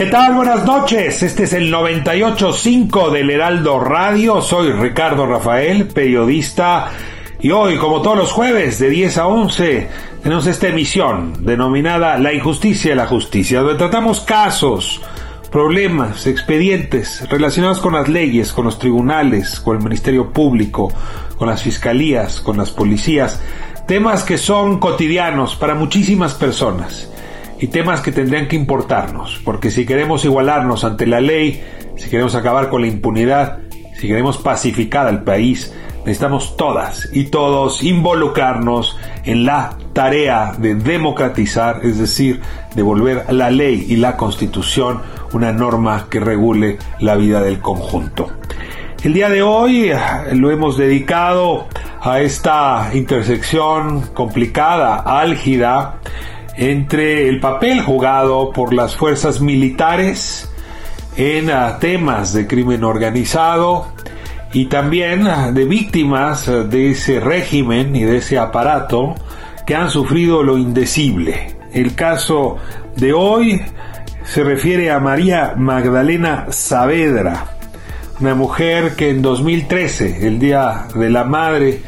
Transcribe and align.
¿Qué 0.00 0.06
tal? 0.06 0.32
Buenas 0.32 0.64
noches. 0.64 1.22
Este 1.22 1.42
es 1.42 1.52
el 1.52 1.70
98.5 1.70 3.10
del 3.10 3.28
Heraldo 3.28 3.80
Radio. 3.80 4.40
Soy 4.40 4.72
Ricardo 4.72 5.26
Rafael, 5.26 5.88
periodista. 5.88 6.90
Y 7.38 7.50
hoy, 7.50 7.76
como 7.76 8.00
todos 8.00 8.16
los 8.16 8.32
jueves, 8.32 8.78
de 8.78 8.88
10 8.88 9.18
a 9.18 9.26
11, 9.26 9.88
tenemos 10.22 10.46
esta 10.46 10.68
emisión 10.68 11.44
denominada 11.44 12.16
La 12.16 12.32
injusticia 12.32 12.92
de 12.92 12.96
la 12.96 13.08
justicia, 13.08 13.60
donde 13.60 13.76
tratamos 13.76 14.20
casos, 14.20 15.02
problemas, 15.52 16.26
expedientes 16.26 17.28
relacionados 17.28 17.80
con 17.80 17.92
las 17.92 18.08
leyes, 18.08 18.54
con 18.54 18.64
los 18.64 18.78
tribunales, 18.78 19.60
con 19.60 19.76
el 19.76 19.84
Ministerio 19.84 20.32
Público, 20.32 20.90
con 21.36 21.46
las 21.46 21.62
fiscalías, 21.62 22.40
con 22.40 22.56
las 22.56 22.70
policías, 22.70 23.38
temas 23.86 24.22
que 24.22 24.38
son 24.38 24.78
cotidianos 24.80 25.56
para 25.56 25.74
muchísimas 25.74 26.32
personas 26.32 27.09
y 27.60 27.66
temas 27.66 28.00
que 28.00 28.10
tendrían 28.10 28.48
que 28.48 28.56
importarnos, 28.56 29.40
porque 29.44 29.70
si 29.70 29.84
queremos 29.84 30.24
igualarnos 30.24 30.82
ante 30.84 31.06
la 31.06 31.20
ley, 31.20 31.62
si 31.96 32.08
queremos 32.08 32.34
acabar 32.34 32.70
con 32.70 32.80
la 32.80 32.88
impunidad, 32.88 33.58
si 33.98 34.08
queremos 34.08 34.38
pacificar 34.38 35.06
al 35.06 35.22
país, 35.24 35.74
necesitamos 35.98 36.56
todas 36.56 37.10
y 37.12 37.24
todos 37.24 37.82
involucrarnos 37.82 38.96
en 39.24 39.44
la 39.44 39.76
tarea 39.92 40.54
de 40.56 40.74
democratizar, 40.74 41.80
es 41.84 41.98
decir, 41.98 42.40
de 42.74 42.82
volver 42.82 43.30
la 43.30 43.50
ley 43.50 43.86
y 43.88 43.96
la 43.96 44.16
constitución 44.16 45.02
una 45.32 45.52
norma 45.52 46.06
que 46.08 46.18
regule 46.18 46.78
la 46.98 47.16
vida 47.16 47.42
del 47.42 47.60
conjunto. 47.60 48.30
El 49.04 49.12
día 49.12 49.28
de 49.28 49.42
hoy 49.42 49.92
lo 50.32 50.50
hemos 50.50 50.76
dedicado 50.78 51.68
a 52.00 52.20
esta 52.20 52.90
intersección 52.94 54.00
complicada, 54.14 54.96
álgida, 54.96 56.00
entre 56.56 57.28
el 57.28 57.40
papel 57.40 57.80
jugado 57.82 58.50
por 58.50 58.74
las 58.74 58.96
fuerzas 58.96 59.40
militares 59.40 60.50
en 61.16 61.50
ah, 61.50 61.78
temas 61.80 62.32
de 62.32 62.46
crimen 62.46 62.84
organizado 62.84 63.88
y 64.52 64.66
también 64.66 65.26
ah, 65.26 65.52
de 65.52 65.64
víctimas 65.64 66.48
ah, 66.48 66.64
de 66.64 66.92
ese 66.92 67.20
régimen 67.20 67.94
y 67.94 68.04
de 68.04 68.18
ese 68.18 68.38
aparato 68.38 69.14
que 69.66 69.74
han 69.74 69.90
sufrido 69.90 70.42
lo 70.42 70.58
indecible. 70.58 71.56
El 71.72 71.94
caso 71.94 72.56
de 72.96 73.12
hoy 73.12 73.62
se 74.24 74.42
refiere 74.42 74.90
a 74.90 74.98
María 74.98 75.54
Magdalena 75.56 76.46
Saavedra, 76.50 77.46
una 78.20 78.34
mujer 78.34 78.96
que 78.96 79.10
en 79.10 79.22
2013, 79.22 80.26
el 80.26 80.38
Día 80.38 80.88
de 80.94 81.10
la 81.10 81.24
Madre, 81.24 81.80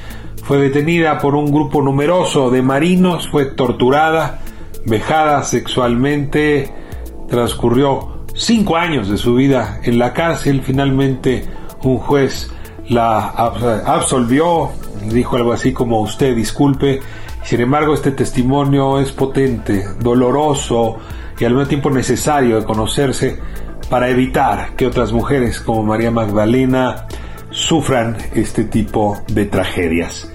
fue 0.44 0.58
detenida 0.58 1.18
por 1.18 1.34
un 1.34 1.52
grupo 1.52 1.82
numeroso 1.82 2.50
de 2.50 2.62
marinos, 2.62 3.28
fue 3.28 3.46
torturada 3.46 4.40
vejada 4.84 5.42
sexualmente, 5.44 6.70
transcurrió 7.28 8.24
cinco 8.34 8.76
años 8.76 9.08
de 9.08 9.16
su 9.16 9.34
vida 9.34 9.80
en 9.84 9.98
la 9.98 10.12
cárcel, 10.12 10.62
finalmente 10.62 11.44
un 11.82 11.98
juez 11.98 12.50
la 12.88 13.28
absolvió, 13.28 14.70
dijo 15.10 15.36
algo 15.36 15.52
así 15.52 15.72
como 15.72 16.00
usted 16.00 16.34
disculpe, 16.34 17.00
sin 17.44 17.60
embargo 17.60 17.94
este 17.94 18.12
testimonio 18.12 18.98
es 18.98 19.12
potente, 19.12 19.84
doloroso 20.00 20.98
y 21.38 21.44
al 21.44 21.54
mismo 21.54 21.68
tiempo 21.68 21.90
necesario 21.90 22.60
de 22.60 22.64
conocerse 22.64 23.38
para 23.88 24.08
evitar 24.08 24.74
que 24.76 24.86
otras 24.86 25.12
mujeres 25.12 25.60
como 25.60 25.82
María 25.82 26.10
Magdalena 26.10 27.06
sufran 27.50 28.16
este 28.34 28.64
tipo 28.64 29.22
de 29.28 29.46
tragedias. 29.46 30.30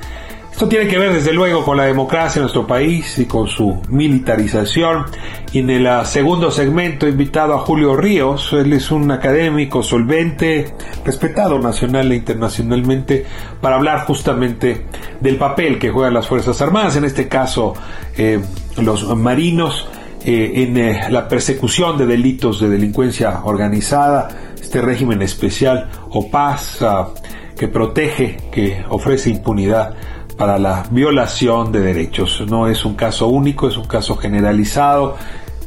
Esto 0.57 0.69
tiene 0.69 0.87
que 0.87 0.97
ver 0.97 1.13
desde 1.13 1.33
luego 1.33 1.63
con 1.63 1.77
la 1.77 1.85
democracia 1.85 2.39
en 2.39 2.45
nuestro 2.45 2.65
país 2.65 3.19
y 3.19 3.25
con 3.25 3.47
su 3.47 3.79
militarización. 3.89 5.05
Y 5.51 5.59
en 5.59 5.69
el 5.69 5.85
ah, 5.85 6.03
segundo 6.03 6.49
segmento 6.49 7.05
he 7.05 7.11
invitado 7.11 7.53
a 7.53 7.59
Julio 7.59 7.95
Ríos. 7.95 8.53
Él 8.53 8.73
es 8.73 8.89
un 8.89 9.11
académico 9.11 9.83
solvente, 9.83 10.73
respetado 11.05 11.59
nacional 11.59 12.11
e 12.11 12.15
internacionalmente, 12.15 13.23
para 13.61 13.75
hablar 13.75 14.07
justamente 14.07 14.87
del 15.21 15.35
papel 15.35 15.77
que 15.77 15.91
juegan 15.91 16.15
las 16.15 16.25
Fuerzas 16.25 16.59
Armadas, 16.59 16.95
en 16.95 17.05
este 17.05 17.27
caso 17.27 17.75
eh, 18.17 18.39
los 18.77 19.15
marinos, 19.15 19.87
eh, 20.25 20.53
en 20.55 20.75
eh, 20.75 21.01
la 21.11 21.27
persecución 21.27 21.99
de 21.99 22.07
delitos 22.07 22.59
de 22.59 22.67
delincuencia 22.67 23.41
organizada, 23.43 24.27
este 24.59 24.81
régimen 24.81 25.21
especial 25.21 25.87
o 26.09 26.31
paz 26.31 26.81
ah, 26.81 27.09
que 27.55 27.67
protege, 27.67 28.37
que 28.51 28.83
ofrece 28.89 29.29
impunidad 29.29 29.95
para 30.37 30.59
la 30.59 30.85
violación 30.91 31.71
de 31.71 31.81
derechos. 31.81 32.43
No 32.47 32.67
es 32.67 32.85
un 32.85 32.95
caso 32.95 33.27
único, 33.27 33.67
es 33.67 33.77
un 33.77 33.85
caso 33.85 34.15
generalizado, 34.15 35.15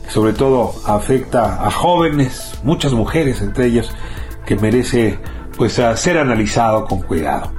sobre 0.08 0.32
todo 0.32 0.72
afecta 0.86 1.66
a 1.66 1.70
jóvenes, 1.70 2.58
muchas 2.62 2.92
mujeres 2.92 3.42
entre 3.42 3.66
ellas, 3.66 3.91
que 4.47 4.56
merece 4.56 5.19
pues 5.56 5.81
ser 5.97 6.19
analizado 6.19 6.86
con 6.86 7.03
cuidado. 7.03 7.53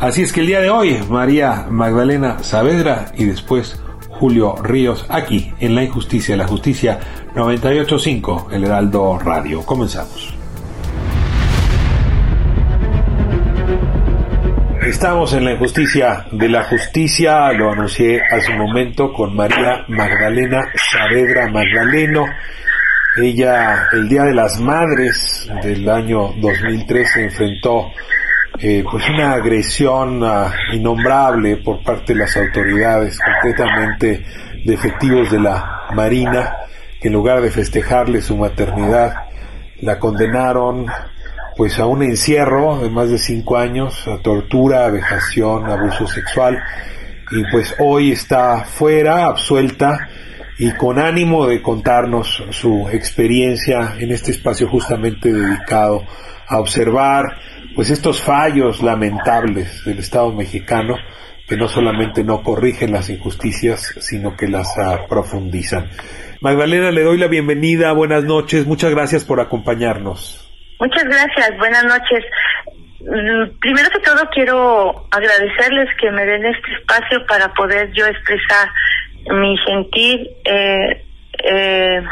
Así 0.00 0.22
es 0.22 0.32
que 0.32 0.40
el 0.40 0.48
día 0.48 0.60
de 0.60 0.70
hoy, 0.70 0.98
María 1.08 1.66
Magdalena 1.70 2.42
Saavedra 2.42 3.12
y 3.16 3.24
después 3.24 3.80
Julio 4.10 4.56
Ríos, 4.56 5.06
aquí 5.08 5.52
en 5.60 5.74
La 5.74 5.84
Injusticia, 5.84 6.36
la 6.36 6.46
Justicia 6.46 6.98
985, 7.34 8.48
el 8.52 8.64
Heraldo 8.64 9.18
Radio. 9.18 9.62
Comenzamos. 9.64 10.33
Estamos 14.86 15.32
en 15.32 15.46
la 15.46 15.52
injusticia 15.52 16.26
de 16.30 16.46
la 16.46 16.64
justicia, 16.64 17.50
lo 17.52 17.72
anuncié 17.72 18.20
hace 18.30 18.52
un 18.52 18.58
momento 18.58 19.14
con 19.14 19.34
María 19.34 19.86
Magdalena 19.88 20.60
Saavedra 20.74 21.48
Magdaleno. 21.48 22.26
Ella 23.16 23.88
el 23.92 24.10
Día 24.10 24.24
de 24.24 24.34
las 24.34 24.60
Madres 24.60 25.48
del 25.62 25.88
año 25.88 26.34
2013 26.36 27.24
enfrentó 27.24 27.92
eh, 28.58 28.84
pues 28.88 29.08
una 29.08 29.32
agresión 29.32 30.22
uh, 30.22 30.50
innombrable 30.74 31.56
por 31.56 31.82
parte 31.82 32.12
de 32.12 32.18
las 32.20 32.36
autoridades, 32.36 33.18
concretamente 33.18 34.22
de 34.66 34.76
de 35.30 35.40
la 35.40 35.86
Marina, 35.94 36.56
que 37.00 37.08
en 37.08 37.14
lugar 37.14 37.40
de 37.40 37.50
festejarle 37.50 38.20
su 38.20 38.36
maternidad, 38.36 39.14
la 39.80 39.98
condenaron 39.98 40.86
pues 41.56 41.78
a 41.78 41.86
un 41.86 42.02
encierro 42.02 42.78
de 42.78 42.90
más 42.90 43.10
de 43.10 43.18
cinco 43.18 43.56
años, 43.56 44.06
a 44.08 44.18
tortura, 44.18 44.86
a 44.86 44.90
vejación, 44.90 45.66
abuso 45.66 46.06
sexual, 46.06 46.58
y 47.30 47.42
pues 47.50 47.74
hoy 47.78 48.12
está 48.12 48.64
fuera, 48.64 49.26
absuelta, 49.26 50.08
y 50.58 50.72
con 50.72 50.98
ánimo 50.98 51.46
de 51.46 51.62
contarnos 51.62 52.44
su 52.50 52.88
experiencia 52.90 53.94
en 53.98 54.12
este 54.12 54.30
espacio 54.30 54.68
justamente 54.68 55.32
dedicado 55.32 56.04
a 56.46 56.58
observar 56.58 57.24
pues 57.74 57.90
estos 57.90 58.22
fallos 58.22 58.82
lamentables 58.82 59.84
del 59.84 59.98
Estado 59.98 60.32
mexicano 60.32 60.94
que 61.48 61.56
no 61.56 61.68
solamente 61.68 62.24
no 62.24 62.42
corrigen 62.42 62.92
las 62.92 63.10
injusticias, 63.10 63.94
sino 64.00 64.36
que 64.36 64.48
las 64.48 64.68
profundizan. 65.08 65.90
Magdalena, 66.40 66.90
le 66.90 67.02
doy 67.02 67.18
la 67.18 67.26
bienvenida, 67.26 67.92
buenas 67.92 68.24
noches, 68.24 68.66
muchas 68.66 68.92
gracias 68.92 69.24
por 69.24 69.40
acompañarnos. 69.40 70.53
Muchas 70.84 71.04
gracias, 71.04 71.56
buenas 71.56 71.84
noches. 71.84 72.24
Mm, 73.00 73.58
primero 73.58 73.88
que 73.88 74.00
todo 74.00 74.28
quiero 74.34 75.06
agradecerles 75.10 75.88
que 75.98 76.10
me 76.10 76.26
den 76.26 76.44
este 76.44 76.72
espacio 76.74 77.24
para 77.24 77.48
poder 77.54 77.90
yo 77.94 78.04
expresar 78.04 78.68
mi 79.30 79.56
sentir, 79.64 80.28
eh, 80.44 81.02
eh, 81.42 82.02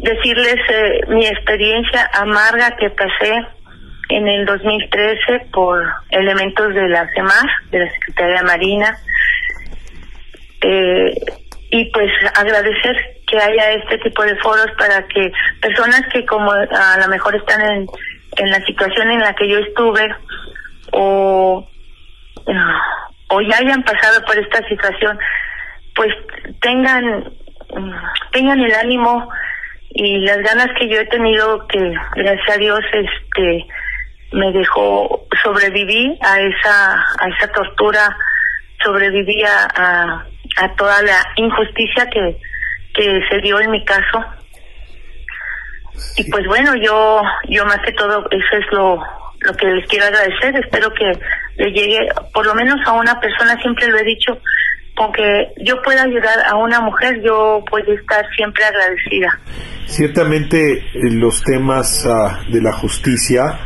decirles 0.00 0.56
eh, 0.68 1.00
mi 1.08 1.26
experiencia 1.26 2.10
amarga 2.12 2.76
que 2.76 2.90
pasé 2.90 3.40
en 4.10 4.28
el 4.28 4.44
2013 4.44 5.46
por 5.50 5.82
elementos 6.10 6.74
de 6.74 6.88
la 6.90 7.08
CEMAR, 7.14 7.48
de 7.70 7.78
la 7.78 7.90
Secretaría 7.90 8.36
de 8.36 8.42
Marina. 8.42 8.98
Eh, 10.60 11.14
y 11.70 11.90
pues 11.90 12.10
agradecer 12.36 13.21
que 13.32 13.38
haya 13.38 13.72
este 13.72 13.96
tipo 13.98 14.22
de 14.22 14.36
foros 14.36 14.66
para 14.76 15.06
que 15.08 15.32
personas 15.60 16.02
que 16.12 16.24
como 16.26 16.52
a 16.52 16.98
lo 17.00 17.08
mejor 17.08 17.34
están 17.34 17.62
en, 17.62 17.86
en 18.36 18.50
la 18.50 18.60
situación 18.66 19.10
en 19.10 19.20
la 19.20 19.32
que 19.34 19.48
yo 19.48 19.58
estuve 19.58 20.14
o, 20.92 21.66
o 23.28 23.40
ya 23.40 23.56
hayan 23.56 23.82
pasado 23.84 24.22
por 24.26 24.38
esta 24.38 24.68
situación, 24.68 25.18
pues 25.94 26.12
tengan, 26.60 27.32
tengan 28.32 28.60
el 28.60 28.74
ánimo 28.74 29.30
y 29.94 30.18
las 30.26 30.38
ganas 30.38 30.68
que 30.78 30.88
yo 30.88 31.00
he 31.00 31.06
tenido 31.06 31.66
que 31.68 31.94
gracias 32.14 32.56
a 32.56 32.58
Dios 32.58 32.80
este 32.92 33.66
me 34.32 34.52
dejó 34.52 35.26
sobrevivir 35.42 36.18
a 36.22 36.40
esa 36.40 37.04
a 37.18 37.28
esa 37.28 37.48
tortura 37.52 38.14
sobreviví 38.82 39.42
a, 39.42 40.24
a, 40.56 40.74
toda 40.76 41.02
la 41.02 41.18
injusticia 41.36 42.06
que 42.10 42.38
que 42.94 43.20
se 43.30 43.38
dio 43.40 43.60
en 43.60 43.70
mi 43.70 43.84
caso. 43.84 44.24
Y 46.16 46.30
pues 46.30 46.46
bueno 46.46 46.74
yo 46.76 47.22
yo 47.48 47.64
más 47.64 47.78
que 47.84 47.92
todo 47.92 48.26
eso 48.30 48.56
es 48.58 48.66
lo 48.72 49.02
lo 49.40 49.52
que 49.54 49.66
les 49.66 49.86
quiero 49.88 50.06
agradecer. 50.06 50.56
Espero 50.56 50.92
que 50.94 51.12
le 51.56 51.70
llegue 51.72 52.08
por 52.32 52.46
lo 52.46 52.54
menos 52.54 52.76
a 52.86 52.92
una 52.92 53.20
persona 53.20 53.60
siempre 53.60 53.88
lo 53.88 53.98
he 53.98 54.04
dicho 54.04 54.38
con 54.96 55.12
que 55.12 55.48
yo 55.64 55.80
pueda 55.82 56.02
ayudar 56.02 56.38
a 56.46 56.56
una 56.56 56.80
mujer, 56.80 57.20
yo 57.24 57.64
voy 57.70 57.82
a 57.82 57.94
estar 57.94 58.24
siempre 58.36 58.64
agradecida. 58.64 59.38
Ciertamente 59.86 60.78
eh, 60.78 60.82
los 61.12 61.42
temas 61.42 62.06
ah, 62.06 62.40
de 62.50 62.60
la 62.60 62.72
justicia 62.72 63.58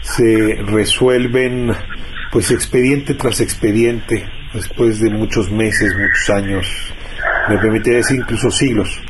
se 0.00 0.58
resuelven 0.66 1.72
pues 2.32 2.50
expediente 2.50 3.14
tras 3.14 3.40
expediente 3.40 4.26
después 4.54 5.00
de 5.00 5.10
muchos 5.10 5.50
meses, 5.50 5.94
muchos 5.94 6.30
años, 6.30 6.94
me 7.50 7.58
permitiría 7.58 7.98
decir 7.98 8.18
incluso 8.18 8.50
siglos. 8.50 9.00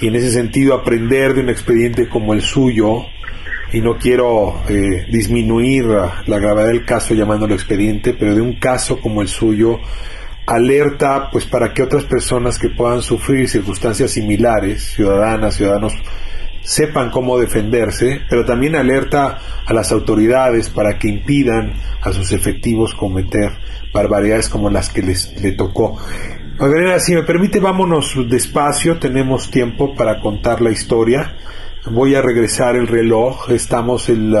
Y 0.00 0.06
en 0.06 0.14
ese 0.14 0.30
sentido 0.30 0.74
aprender 0.74 1.34
de 1.34 1.40
un 1.40 1.48
expediente 1.48 2.08
como 2.08 2.32
el 2.32 2.40
suyo, 2.40 3.04
y 3.72 3.80
no 3.80 3.98
quiero 3.98 4.62
eh, 4.68 5.06
disminuir 5.10 5.86
la 5.86 6.38
gravedad 6.38 6.68
del 6.68 6.84
caso 6.84 7.14
llamándolo 7.14 7.54
expediente, 7.54 8.14
pero 8.14 8.34
de 8.34 8.40
un 8.40 8.54
caso 8.54 9.00
como 9.00 9.22
el 9.22 9.28
suyo, 9.28 9.80
alerta 10.46 11.30
pues 11.32 11.46
para 11.46 11.72
que 11.74 11.82
otras 11.82 12.04
personas 12.04 12.58
que 12.58 12.70
puedan 12.70 13.02
sufrir 13.02 13.48
circunstancias 13.48 14.12
similares, 14.12 14.84
ciudadanas, 14.94 15.56
ciudadanos, 15.56 15.92
sepan 16.62 17.10
cómo 17.10 17.38
defenderse, 17.38 18.20
pero 18.28 18.44
también 18.44 18.76
alerta 18.76 19.38
a 19.66 19.72
las 19.72 19.90
autoridades 19.90 20.70
para 20.70 20.98
que 20.98 21.08
impidan 21.08 21.72
a 22.02 22.12
sus 22.12 22.30
efectivos 22.32 22.94
cometer 22.94 23.50
barbaridades 23.92 24.48
como 24.48 24.70
las 24.70 24.90
que 24.90 25.02
les 25.02 25.40
le 25.42 25.52
tocó. 25.52 25.96
Si 26.98 27.14
me 27.14 27.22
permite, 27.22 27.58
vámonos 27.58 28.14
despacio, 28.28 28.98
tenemos 28.98 29.50
tiempo 29.50 29.94
para 29.94 30.20
contar 30.20 30.60
la 30.60 30.70
historia. 30.70 31.34
Voy 31.90 32.14
a 32.14 32.20
regresar 32.20 32.76
el 32.76 32.86
reloj. 32.86 33.50
Estamos 33.50 34.10
el 34.10 34.36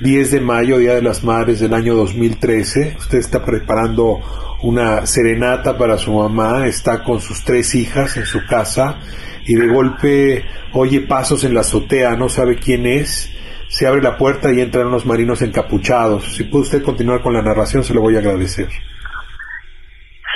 10 0.00 0.30
de 0.30 0.40
mayo, 0.40 0.78
Día 0.78 0.94
de 0.94 1.02
las 1.02 1.24
Madres 1.24 1.58
del 1.58 1.74
año 1.74 1.96
2013. 1.96 2.94
Usted 2.96 3.18
está 3.18 3.44
preparando 3.44 4.20
una 4.62 5.04
serenata 5.04 5.76
para 5.76 5.98
su 5.98 6.12
mamá, 6.12 6.68
está 6.68 7.02
con 7.02 7.20
sus 7.20 7.42
tres 7.42 7.74
hijas 7.74 8.16
en 8.16 8.26
su 8.26 8.46
casa 8.46 9.00
y 9.44 9.56
de 9.56 9.66
golpe 9.66 10.44
oye 10.74 11.00
pasos 11.00 11.42
en 11.42 11.54
la 11.54 11.62
azotea, 11.62 12.14
no 12.14 12.28
sabe 12.28 12.54
quién 12.54 12.86
es, 12.86 13.32
se 13.68 13.88
abre 13.88 14.00
la 14.00 14.16
puerta 14.16 14.52
y 14.52 14.60
entran 14.60 14.86
unos 14.86 15.06
marinos 15.06 15.42
encapuchados. 15.42 16.36
Si 16.36 16.44
puede 16.44 16.62
usted 16.62 16.82
continuar 16.84 17.20
con 17.20 17.32
la 17.32 17.42
narración, 17.42 17.82
se 17.82 17.94
lo 17.94 18.00
voy 18.00 18.14
a 18.14 18.20
agradecer. 18.20 18.68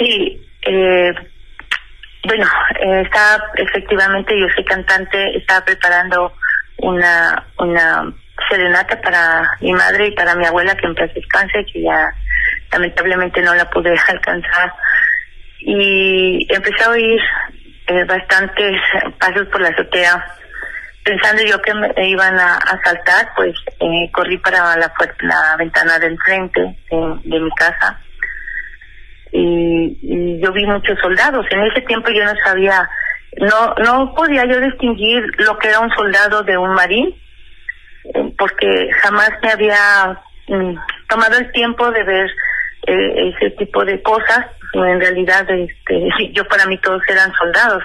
Sí, 0.00 0.38
eh, 0.69 1.15
bueno, 2.25 2.47
eh, 2.81 3.09
efectivamente, 3.56 4.38
yo 4.38 4.47
soy 4.55 4.65
cantante, 4.65 5.37
estaba 5.37 5.65
preparando 5.65 6.32
una, 6.79 7.44
una 7.59 8.12
serenata 8.49 9.00
para 9.00 9.50
mi 9.61 9.73
madre 9.73 10.09
y 10.09 10.11
para 10.12 10.35
mi 10.35 10.44
abuela 10.44 10.76
que 10.76 10.87
en 10.87 10.94
paz 10.94 11.12
descanse, 11.15 11.65
que 11.73 11.82
ya 11.82 12.12
lamentablemente 12.70 13.41
no 13.43 13.55
la 13.55 13.69
pude 13.70 13.97
alcanzar. 14.09 14.73
Y 15.61 16.47
empecé 16.53 16.85
a 16.85 16.91
oír 16.91 17.20
eh, 17.87 18.05
bastantes 18.05 18.81
pasos 19.19 19.49
por 19.49 19.61
la 19.61 19.69
azotea 19.69 20.25
pensando 21.09 21.43
yo 21.43 21.61
que 21.62 21.73
me 21.73 22.09
iban 22.09 22.38
a 22.38 22.56
asaltar 22.56 23.31
pues 23.35 23.55
eh, 23.81 24.11
corrí 24.12 24.37
para 24.38 24.76
la 24.76 24.93
la 25.20 25.56
ventana 25.56 25.99
del 25.99 26.19
frente 26.19 26.61
de, 26.91 27.41
mi 27.41 27.50
casa 27.53 27.99
y, 29.32 29.98
y, 30.02 30.40
yo 30.40 30.52
vi 30.52 30.64
muchos 30.66 30.98
soldados 31.00 31.46
en 31.50 31.62
ese 31.62 31.82
tiempo 31.82 32.10
yo 32.10 32.25
no 32.25 32.34
sabía 32.44 32.88
no 33.38 33.75
no 33.84 34.14
podía 34.14 34.44
yo 34.46 34.60
distinguir 34.60 35.22
lo 35.38 35.58
que 35.58 35.69
era 35.69 35.80
un 35.80 35.90
soldado 35.90 36.42
de 36.42 36.56
un 36.56 36.72
marín 36.75 37.14
eh, 38.14 38.32
porque 38.38 38.90
jamás 39.02 39.30
me 39.42 39.50
había 39.50 40.20
mm, 40.48 40.75
tomado 41.08 41.38
el 41.38 41.50
tiempo 41.52 41.90
de 41.90 42.04
ver 42.04 42.30
eh, 42.86 43.34
ese 43.34 43.50
tipo 43.56 43.84
de 43.84 44.00
cosas. 44.02 44.46
En 44.72 45.00
realidad, 45.00 45.48
este, 45.50 46.08
yo 46.32 46.44
para 46.44 46.66
mí 46.66 46.78
todos 46.78 47.02
eran 47.08 47.32
soldados. 47.34 47.82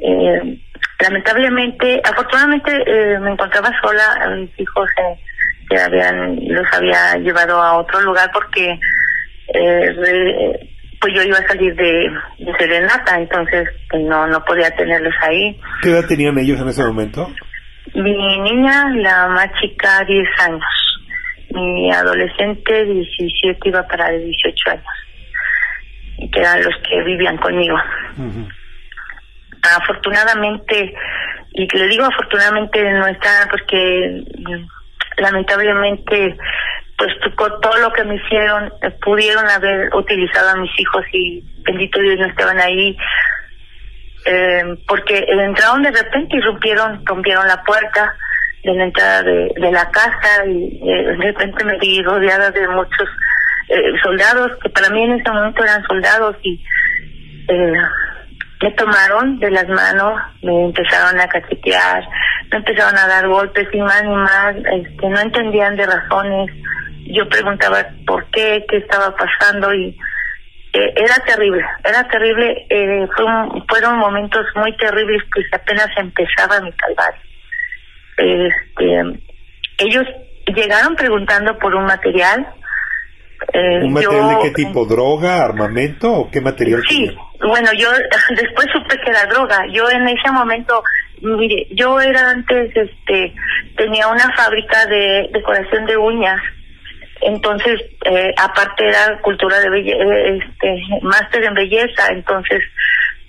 Eh, 0.00 0.58
lamentablemente, 1.00 2.00
afortunadamente 2.04 2.72
eh, 2.86 3.18
me 3.20 3.32
encontraba 3.32 3.70
sola, 3.80 4.36
mis 4.36 4.58
hijos 4.58 4.88
eh, 4.98 5.18
que 5.68 5.78
habían 5.78 6.36
los 6.48 6.66
había 6.72 7.16
llevado 7.16 7.60
a 7.62 7.78
otro 7.78 8.00
lugar 8.00 8.30
porque 8.32 8.78
eh, 9.48 10.68
pues 11.00 11.14
yo 11.14 11.22
iba 11.22 11.38
a 11.38 11.48
salir 11.48 11.74
de, 11.74 12.10
de 12.38 12.52
Serenata, 12.58 13.18
entonces 13.18 13.68
pues, 13.90 14.02
no 14.02 14.26
no 14.26 14.44
podía 14.44 14.70
tenerlos 14.76 15.14
ahí. 15.22 15.58
¿Qué 15.82 15.90
edad 15.90 16.06
tenían 16.06 16.38
ellos 16.38 16.60
en 16.60 16.68
ese 16.68 16.84
momento? 16.84 17.28
Mi 17.94 18.40
niña, 18.40 18.88
la 18.96 19.28
más 19.28 19.48
chica, 19.60 20.04
10 20.06 20.28
años 20.46 20.62
mi 21.54 21.92
adolescente 21.92 22.84
17 22.84 23.68
iba 23.68 23.82
para 23.86 24.10
18 24.10 24.70
años, 24.70 24.84
que 26.32 26.40
eran 26.40 26.62
los 26.62 26.74
que 26.88 27.02
vivían 27.04 27.36
conmigo. 27.38 27.76
Afortunadamente, 29.76 30.94
y 31.52 31.76
le 31.76 31.88
digo 31.88 32.04
afortunadamente 32.04 32.82
no 32.92 33.06
está 33.06 33.46
porque 33.50 34.24
lamentablemente 35.18 36.36
pues 37.36 37.52
todo 37.60 37.76
lo 37.78 37.92
que 37.92 38.04
me 38.04 38.16
hicieron 38.16 38.72
eh, 38.82 38.90
pudieron 39.02 39.48
haber 39.48 39.94
utilizado 39.94 40.50
a 40.50 40.56
mis 40.56 40.70
hijos 40.78 41.04
y 41.12 41.42
bendito 41.64 42.00
Dios 42.00 42.18
no 42.18 42.26
estaban 42.26 42.60
ahí 42.60 42.96
eh, 44.26 44.76
porque 44.86 45.24
entraron 45.28 45.82
de 45.82 45.90
repente 45.90 46.36
y 46.36 46.40
rompieron 46.40 47.04
rompieron 47.04 47.46
la 47.48 47.62
puerta 47.64 48.14
de 48.62 48.74
la 48.74 48.84
entrada 48.84 49.22
de, 49.22 49.52
de 49.56 49.72
la 49.72 49.90
casa 49.90 50.46
y 50.46 50.80
eh, 50.88 51.04
de 51.04 51.16
repente 51.16 51.64
me 51.64 51.78
vi 51.78 52.02
rodeada 52.02 52.50
de 52.50 52.68
muchos 52.68 53.08
eh, 53.68 53.92
soldados 54.02 54.52
que 54.62 54.70
para 54.70 54.90
mí 54.90 55.02
en 55.02 55.12
ese 55.12 55.30
momento 55.30 55.64
eran 55.64 55.82
soldados 55.84 56.36
y 56.42 56.62
eh, 57.48 57.72
me 58.62 58.70
tomaron 58.72 59.38
de 59.40 59.50
las 59.50 59.68
manos, 59.68 60.20
me 60.42 60.66
empezaron 60.66 61.18
a 61.20 61.26
cachetear, 61.26 62.04
me 62.50 62.58
empezaron 62.58 62.96
a 62.96 63.08
dar 63.08 63.26
golpes 63.26 63.66
y 63.72 63.80
más 63.80 64.02
y 64.04 64.08
más, 64.08 64.54
este, 64.56 65.08
no 65.08 65.20
entendían 65.20 65.76
de 65.76 65.86
razones. 65.86 66.50
Yo 67.06 67.28
preguntaba 67.28 67.86
por 68.06 68.24
qué, 68.30 68.64
qué 68.68 68.78
estaba 68.78 69.14
pasando 69.16 69.72
y 69.74 69.96
eh, 70.72 70.92
era 70.96 71.16
terrible, 71.26 71.64
era 71.84 72.06
terrible. 72.08 72.66
Eh, 72.70 73.06
fueron 73.68 73.98
momentos 73.98 74.46
muy 74.54 74.76
terribles, 74.76 75.22
pues 75.32 75.46
apenas 75.52 75.88
empezaba 75.96 76.60
mi 76.60 76.72
calvario 76.72 77.22
este, 78.16 79.20
ellos 79.78 80.04
llegaron 80.54 80.94
preguntando 80.96 81.58
por 81.58 81.74
un 81.74 81.84
material. 81.84 82.46
Eh, 83.52 83.84
¿Un 83.84 83.92
material 83.92 84.28
de 84.28 84.42
qué 84.42 84.50
tipo? 84.50 84.86
¿Droga, 84.86 85.44
armamento 85.44 86.12
o 86.12 86.30
qué 86.30 86.40
material? 86.40 86.82
Sí, 86.88 87.10
bueno, 87.40 87.70
yo 87.76 87.88
después 88.36 88.66
supe 88.72 88.96
que 89.04 89.10
era 89.10 89.26
droga. 89.26 89.58
Yo 89.72 89.90
en 89.90 90.06
ese 90.08 90.30
momento, 90.30 90.82
mire, 91.20 91.66
yo 91.72 92.00
era 92.00 92.30
antes, 92.30 92.70
este, 92.74 93.34
tenía 93.76 94.08
una 94.08 94.30
fábrica 94.36 94.86
de 94.86 95.28
decoración 95.32 95.86
de 95.86 95.96
uñas. 95.96 96.40
Entonces, 97.22 97.80
eh, 98.04 98.34
aparte 98.36 98.88
era 98.88 99.18
cultura 99.20 99.60
de 99.60 99.70
belleza, 99.70 100.04
este, 100.24 100.82
máster 101.02 101.44
en 101.44 101.54
belleza. 101.54 102.08
Entonces, 102.10 102.62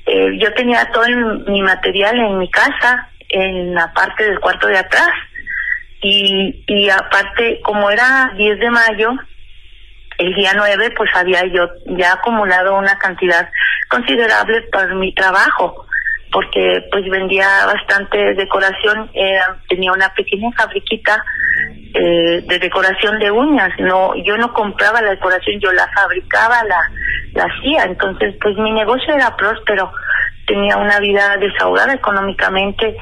eh, 0.08 0.38
yo 0.40 0.52
tenía 0.54 0.86
todo 0.92 1.06
mi 1.48 1.62
material 1.62 2.18
en 2.20 2.40
mi 2.40 2.50
casa 2.50 3.10
en 3.30 3.74
la 3.74 3.92
parte 3.94 4.24
del 4.24 4.40
cuarto 4.40 4.68
de 4.68 4.80
atrás. 4.80 5.12
Y, 6.02 6.64
y 6.68 6.90
aparte, 6.90 7.62
como 7.62 7.90
era 7.90 8.34
10 8.36 8.60
de 8.60 8.70
mayo, 8.72 9.12
el 10.18 10.34
día 10.34 10.54
9, 10.56 10.92
pues 10.98 11.10
había 11.16 11.46
yo 11.46 11.70
ya 11.98 12.14
acumulado 12.14 12.76
una 12.76 12.98
cantidad 12.98 13.50
considerable 13.90 14.62
para 14.72 14.94
mi 14.96 15.14
trabajo, 15.14 15.86
porque 16.32 16.84
pues 16.92 17.08
vendía 17.10 17.48
bastante 17.66 18.34
decoración, 18.34 19.10
tenía 19.70 19.92
una 19.92 20.14
pequeña 20.14 20.50
fabriquita 20.58 21.24
eh, 21.94 22.44
de 22.48 22.60
decoración 22.60 23.20
de 23.20 23.32
uñas. 23.32 23.72
No, 23.80 24.14
yo 24.24 24.38
no 24.38 24.52
compraba 24.54 25.02
la 25.02 25.12
decoración, 25.12 25.60
yo 25.60 25.72
la 25.72 25.88
fabricaba, 25.94 26.64
la, 26.64 26.80
la 27.34 27.46
hacía. 27.46 27.84
Entonces, 27.86 28.36
pues 28.42 28.58
mi 28.58 28.72
negocio 28.72 29.14
era 29.14 29.36
próspero, 29.36 29.92
tenía 30.48 30.78
una 30.78 31.00
vida 31.00 31.38
desahogada 31.38 31.94
económicamente. 31.94 32.96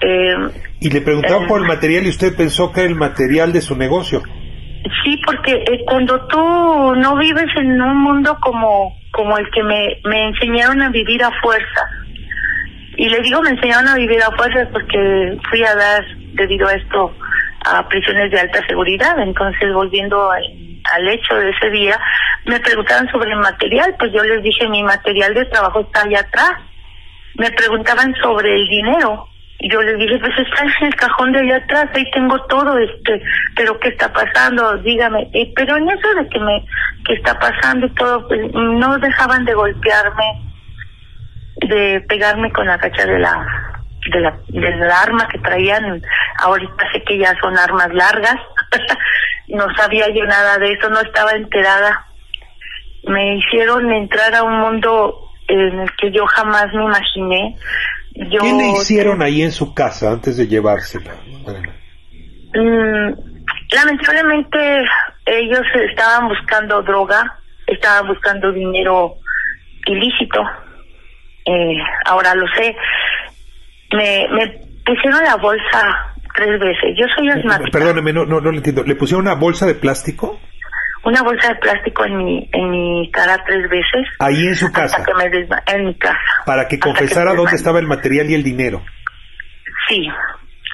Eh, 0.00 0.36
y 0.80 0.90
le 0.90 1.00
preguntaba 1.00 1.46
por 1.46 1.60
el 1.60 1.66
material 1.66 2.06
y 2.06 2.10
usted 2.10 2.36
pensó 2.36 2.72
que 2.72 2.80
era 2.80 2.88
el 2.88 2.94
material 2.94 3.52
de 3.52 3.60
su 3.60 3.76
negocio. 3.76 4.22
Sí, 5.04 5.20
porque 5.26 5.52
eh, 5.52 5.84
cuando 5.86 6.26
tú 6.28 6.38
no 6.38 7.16
vives 7.16 7.50
en 7.56 7.80
un 7.80 7.96
mundo 7.98 8.38
como, 8.40 8.96
como 9.10 9.36
el 9.36 9.50
que 9.50 9.62
me, 9.62 10.00
me 10.04 10.28
enseñaron 10.28 10.80
a 10.82 10.90
vivir 10.90 11.22
a 11.24 11.32
fuerza, 11.42 11.82
y 12.96 13.08
le 13.08 13.20
digo 13.20 13.42
me 13.42 13.50
enseñaron 13.50 13.88
a 13.88 13.96
vivir 13.96 14.20
a 14.22 14.30
fuerza 14.36 14.68
porque 14.72 15.36
fui 15.50 15.62
a 15.64 15.74
dar, 15.74 16.04
debido 16.34 16.68
a 16.68 16.74
esto, 16.74 17.12
a 17.70 17.88
prisiones 17.88 18.30
de 18.30 18.40
alta 18.40 18.66
seguridad, 18.66 19.18
entonces 19.18 19.72
volviendo 19.72 20.30
al 20.30 21.08
hecho 21.08 21.34
de 21.34 21.50
ese 21.50 21.70
día, 21.70 21.98
me 22.46 22.60
preguntaban 22.60 23.10
sobre 23.10 23.30
el 23.30 23.38
material, 23.38 23.94
pues 23.98 24.12
yo 24.12 24.22
les 24.24 24.42
dije 24.42 24.68
mi 24.68 24.82
material 24.82 25.34
de 25.34 25.44
trabajo 25.46 25.80
está 25.80 26.02
allá 26.02 26.20
atrás. 26.20 26.52
Me 27.34 27.50
preguntaban 27.52 28.14
sobre 28.22 28.52
el 28.54 28.66
dinero, 28.68 29.28
yo 29.60 29.82
les 29.82 29.98
dije, 29.98 30.18
pues 30.18 30.32
está 30.38 30.62
en 30.62 30.86
el 30.86 30.94
cajón 30.94 31.32
de 31.32 31.40
allá 31.40 31.56
atrás, 31.56 31.86
ahí 31.94 32.08
tengo 32.12 32.40
todo, 32.44 32.78
este, 32.78 33.20
pero 33.56 33.78
¿qué 33.80 33.88
está 33.88 34.12
pasando? 34.12 34.76
Dígame. 34.78 35.28
pero 35.56 35.76
en 35.76 35.88
eso 35.88 36.14
de 36.14 36.28
que 36.28 36.38
me, 36.38 36.64
que 37.04 37.14
está 37.14 37.36
pasando 37.38 37.86
y 37.86 37.94
todo, 37.94 38.26
pues 38.28 38.40
no 38.52 38.98
dejaban 38.98 39.44
de 39.44 39.54
golpearme, 39.54 40.24
de 41.68 42.00
pegarme 42.08 42.52
con 42.52 42.66
la 42.66 42.78
cacha 42.78 43.04
de 43.04 43.18
la, 43.18 43.67
de 44.10 44.20
la, 44.20 44.38
del 44.48 44.90
arma 44.90 45.28
que 45.28 45.38
traían. 45.38 46.02
Ahorita 46.40 46.92
sé 46.92 47.02
que 47.04 47.18
ya 47.18 47.34
son 47.40 47.56
armas 47.58 47.92
largas. 47.92 48.36
no 49.48 49.66
sabía 49.76 50.06
yo 50.14 50.24
nada 50.24 50.58
de 50.58 50.72
eso, 50.72 50.88
no 50.90 51.00
estaba 51.00 51.32
enterada. 51.32 52.06
Me 53.04 53.36
hicieron 53.36 53.90
entrar 53.92 54.34
a 54.34 54.42
un 54.42 54.58
mundo 54.60 55.30
en 55.48 55.80
el 55.80 55.90
que 55.96 56.10
yo 56.12 56.26
jamás 56.26 56.66
me 56.74 56.84
imaginé 56.84 57.56
¿Qué 58.18 58.52
le 58.52 58.70
hicieron 58.70 59.22
ahí 59.22 59.42
en 59.42 59.52
su 59.52 59.72
casa 59.74 60.10
antes 60.10 60.36
de 60.36 60.48
llevársela? 60.48 61.14
Mm, 62.54 63.12
lamentablemente 63.72 64.58
ellos 65.24 65.62
estaban 65.88 66.28
buscando 66.28 66.82
droga, 66.82 67.38
estaban 67.66 68.08
buscando 68.08 68.50
dinero 68.52 69.14
ilícito. 69.86 70.42
Eh, 71.46 71.78
ahora 72.06 72.34
lo 72.34 72.46
sé. 72.56 72.74
Me, 73.92 74.26
me 74.30 74.46
pusieron 74.84 75.22
la 75.24 75.36
bolsa 75.36 76.14
tres 76.34 76.60
veces. 76.60 76.96
Yo 76.98 77.06
soy 77.16 77.28
asmática. 77.28 77.70
Perdóneme, 77.70 78.12
no, 78.12 78.24
no, 78.24 78.40
no 78.40 78.50
lo 78.50 78.56
entiendo. 78.56 78.84
¿Le 78.84 78.94
pusieron 78.94 79.26
una 79.26 79.34
bolsa 79.34 79.66
de 79.66 79.74
plástico? 79.74 80.40
una 81.04 81.22
bolsa 81.22 81.48
de 81.48 81.54
plástico 81.56 82.04
en 82.04 82.16
mi 82.18 82.50
en 82.52 82.70
mi 82.70 83.10
cara 83.10 83.42
tres 83.46 83.68
veces. 83.70 84.06
Ahí 84.18 84.46
en 84.46 84.56
su 84.56 84.70
casa. 84.70 85.04
que 85.04 85.14
me 85.14 85.48
en 85.74 85.86
mi 85.86 85.94
casa. 85.94 86.18
Para 86.44 86.68
que 86.68 86.78
confesara 86.78 87.34
dónde 87.34 87.56
estaba 87.56 87.78
el 87.78 87.86
material 87.86 88.30
y 88.30 88.34
el 88.34 88.42
dinero. 88.42 88.84
Sí. 89.88 90.08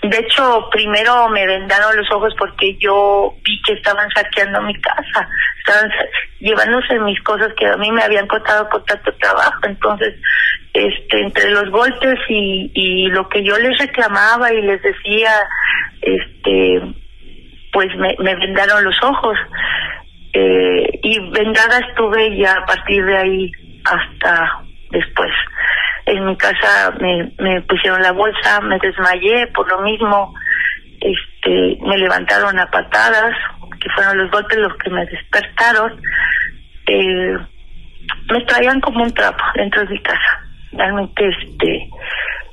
De 0.05 0.19
hecho, 0.19 0.69
primero 0.71 1.29
me 1.31 1.47
vendaron 1.47 1.97
los 1.97 2.11
ojos 2.13 2.35
porque 2.39 2.77
yo 2.79 3.35
vi 3.43 3.61
que 3.63 3.73
estaban 3.73 4.09
saqueando 4.11 4.61
mi 4.61 4.75
casa, 4.79 5.27
estaban 5.59 5.91
llevándose 6.41 6.99
mis 7.01 7.19
cosas 7.23 7.49
que 7.57 7.67
a 7.67 7.77
mí 7.79 7.91
me 7.91 8.03
habían 8.03 8.27
costado 8.27 8.69
por 8.69 8.85
tanto 8.85 9.11
trabajo. 9.15 9.61
Entonces, 9.63 10.15
este, 10.75 11.21
entre 11.21 11.51
los 11.53 11.71
golpes 11.71 12.19
y, 12.29 12.71
y 12.75 13.07
lo 13.07 13.27
que 13.31 13.43
yo 13.43 13.57
les 13.59 13.79
reclamaba 13.79 14.53
y 14.53 14.61
les 14.61 14.83
decía, 14.83 15.33
este, 16.03 16.83
pues 17.73 17.89
me, 17.97 18.15
me 18.19 18.35
vendaron 18.35 18.85
los 18.85 19.03
ojos. 19.03 19.39
Eh, 20.35 21.01
y 21.03 21.31
vendada 21.31 21.79
estuve 21.79 22.37
ya 22.37 22.53
a 22.53 22.67
partir 22.67 23.07
de 23.07 23.17
ahí 23.17 23.53
hasta 23.85 24.63
después. 24.91 25.33
En 26.07 26.27
mi 26.27 26.37
casa 26.37 26.93
me, 27.01 27.33
me 27.39 27.61
pusieron 27.63 28.03
la 28.03 28.13
bolsa, 28.13 28.61
me 28.61 28.79
desmayé 28.79 29.47
por 29.49 29.69
lo 29.69 29.81
mismo, 29.83 30.35
este, 31.01 31.79
me 31.83 31.99
levantaron 31.99 32.59
a 32.59 32.71
patadas, 32.71 33.35
que 33.81 33.91
fueron 33.91 34.19
los 34.19 34.31
golpes 34.31 34.59
los 34.59 34.77
que 34.79 34.91
me 34.91 35.05
despertaron. 35.07 36.01
Eh, 36.87 37.37
me 38.31 38.41
traían 38.47 38.81
como 38.81 39.03
un 39.03 39.13
trapo 39.13 39.43
dentro 39.55 39.83
de 39.85 39.91
mi 39.91 39.99
casa. 40.01 40.41
Realmente, 40.73 41.29
este, 41.29 41.89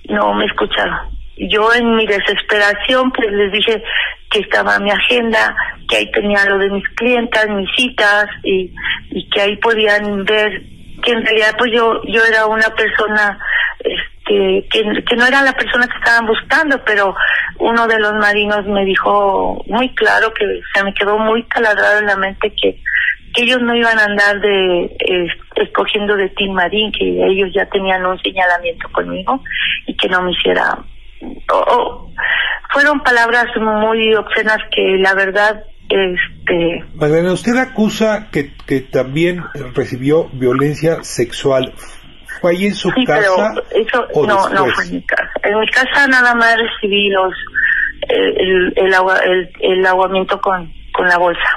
no 0.09 0.33
me 0.33 0.45
escucharon. 0.45 0.97
Yo 1.37 1.73
en 1.73 1.95
mi 1.95 2.05
desesperación, 2.05 3.11
pues 3.11 3.31
les 3.31 3.51
dije, 3.51 3.83
que 4.31 4.39
estaba 4.39 4.79
mi 4.79 4.91
agenda, 4.91 5.55
que 5.89 5.97
ahí 5.97 6.11
tenía 6.11 6.45
lo 6.45 6.57
de 6.57 6.69
mis 6.69 6.87
clientas, 6.89 7.47
mis 7.49 7.69
citas 7.75 8.27
y, 8.43 8.73
y 9.11 9.29
que 9.29 9.41
ahí 9.41 9.57
podían 9.57 10.23
ver 10.23 10.63
que 11.01 11.11
en 11.11 11.25
realidad 11.25 11.55
pues 11.57 11.71
yo 11.73 12.01
yo 12.05 12.23
era 12.23 12.45
una 12.45 12.69
persona 12.75 13.39
este 13.79 14.67
que, 14.69 15.15
no 15.15 15.25
era 15.25 15.41
la 15.41 15.53
persona 15.53 15.87
que 15.87 15.97
estaban 15.97 16.25
buscando, 16.25 16.79
pero 16.85 17.15
uno 17.59 17.87
de 17.87 17.99
los 17.99 18.13
marinos 18.13 18.65
me 18.67 18.85
dijo 18.85 19.63
muy 19.67 19.93
claro 19.95 20.33
que 20.33 20.45
se 20.73 20.83
me 20.83 20.93
quedó 20.93 21.17
muy 21.17 21.43
taladrado 21.43 21.99
en 21.99 22.05
la 22.05 22.15
mente 22.15 22.53
que 22.53 22.77
que 23.33 23.43
ellos 23.43 23.61
no 23.61 23.73
iban 23.73 23.97
a 23.97 24.03
andar 24.03 24.41
de 24.41 24.93
escogiendo 25.55 26.17
de 26.17 26.27
Tim 26.29 26.51
Marín, 26.51 26.91
que 26.91 27.05
ellos 27.05 27.49
ya 27.53 27.65
tenían 27.67 28.05
un 28.05 28.19
señalamiento 28.21 28.89
conmigo 28.91 29.41
y 29.87 29.95
que 29.95 30.09
no 30.09 30.21
me 30.21 30.31
hiciera 30.31 30.77
fueron 32.71 32.99
palabras 33.01 33.45
muy 33.57 34.13
obscenas 34.15 34.57
que 34.71 34.97
la 34.97 35.13
verdad 35.13 35.63
este 36.51 36.85
Magdalena, 36.95 37.33
usted 37.33 37.57
acusa 37.57 38.29
que, 38.31 38.53
que 38.65 38.81
también 38.81 39.43
recibió 39.73 40.29
violencia 40.33 41.03
sexual. 41.03 41.73
¿Fue 42.39 42.51
ahí 42.51 42.65
en 42.65 42.73
su 42.73 42.89
casa? 43.05 43.53
eso, 43.71 44.07
no, 44.25 44.49
no 44.49 44.65
fue 44.67 44.85
en 44.85 44.95
mi 44.95 45.05
casa. 45.05 45.31
En 45.43 45.59
mi 45.59 45.67
casa 45.67 46.07
nada 46.07 46.33
más 46.35 46.55
recibí 46.57 47.09
los 47.09 47.33
el, 48.09 48.73
el, 48.75 48.93
agua, 48.93 49.19
el, 49.19 49.49
el 49.59 49.85
aguamiento 49.85 50.39
con, 50.41 50.71
con 50.93 51.07
la 51.07 51.17
bolsa. 51.17 51.49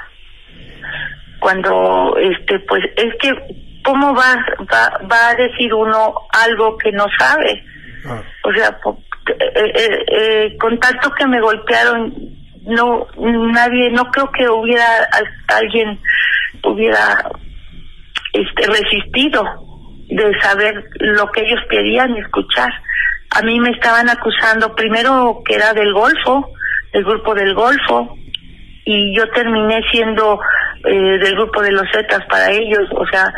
Cuando, 1.40 2.16
este, 2.18 2.58
pues, 2.60 2.82
es 2.96 3.14
que, 3.20 3.32
¿cómo 3.82 4.14
va, 4.14 4.36
va, 4.72 5.06
va 5.10 5.28
a 5.30 5.34
decir 5.34 5.72
uno 5.74 6.14
algo 6.32 6.76
que 6.78 6.92
no 6.92 7.06
sabe? 7.18 7.62
Ah. 8.06 8.22
O 8.44 8.52
sea, 8.52 8.78
eh, 9.38 9.72
eh, 9.74 10.04
eh, 10.08 10.56
con 10.58 10.78
tanto 10.78 11.10
que 11.12 11.26
me 11.26 11.40
golpearon, 11.40 12.14
no, 12.66 13.06
nadie, 13.18 13.90
no 13.90 14.04
creo 14.10 14.30
que 14.32 14.48
hubiera 14.48 14.84
alguien 15.48 15.98
hubiera 16.62 17.30
este 18.32 18.66
resistido 18.66 19.44
de 20.08 20.40
saber 20.40 20.84
lo 21.00 21.30
que 21.30 21.42
ellos 21.42 21.60
querían 21.68 22.16
escuchar. 22.16 22.70
A 23.30 23.42
mí 23.42 23.58
me 23.60 23.70
estaban 23.70 24.08
acusando 24.08 24.74
primero 24.74 25.42
que 25.44 25.54
era 25.54 25.72
del 25.72 25.92
Golfo, 25.92 26.50
el 26.92 27.04
grupo 27.04 27.34
del 27.34 27.54
Golfo, 27.54 28.16
y 28.84 29.16
yo 29.16 29.28
terminé 29.30 29.80
siendo 29.90 30.38
eh, 30.84 31.18
del 31.18 31.34
grupo 31.34 31.62
de 31.62 31.72
los 31.72 31.90
Zetas 31.92 32.24
para 32.28 32.50
ellos, 32.50 32.88
o 32.92 33.06
sea, 33.06 33.32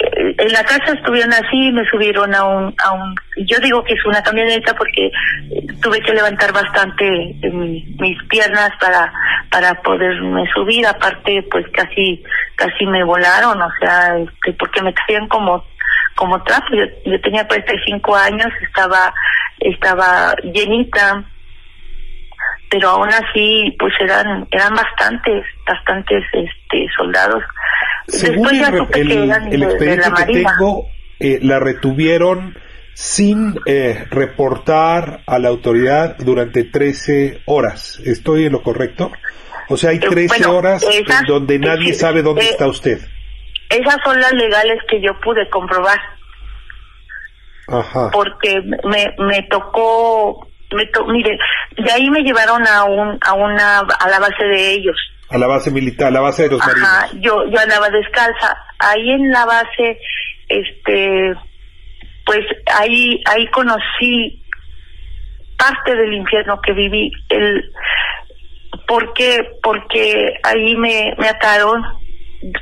en 0.00 0.52
la 0.52 0.62
casa 0.64 0.92
estuvieron 0.92 1.32
así, 1.32 1.72
me 1.72 1.84
subieron 1.88 2.34
a 2.34 2.44
un, 2.44 2.74
a 2.84 2.92
un, 2.92 3.14
yo 3.46 3.58
digo 3.60 3.82
que 3.82 3.94
es 3.94 4.04
una 4.04 4.22
camioneta 4.22 4.74
porque 4.74 5.10
tuve 5.82 6.00
que 6.00 6.12
levantar 6.12 6.52
bastante 6.52 7.04
mis 7.52 8.22
piernas 8.28 8.70
para, 8.80 9.12
para 9.50 9.74
poderme 9.82 10.44
subir, 10.54 10.86
aparte 10.86 11.42
pues 11.50 11.66
casi, 11.72 12.22
casi 12.56 12.86
me 12.86 13.04
volaron, 13.04 13.60
o 13.60 13.70
sea, 13.80 14.18
este, 14.18 14.52
porque 14.52 14.82
me 14.82 14.92
traían 14.92 15.26
como, 15.28 15.64
como 16.14 16.42
trapo, 16.44 16.66
yo, 16.70 16.84
yo 17.04 17.20
tenía 17.20 17.46
45 17.46 18.16
años, 18.16 18.48
estaba, 18.62 19.12
estaba 19.60 20.34
llenita, 20.42 21.24
pero 22.70 22.90
aún 22.90 23.08
así 23.08 23.74
pues 23.78 23.92
eran 24.00 24.46
eran 24.50 24.74
bastantes 24.74 25.44
bastantes 25.66 26.24
este 26.32 26.86
soldados. 26.96 27.42
Según 28.08 28.48
el, 28.48 28.62
expediente 29.62 30.10
que 30.16 30.32
tengo 30.32 30.88
eh, 31.20 31.38
la 31.42 31.58
retuvieron 31.58 32.56
sin 32.94 33.54
eh, 33.66 34.06
reportar 34.10 35.20
a 35.26 35.38
la 35.38 35.48
autoridad 35.48 36.16
durante 36.18 36.64
13 36.64 37.42
horas. 37.46 38.00
Estoy 38.04 38.46
en 38.46 38.52
lo 38.52 38.62
correcto 38.62 39.12
o 39.68 39.76
sea 39.76 39.90
hay 39.90 39.98
13 39.98 40.42
eh, 40.42 40.46
horas 40.46 40.82
en 40.82 41.26
donde 41.26 41.58
nadie 41.58 41.94
sabe 41.94 42.22
dónde 42.22 42.42
está 42.42 42.66
usted. 42.66 42.98
esas 43.68 43.96
son 44.04 44.18
las 44.18 44.32
legales 44.32 44.78
que 44.88 45.00
yo 45.00 45.18
pude 45.20 45.48
comprobar. 45.50 45.98
Ajá. 47.70 48.10
porque 48.12 48.62
me, 48.84 49.14
me 49.18 49.42
tocó 49.50 50.47
me 50.72 50.84
mire, 51.12 51.38
de 51.76 51.92
ahí 51.92 52.10
me 52.10 52.22
llevaron 52.22 52.66
a 52.66 52.84
un 52.84 53.18
a 53.20 53.34
una 53.34 53.78
a 53.78 54.08
la 54.08 54.18
base 54.18 54.44
de 54.44 54.72
ellos. 54.72 54.96
A 55.30 55.38
la 55.38 55.46
base 55.46 55.70
militar, 55.70 56.08
a 56.08 56.10
la 56.10 56.20
base 56.20 56.44
de 56.44 56.50
los 56.50 56.60
Ajá, 56.60 57.08
yo 57.20 57.44
yo 57.50 57.60
andaba 57.60 57.90
descalza. 57.90 58.56
Ahí 58.78 59.10
en 59.10 59.30
la 59.30 59.44
base 59.44 59.98
este 60.48 61.34
pues 62.24 62.40
ahí 62.78 63.22
ahí 63.26 63.46
conocí 63.48 64.42
parte 65.58 65.94
del 65.94 66.14
infierno 66.14 66.60
que 66.60 66.72
viví 66.72 67.10
el 67.30 67.72
porque 68.86 69.58
porque 69.62 70.34
ahí 70.42 70.76
me, 70.76 71.14
me 71.18 71.28
ataron 71.28 71.82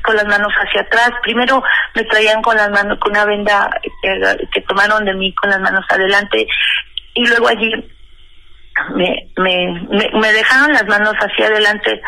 con 0.03 0.17
las 0.17 0.27
manos 0.27 0.53
hacia 0.53 0.83
atrás. 0.83 1.11
Primero 1.23 1.63
me 1.95 2.05
traían 2.05 2.43
con 2.43 2.57
las 2.57 2.71
manos, 2.71 2.99
con 2.99 3.13
una 3.13 3.25
venda 3.25 3.71
que, 4.03 4.61
tomaron 4.63 5.05
de 5.05 5.15
mí 5.15 5.35
con 5.35 5.51
las 5.51 5.61
manos 5.61 5.85
adelante 5.89 6.47
y 7.15 7.27
luego 7.27 7.49
allí 7.49 7.71
me, 8.95 9.29
me, 9.39 10.11
me, 10.13 10.33
dejaron 10.33 10.73
las 10.73 10.87
manos 10.87 11.15
hacia 11.15 11.47
adelante, 11.47 12.01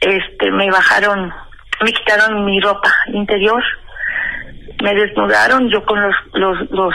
este, 0.00 0.50
me 0.50 0.70
bajaron, 0.70 1.32
me 1.82 1.92
quitaron 1.92 2.44
mi 2.44 2.60
ropa 2.60 2.90
interior, 3.08 3.62
me 4.82 4.94
desnudaron 4.94 5.68
yo 5.70 5.84
con 5.84 6.00
los, 6.00 6.14
los, 6.34 6.70
los, 6.70 6.94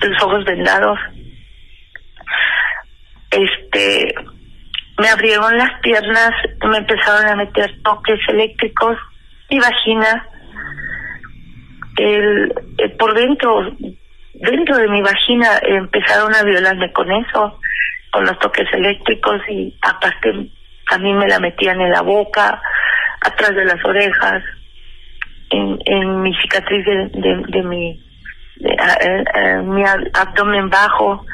los 0.00 0.22
ojos 0.22 0.44
vendados, 0.44 0.98
este, 3.30 4.14
me 4.98 5.08
abrieron 5.08 5.56
las 5.58 5.80
piernas, 5.80 6.30
me 6.68 6.78
empezaron 6.78 7.26
a 7.26 7.36
meter 7.36 7.82
toques 7.82 8.20
eléctricos, 8.28 8.96
mi 9.50 9.58
vagina, 9.58 10.28
el, 11.96 12.52
por 12.98 13.14
dentro, 13.14 13.72
dentro 14.34 14.76
de 14.76 14.88
mi 14.88 15.02
vagina 15.02 15.58
empezaron 15.62 16.34
a 16.34 16.42
violarme 16.42 16.92
con 16.92 17.10
eso, 17.10 17.58
con 18.14 18.24
los 18.24 18.38
toques 18.38 18.68
eléctricos 18.72 19.40
y 19.48 19.74
aparte 19.82 20.30
también 20.88 21.18
me 21.18 21.26
la 21.26 21.40
metían 21.40 21.80
en 21.80 21.90
la 21.90 22.02
boca, 22.02 22.62
atrás 23.20 23.56
de 23.56 23.64
las 23.64 23.84
orejas, 23.84 24.44
en, 25.50 25.78
en 25.84 26.22
mi 26.22 26.32
cicatriz 26.36 26.84
de, 26.86 27.10
de, 27.12 27.62
mi 27.64 28.00
de, 28.56 29.62
mi 29.64 29.82
abdomen 30.12 30.70
bajo 30.70 31.26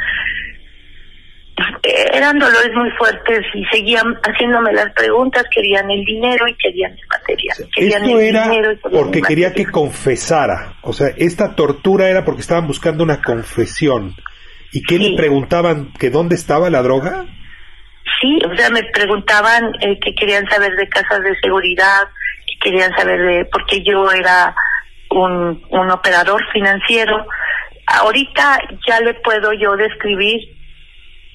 eran 1.82 2.38
dolores 2.38 2.70
muy 2.74 2.90
fuertes 2.92 3.44
y 3.52 3.64
seguían 3.66 4.14
haciéndome 4.22 4.72
las 4.72 4.90
preguntas, 4.94 5.44
querían 5.54 5.90
el 5.90 6.02
dinero 6.06 6.48
y 6.48 6.54
querían 6.54 6.92
el 6.92 7.06
material. 7.10 7.56
Esto 7.76 8.18
era 8.18 8.50
porque 8.90 9.20
quería 9.20 9.52
que 9.52 9.66
confesara, 9.66 10.76
o 10.80 10.94
sea, 10.94 11.08
esta 11.18 11.54
tortura 11.54 12.08
era 12.08 12.24
porque 12.24 12.40
estaban 12.40 12.66
buscando 12.66 13.04
una 13.04 13.20
confesión. 13.20 14.14
¿Y 14.72 14.82
qué 14.82 14.98
le 14.98 15.16
preguntaban? 15.16 15.92
¿Que 15.98 16.10
dónde 16.10 16.34
estaba 16.34 16.70
la 16.70 16.82
droga? 16.82 17.26
Sí, 18.20 18.38
o 18.44 18.54
sea, 18.56 18.70
me 18.70 18.82
preguntaban 18.84 19.72
eh, 19.80 19.98
que 20.00 20.14
querían 20.14 20.48
saber 20.48 20.72
de 20.76 20.88
casas 20.88 21.22
de 21.22 21.34
seguridad, 21.40 22.02
que 22.46 22.70
querían 22.70 22.92
saber 22.96 23.20
de, 23.20 23.44
porque 23.46 23.82
yo 23.82 24.10
era 24.12 24.54
un, 25.10 25.62
un 25.70 25.90
operador 25.90 26.40
financiero. 26.52 27.26
Ahorita 27.86 28.58
ya 28.86 29.00
le 29.00 29.14
puedo 29.14 29.52
yo 29.52 29.76
describir 29.76 30.40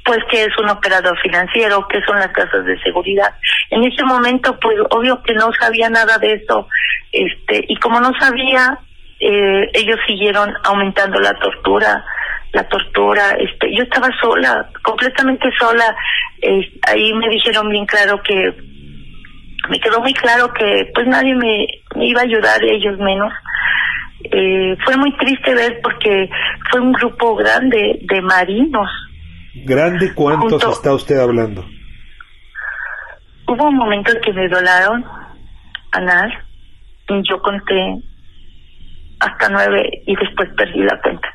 pues 0.05 0.19
que 0.29 0.43
es 0.43 0.57
un 0.59 0.69
operador 0.69 1.19
financiero, 1.19 1.87
que 1.87 1.99
son 2.03 2.17
las 2.17 2.29
casas 2.29 2.63
de 2.63 2.79
seguridad. 2.83 3.33
En 3.71 3.83
ese 3.83 4.03
momento, 4.03 4.57
pues 4.59 4.77
obvio 4.91 5.21
que 5.23 5.33
no 5.33 5.51
sabía 5.59 5.89
nada 5.89 6.19
de 6.19 6.33
eso, 6.33 6.67
este, 7.11 7.65
y 7.67 7.75
como 7.77 7.99
no 7.99 8.11
sabía, 8.19 8.77
eh, 9.19 9.67
ellos 9.73 9.97
siguieron 10.05 10.53
aumentando 10.63 11.19
la 11.19 11.33
tortura, 11.33 12.05
la 12.55 12.67
tortura, 12.69 13.31
este, 13.37 13.67
yo 13.75 13.83
estaba 13.83 14.07
sola, 14.21 14.69
completamente 14.81 15.49
sola, 15.59 15.93
ahí 16.87 17.13
me 17.13 17.27
dijeron 17.29 17.69
bien 17.69 17.85
claro 17.85 18.21
que, 18.23 18.33
me 19.69 19.79
quedó 19.79 19.99
muy 19.99 20.13
claro 20.13 20.53
que 20.53 20.89
pues 20.93 21.05
nadie 21.07 21.35
me, 21.35 21.67
iba 22.05 22.21
a 22.21 22.23
ayudar, 22.23 22.63
ellos 22.63 22.97
menos. 22.99 23.33
Eh, 24.23 24.75
fue 24.85 24.95
muy 24.97 25.15
triste 25.17 25.53
ver 25.53 25.79
porque 25.83 26.29
fue 26.71 26.79
un 26.81 26.93
grupo 26.93 27.35
grande 27.35 27.99
de 28.01 28.21
marinos 28.21 28.89
¿Grande 29.63 30.13
cuántos 30.13 30.63
está 30.63 30.93
usted 30.93 31.17
hablando? 31.17 31.65
Hubo 33.47 33.67
un 33.69 33.75
momento 33.75 34.11
en 34.11 34.21
que 34.21 34.33
me 34.33 34.49
dolaron, 34.49 35.05
anal, 35.91 36.31
y 37.07 37.21
yo 37.29 37.39
conté 37.41 37.95
hasta 39.19 39.49
nueve 39.49 39.89
y 40.05 40.15
después 40.15 40.49
perdí 40.57 40.83
la 40.83 40.99
cuenta. 41.01 41.34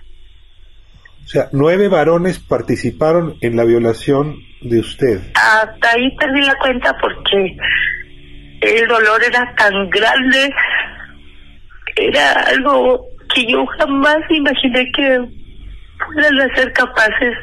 O 1.31 1.33
sea, 1.33 1.49
nueve 1.53 1.87
varones 1.87 2.41
participaron 2.41 3.37
en 3.41 3.55
la 3.55 3.65
violación 3.65 4.35
de 4.63 4.81
usted. 4.81 5.21
Hasta 5.37 5.91
ahí 5.93 6.11
perdí 6.17 6.41
la 6.43 6.57
cuenta 6.57 6.93
porque 7.01 7.57
el 8.63 8.89
dolor 8.89 9.23
era 9.23 9.55
tan 9.55 9.89
grande, 9.91 10.53
era 11.95 12.33
algo 12.49 13.07
que 13.33 13.47
yo 13.47 13.65
jamás 13.79 14.19
imaginé 14.29 14.91
que 14.91 15.21
fueran 16.05 16.41
a 16.41 16.55
ser 16.57 16.73
capaces 16.73 17.37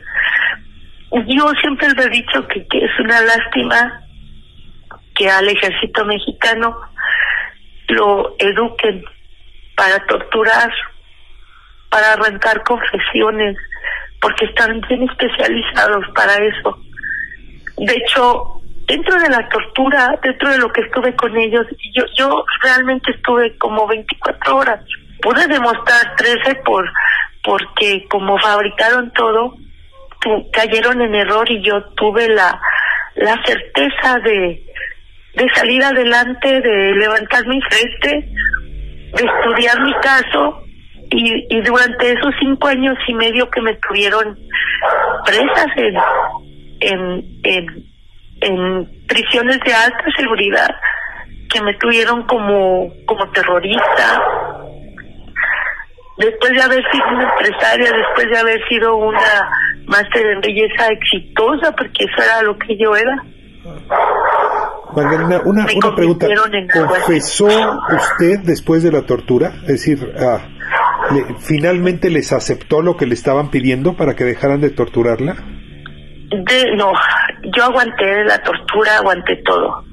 yo 1.26 1.50
siempre 1.62 1.88
le 1.94 2.04
he 2.04 2.10
dicho 2.10 2.46
que, 2.48 2.60
es 2.60 3.00
una 3.00 3.22
lástima 3.22 4.04
que 5.16 5.30
al 5.30 5.48
ejército 5.48 6.04
mexicano 6.04 6.78
lo 7.88 8.36
eduquen 8.38 9.04
para 9.76 10.06
torturar, 10.06 10.70
para 11.90 12.14
arrancar 12.14 12.62
confesiones, 12.64 13.56
porque 14.22 14.46
están 14.46 14.82
bien 14.82 15.04
especializados 15.10 16.06
para 16.16 16.34
eso. 16.36 16.78
De 17.78 17.94
hecho, 17.94 18.62
dentro 18.88 19.20
de 19.20 19.30
la 19.30 19.48
tortura, 19.50 20.18
dentro 20.24 20.50
de 20.50 20.58
lo 20.58 20.72
que 20.72 20.82
estuve 20.82 21.16
con 21.16 21.36
ellos, 21.38 21.66
yo, 21.94 22.04
yo 22.18 22.46
realmente 22.62 23.12
estuve 23.12 23.56
como 23.58 23.88
24 23.88 24.58
horas. 24.58 24.84
Pude 25.22 25.48
demostrar 25.48 26.16
13 26.16 26.56
por 26.66 26.90
porque 27.44 28.06
como 28.10 28.38
fabricaron 28.40 29.12
todo, 29.14 29.56
cayeron 30.52 31.02
en 31.02 31.16
error 31.16 31.50
y 31.50 31.64
yo 31.64 31.82
tuve 31.96 32.28
la, 32.28 32.60
la 33.16 33.42
certeza 33.46 34.20
de, 34.20 34.66
de 35.34 35.50
salir 35.56 35.82
adelante, 35.82 36.60
de 36.60 36.94
levantar 36.96 37.48
mi 37.48 37.62
frente, 37.62 38.30
de 39.14 39.24
estudiar 39.24 39.80
mi 39.82 39.94
caso 40.02 40.67
y, 41.10 41.48
y 41.50 41.62
durante 41.62 42.12
esos 42.12 42.34
cinco 42.40 42.68
años 42.68 42.98
y 43.08 43.14
medio 43.14 43.50
que 43.50 43.62
me 43.62 43.76
tuvieron 43.76 44.38
presas 45.26 45.68
en, 45.78 45.96
en, 46.80 47.26
en, 47.44 47.66
en 48.42 49.06
prisiones 49.08 49.60
de 49.66 49.74
alta 49.74 50.06
seguridad, 50.18 50.70
que 51.50 51.62
me 51.62 51.74
tuvieron 51.76 52.24
como, 52.24 52.92
como 53.06 53.30
terrorista, 53.32 54.22
después 56.18 56.52
de 56.52 56.62
haber 56.62 56.84
sido 56.92 57.08
una 57.10 57.30
empresaria, 57.32 57.92
después 57.92 58.30
de 58.30 58.38
haber 58.38 58.68
sido 58.68 58.96
una 58.98 59.50
máster 59.86 60.26
en 60.28 60.42
belleza 60.42 60.88
exitosa, 60.92 61.72
porque 61.72 62.04
eso 62.04 62.24
era 62.24 62.42
lo 62.42 62.58
que 62.58 62.78
yo 62.78 62.96
era. 62.96 63.24
Magdalena, 64.96 65.42
una, 65.46 65.66
una 65.76 65.96
pregunta. 65.96 66.28
¿Confesó 66.74 67.48
usted 67.48 68.40
después 68.44 68.84
de 68.84 68.92
la 68.92 69.04
tortura? 69.04 69.52
Es 69.64 69.68
decir, 69.68 70.14
ah, 70.20 70.40
¿finalmente 71.40 72.10
les 72.10 72.34
aceptó 72.34 72.82
lo 72.82 72.98
que 72.98 73.06
le 73.06 73.14
estaban 73.14 73.50
pidiendo 73.50 73.96
para 73.96 74.16
que 74.16 74.24
dejaran 74.24 74.62
de 74.62 74.70
torturarla? 74.70 75.36
De, 76.30 76.76
no, 76.76 76.92
yo 77.56 77.64
aguanté 77.64 78.24
la 78.26 78.42
tortura, 78.42 78.98
aguanté 78.98 79.38
todo. 79.38 79.86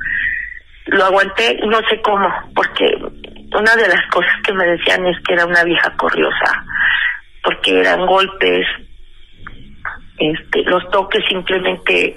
Lo 0.86 1.04
aguanté, 1.04 1.58
no 1.66 1.78
sé 1.88 2.00
cómo, 2.02 2.28
porque 2.54 2.84
una 3.56 3.76
de 3.76 3.88
las 3.88 4.06
cosas 4.10 4.34
que 4.44 4.52
me 4.52 4.66
decían 4.66 5.06
es 5.06 5.16
que 5.26 5.34
era 5.34 5.46
una 5.46 5.64
vieja 5.64 5.94
corriosa, 5.96 6.64
porque 7.42 7.80
eran 7.80 8.04
golpes, 8.06 8.66
este, 10.18 10.62
los 10.64 10.88
toques 10.90 11.24
simplemente, 11.28 12.14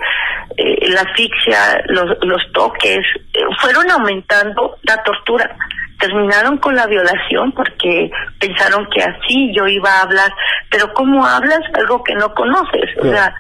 eh, 0.58 0.90
la 0.90 1.02
asfixia, 1.02 1.84
los, 1.88 2.18
los 2.22 2.42
toques, 2.54 3.00
eh, 3.34 3.40
fueron 3.60 3.90
aumentando 3.90 4.78
la 4.84 5.02
tortura. 5.04 5.56
Terminaron 6.00 6.58
con 6.58 6.76
la 6.76 6.86
violación 6.86 7.52
porque 7.54 8.12
pensaron 8.40 8.88
que 8.94 9.02
así 9.02 9.52
yo 9.56 9.68
iba 9.68 9.90
a 9.90 10.02
hablar, 10.04 10.32
pero 10.70 10.94
¿cómo 10.94 11.26
hablas 11.26 11.62
algo 11.74 12.04
que 12.04 12.14
no 12.16 12.34
conoces? 12.34 12.90
O 13.00 13.10
sea, 13.10 13.34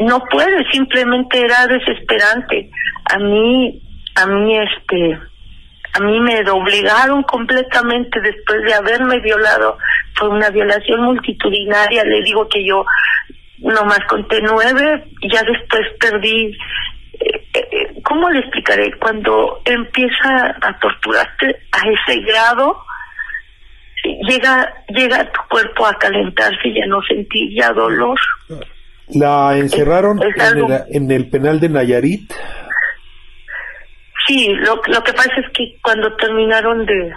no 0.00 0.22
puedes, 0.30 0.66
simplemente 0.70 1.40
era 1.40 1.66
desesperante. 1.66 2.70
A 3.12 3.18
mí, 3.18 3.80
a 4.14 4.26
mí 4.26 4.58
este, 4.58 5.18
a 5.94 6.00
mí 6.00 6.20
me 6.20 6.42
doblegaron 6.42 7.22
completamente 7.24 8.20
después 8.20 8.62
de 8.64 8.74
haberme 8.74 9.20
violado. 9.20 9.76
Fue 10.14 10.28
una 10.28 10.48
violación 10.50 11.02
multitudinaria. 11.02 12.04
Le 12.04 12.22
digo 12.22 12.48
que 12.48 12.64
yo 12.64 12.84
nomás 13.58 14.00
conté 14.08 14.40
nueve, 14.42 15.04
ya 15.30 15.42
después 15.42 15.82
perdí. 16.00 16.56
¿Cómo 18.12 18.28
le 18.28 18.40
explicaré? 18.40 18.92
Cuando 18.98 19.62
empieza 19.64 20.54
a 20.60 20.78
torturarte 20.78 21.46
a 21.72 21.78
ese 21.88 22.20
grado, 22.20 22.76
llega 24.28 24.70
llega 24.88 25.32
tu 25.32 25.40
cuerpo 25.48 25.86
a 25.86 25.94
calentarse 25.94 26.60
y 26.68 26.74
ya 26.74 26.86
no 26.88 27.00
sentí 27.08 27.56
ya 27.58 27.72
dolor. 27.72 28.18
¿La 29.14 29.56
encerraron 29.56 30.20
en 30.90 31.10
el 31.10 31.30
penal 31.30 31.58
de 31.58 31.70
Nayarit? 31.70 32.30
Sí, 34.26 34.48
lo, 34.56 34.82
lo 34.88 35.02
que 35.02 35.14
pasa 35.14 35.32
es 35.38 35.50
que 35.54 35.78
cuando 35.82 36.14
terminaron 36.16 36.84
de, 36.84 37.14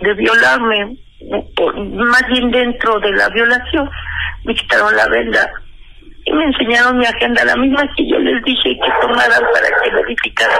de 0.00 0.14
violarme, 0.14 0.96
más 1.94 2.26
bien 2.26 2.50
dentro 2.50 2.98
de 2.98 3.12
la 3.12 3.28
violación, 3.28 3.88
me 4.44 4.52
quitaron 4.56 4.96
la 4.96 5.06
venda 5.06 5.48
y 6.28 6.32
me 6.32 6.44
enseñaron 6.44 6.98
mi 6.98 7.06
agenda, 7.06 7.44
la 7.44 7.56
misma 7.56 7.88
que 7.96 8.06
yo 8.06 8.18
les 8.18 8.42
dije 8.44 8.78
que 8.82 8.90
tomaran 9.00 9.42
para 9.52 9.82
que 9.82 9.90
verificaran 9.90 10.58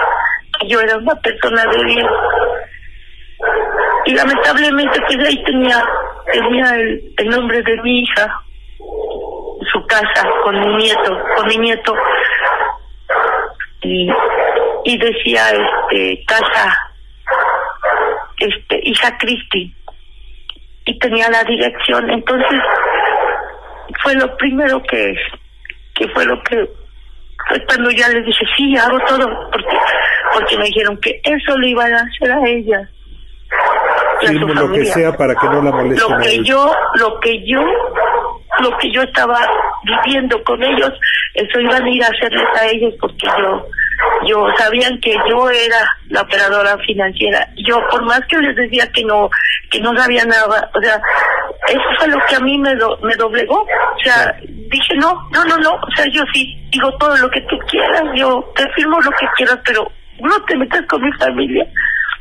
que 0.59 0.67
yo 0.67 0.81
era 0.81 0.97
una 0.97 1.15
persona 1.15 1.63
de 1.65 1.83
bien. 1.85 2.07
Y 4.05 4.15
lamentablemente 4.15 4.99
pues 5.07 5.27
ahí 5.27 5.43
tenía, 5.43 5.83
tenía 6.31 6.75
el, 6.75 7.13
el 7.17 7.29
nombre 7.29 7.61
de 7.61 7.81
mi 7.81 8.01
hija, 8.01 8.41
su 9.71 9.85
casa, 9.87 10.27
con 10.43 10.59
mi 10.59 10.75
nieto, 10.75 11.17
con 11.35 11.47
mi 11.47 11.57
nieto. 11.57 11.95
Y, 13.81 14.09
y 14.85 14.97
decía 14.97 15.41
este 15.51 16.23
casa 16.25 16.75
este 18.37 18.79
hija 18.83 19.17
Cristi 19.17 19.73
y 20.85 20.99
tenía 20.99 21.29
la 21.29 21.43
dirección 21.43 22.09
entonces 22.09 22.59
fue 24.01 24.15
lo 24.15 24.35
primero 24.37 24.81
que 24.83 25.13
que 25.99 26.07
fue 26.09 26.25
lo 26.25 26.41
que 26.43 26.55
fue 27.47 27.65
cuando 27.65 27.91
ya 27.91 28.07
les 28.09 28.25
dije 28.25 28.45
sí 28.57 28.75
hago 28.77 28.97
todo 29.07 29.27
porque 29.51 29.77
porque 30.33 30.57
me 30.57 30.65
dijeron 30.65 30.97
que 31.01 31.19
eso 31.23 31.57
le 31.57 31.69
iban 31.69 31.93
a 31.93 32.01
hacer 32.01 32.31
a 32.31 32.49
ella 32.49 32.89
y 34.21 34.33
lo 34.33 34.71
que 34.71 34.85
sea 34.85 35.11
para 35.15 35.35
que 35.35 35.47
no 35.47 35.61
la 35.61 35.71
molesten 35.71 36.09
lo 36.09 36.17
que 36.19 36.43
yo 36.43 36.73
lo 36.95 37.19
que 37.19 37.45
yo 37.45 37.61
lo 38.59 38.77
que 38.77 38.91
yo 38.91 39.01
estaba 39.01 39.39
viviendo 39.83 40.41
con 40.43 40.63
ellos 40.63 40.91
eso 41.33 41.59
iban 41.59 41.83
a 41.83 41.89
ir 41.89 42.03
a 42.03 42.07
hacerles 42.07 42.47
a 42.55 42.67
ellos 42.67 42.93
porque 42.99 43.27
yo 43.37 43.65
yo 44.25 44.47
sabían 44.57 44.99
que 45.01 45.13
yo 45.29 45.49
era 45.49 45.97
la 46.09 46.21
operadora 46.21 46.77
financiera. 46.85 47.47
Yo 47.67 47.79
por 47.89 48.03
más 48.05 48.21
que 48.27 48.37
les 48.37 48.55
decía 48.55 48.89
que 48.91 49.03
no 49.03 49.29
que 49.69 49.79
no 49.79 49.95
sabía 49.97 50.23
nada 50.25 50.69
o 50.73 50.81
sea 50.81 51.01
eso 51.67 51.83
fue 51.97 52.07
lo 52.07 52.17
que 52.27 52.35
a 52.35 52.39
mí 52.39 52.57
me 52.57 52.73
me 52.75 53.15
doblegó. 53.15 53.61
O 53.61 53.99
sea 54.03 54.35
dije 54.69 54.95
no 54.97 55.13
no 55.31 55.43
no 55.45 55.57
no 55.57 55.73
o 55.73 55.91
sea 55.95 56.05
yo 56.11 56.23
sí 56.33 56.57
digo 56.71 56.91
todo 56.97 57.15
lo 57.17 57.29
que 57.29 57.41
tú 57.41 57.57
quieras 57.69 58.03
yo 58.15 58.51
te 58.55 58.67
firmo 58.73 58.99
lo 59.01 59.11
que 59.11 59.25
quieras 59.37 59.59
pero 59.65 59.91
no 60.21 60.41
te 60.45 60.57
metas 60.57 60.85
con 60.87 61.01
mi 61.03 61.11
familia 61.13 61.65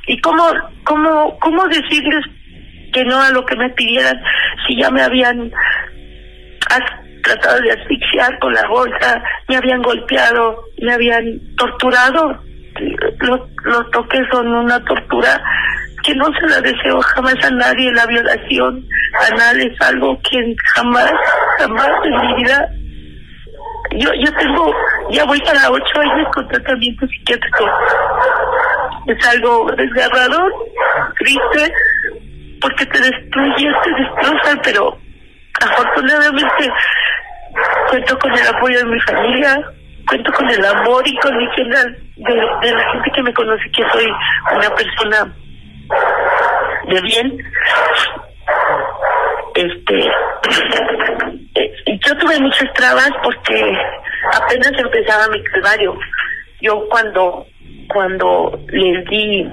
y 0.06 0.20
cómo 0.20 0.44
cómo 0.84 1.38
cómo 1.38 1.66
decirles 1.68 2.24
que 2.92 3.04
no 3.04 3.20
a 3.20 3.30
lo 3.30 3.44
que 3.44 3.56
me 3.56 3.68
pidieran 3.70 4.18
si 4.66 4.76
ya 4.80 4.90
me 4.90 5.02
habían 5.02 5.52
tratado 7.22 7.60
de 7.60 7.72
asfixiar 7.72 8.38
con 8.38 8.52
la 8.54 8.66
bolsa, 8.68 9.22
me 9.48 9.56
habían 9.56 9.82
golpeado, 9.82 10.64
me 10.80 10.92
habían 10.92 11.40
torturado. 11.56 12.42
Los, 13.20 13.40
los 13.64 13.90
toques 13.90 14.22
son 14.30 14.48
una 14.48 14.82
tortura 14.84 15.42
que 16.08 16.14
no 16.14 16.24
se 16.40 16.46
la 16.48 16.60
deseo 16.62 17.00
jamás 17.14 17.34
a 17.44 17.50
nadie. 17.50 17.92
La 17.92 18.06
violación 18.06 18.84
anal 19.30 19.60
es 19.60 19.80
algo 19.82 20.18
que 20.22 20.56
jamás, 20.74 21.12
jamás 21.58 21.90
en 22.04 22.16
mi 22.20 22.42
vida. 22.42 22.68
Yo, 23.92 24.10
yo 24.24 24.32
tengo, 24.36 24.74
ya 25.10 25.24
voy 25.24 25.38
para 25.40 25.70
ocho 25.70 26.00
años 26.00 26.28
con 26.34 26.48
tratamiento 26.48 27.06
psiquiátrico. 27.06 27.64
Es 29.06 29.28
algo 29.28 29.70
desgarrador, 29.76 30.52
triste, 31.18 31.72
porque 32.60 32.86
te 32.86 33.00
destruye, 33.00 33.70
te 33.84 33.90
destroza, 33.90 34.60
pero 34.62 34.98
afortunadamente 35.60 36.72
cuento 37.90 38.18
con 38.18 38.32
el 38.32 38.46
apoyo 38.46 38.78
de 38.78 38.84
mi 38.84 39.00
familia, 39.00 39.62
cuento 40.06 40.32
con 40.32 40.48
el 40.50 40.64
amor 40.64 41.02
mi 41.06 41.46
de, 42.16 42.34
de 42.62 42.72
la 42.72 42.92
gente 42.92 43.10
que 43.14 43.22
me 43.22 43.34
conoce 43.34 43.70
que 43.72 43.82
soy 43.90 44.06
una 44.54 44.70
persona 44.74 45.34
de 46.88 47.00
bien. 47.02 47.38
Este, 49.54 50.10
yo 52.06 52.16
tuve 52.18 52.38
muchas 52.40 52.72
trabas 52.74 53.10
porque 53.22 53.78
apenas 54.34 54.72
empezaba 54.78 55.28
mi 55.28 55.42
calvario. 55.44 55.98
Yo 56.60 56.88
cuando 56.88 57.46
cuando 57.88 58.58
les 58.68 59.04
di 59.06 59.50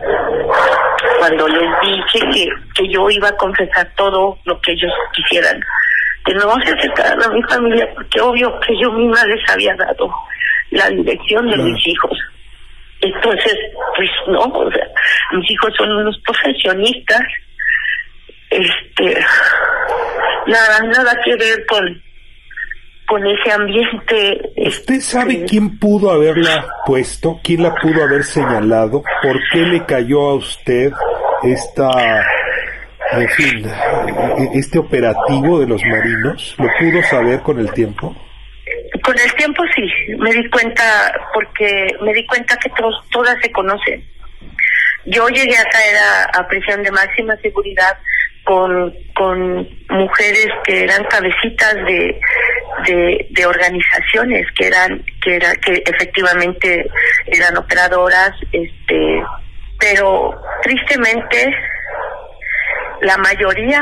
cuando 1.19 1.47
les 1.47 1.69
dije 1.81 2.19
que, 2.33 2.49
que 2.75 2.89
yo 2.89 3.09
iba 3.09 3.29
a 3.29 3.37
confesar 3.37 3.89
todo 3.95 4.37
lo 4.43 4.59
que 4.61 4.73
ellos 4.73 4.91
quisieran 5.13 5.61
que 6.25 6.33
no 6.33 6.55
se 6.63 6.73
acercaran 6.73 7.23
a 7.23 7.29
mi 7.29 7.41
familia 7.43 7.87
porque 7.93 8.19
obvio 8.19 8.59
que 8.61 8.73
yo 8.81 8.91
misma 8.91 9.23
les 9.25 9.49
había 9.49 9.75
dado 9.75 10.11
la 10.71 10.89
dirección 10.89 11.47
de 11.49 11.57
mis 11.57 11.87
hijos. 11.87 12.17
Entonces, 13.05 13.53
pues 13.95 14.09
no, 14.27 14.41
o 14.41 14.71
sea, 14.71 14.87
mis 15.33 15.51
hijos 15.51 15.73
son 15.77 15.91
unos 15.91 16.19
profesionistas, 16.25 17.21
este, 18.49 19.25
nada, 20.47 20.79
nada 20.87 21.17
que 21.23 21.35
ver 21.35 21.65
con 21.65 22.03
con 23.07 23.23
ese 23.27 23.51
ambiente. 23.51 24.51
¿Usted 24.55 24.99
sabe 24.99 25.33
este, 25.33 25.45
quién 25.45 25.77
pudo 25.77 26.09
haberla 26.09 26.65
puesto? 26.87 27.39
¿Quién 27.43 27.61
la 27.61 27.75
pudo 27.75 28.03
haber 28.03 28.23
señalado? 28.23 29.03
¿Por 29.21 29.39
qué 29.51 29.59
le 29.59 29.85
cayó 29.85 30.29
a 30.29 30.33
usted 30.33 30.91
esta 31.43 32.25
en 33.11 33.29
fin, 33.29 33.65
este 34.53 34.79
operativo 34.79 35.59
de 35.59 35.67
los 35.67 35.81
marinos, 35.83 36.55
¿lo 36.57 36.67
pudo 36.79 37.03
saber 37.03 37.41
con 37.41 37.59
el 37.59 37.71
tiempo? 37.71 38.15
El 39.25 39.33
tiempo 39.33 39.63
sí, 39.75 39.87
me 40.19 40.31
di 40.31 40.47
cuenta, 40.51 40.83
porque 41.33 41.87
me 42.01 42.13
di 42.13 42.23
cuenta 42.27 42.55
que 42.57 42.69
todos, 42.77 42.93
todas 43.09 43.35
se 43.41 43.51
conocen. 43.51 44.07
Yo 45.05 45.27
llegué 45.29 45.57
a 45.57 45.65
caer 45.65 45.95
a, 46.31 46.47
prisión 46.47 46.83
de 46.83 46.91
máxima 46.91 47.35
seguridad 47.37 47.97
con, 48.43 48.93
con 49.15 49.67
mujeres 49.89 50.49
que 50.63 50.83
eran 50.83 51.03
cabecitas 51.05 51.73
de, 51.73 52.19
de, 52.85 53.27
de, 53.31 53.45
organizaciones 53.47 54.45
que 54.55 54.67
eran 54.67 55.03
que 55.23 55.37
era 55.37 55.55
que 55.55 55.81
efectivamente 55.87 56.87
eran 57.25 57.57
operadoras 57.57 58.31
este 58.51 59.23
pero 59.79 60.39
tristemente 60.61 61.51
la 63.01 63.17
mayoría, 63.17 63.81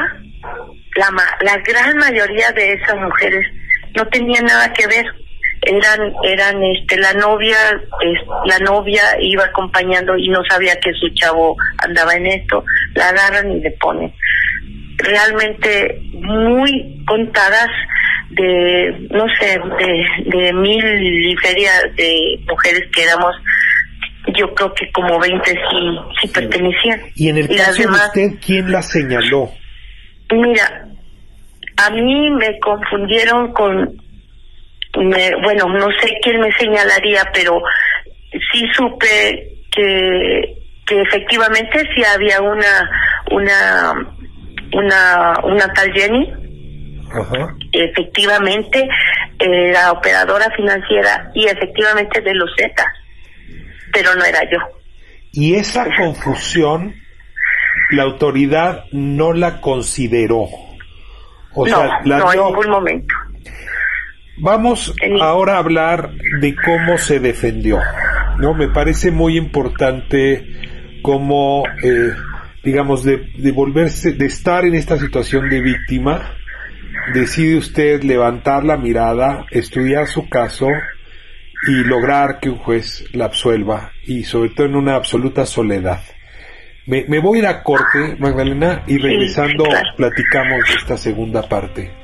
la, 0.96 1.10
la 1.42 1.58
gran 1.58 1.98
mayoría 1.98 2.50
de 2.54 2.74
esas 2.74 2.96
mujeres 2.96 3.46
no 3.94 4.08
tenían 4.08 4.46
nada 4.46 4.72
que 4.72 4.88
ver 4.88 5.06
eran 5.66 6.14
eran 6.24 6.64
este 6.64 6.98
la 6.98 7.14
novia 7.14 7.58
la 8.46 8.60
novia 8.60 9.04
iba 9.20 9.46
acompañando 9.46 10.18
y 10.18 10.30
no 10.30 10.40
sabía 10.50 10.76
que 10.80 10.94
su 10.94 11.10
chavo 11.16 11.56
andaba 11.78 12.14
en 12.16 12.28
esto 12.28 12.64
la 12.96 13.10
agarran 13.10 13.52
y 13.52 13.60
le 13.62 13.72
ponen 13.72 14.14
realmente 14.98 16.02
muy 16.14 17.04
contadas 17.06 17.70
de 18.32 19.08
no 19.12 19.26
sé 19.40 19.60
de, 19.80 20.38
de 20.38 20.54
mil 20.54 20.86
y 21.32 21.36
feria 21.38 21.72
de 21.96 22.40
mujeres 22.48 22.84
que 22.94 23.04
éramos 23.04 23.36
yo 24.38 24.54
creo 24.54 24.74
que 24.74 24.92
como 24.92 25.20
20 25.20 25.52
sí, 25.52 25.58
sí, 26.22 26.28
pertenecían. 26.30 27.02
¿Y 27.16 27.30
en 27.30 27.38
el 27.38 27.48
caso 27.56 27.82
de 27.82 27.88
usted, 27.88 28.40
quién 28.46 28.72
la 28.72 28.82
señaló? 28.82 29.52
Mira, 30.32 30.88
a 31.78 31.90
mí 31.92 32.30
me 32.32 32.60
confundieron 32.60 33.52
con, 33.54 34.02
me, 34.98 35.36
bueno, 35.44 35.66
no 35.68 35.88
sé 36.00 36.10
quién 36.22 36.40
me 36.40 36.52
señalaría, 36.54 37.30
pero 37.34 37.62
sí 38.52 38.66
supe 38.74 39.58
que, 39.72 40.56
que 40.86 41.02
efectivamente 41.02 41.84
sí 41.96 42.04
había 42.04 42.42
una, 42.42 42.90
una, 43.32 43.94
una, 44.74 45.34
una 45.44 45.74
tal 45.74 45.92
Jenny. 45.94 46.34
Ajá. 47.12 47.56
Efectivamente, 47.72 48.88
era 49.40 49.92
operadora 49.92 50.50
financiera 50.56 51.32
y 51.36 51.46
efectivamente 51.46 52.22
de 52.22 52.34
los 52.34 52.50
Zetas 52.58 52.88
pero 53.94 54.16
no 54.16 54.26
era 54.26 54.42
yo. 54.52 54.58
Y 55.32 55.56
esa 55.56 55.86
confusión, 55.96 56.96
la 57.92 58.04
autoridad 58.04 58.86
no 58.92 59.32
la 59.32 59.62
consideró. 59.62 60.48
O 61.56 61.68
no, 61.68 61.78
sea, 61.78 62.02
la 62.04 62.18
no 62.18 62.34
en 62.34 62.40
ningún 62.40 62.70
momento. 62.70 63.16
Vamos 64.38 64.94
ahora 65.22 65.56
a 65.56 65.60
hablar 65.60 66.12
de 66.40 66.56
cómo 66.56 66.98
se 66.98 67.20
defendió. 67.20 67.80
No, 68.40 68.56
me 68.56 68.68
parece 68.68 69.12
muy 69.12 69.38
importante 69.38 70.44
cómo, 71.04 71.64
eh, 71.84 72.14
digamos, 72.64 73.04
de, 73.04 73.30
de 73.38 73.52
volverse, 73.52 74.14
de 74.14 74.26
estar 74.26 74.66
en 74.66 74.74
esta 74.74 74.98
situación 74.98 75.50
de 75.50 75.62
víctima, 75.62 76.36
decide 77.14 77.58
usted 77.58 78.02
levantar 78.02 78.64
la 78.64 78.76
mirada, 78.76 79.46
estudiar 79.52 80.08
su 80.08 80.28
caso 80.28 80.68
y 81.68 81.84
lograr 81.84 82.40
que 82.40 82.50
un 82.50 82.58
juez 82.58 83.06
la 83.14 83.26
absuelva 83.26 83.92
y 84.04 84.24
sobre 84.24 84.50
todo 84.50 84.66
en 84.66 84.76
una 84.76 84.96
absoluta 84.96 85.46
soledad. 85.46 86.02
Me, 86.88 87.06
me 87.08 87.20
voy 87.20 87.38
a 87.38 87.42
ir 87.42 87.48
a 87.48 87.62
corte, 87.62 88.18
Magdalena, 88.18 88.84
y 88.88 88.98
regresando 88.98 89.64
platicamos 89.96 90.68
de 90.68 90.74
esta 90.74 90.98
segunda 90.98 91.48
parte 91.48 92.03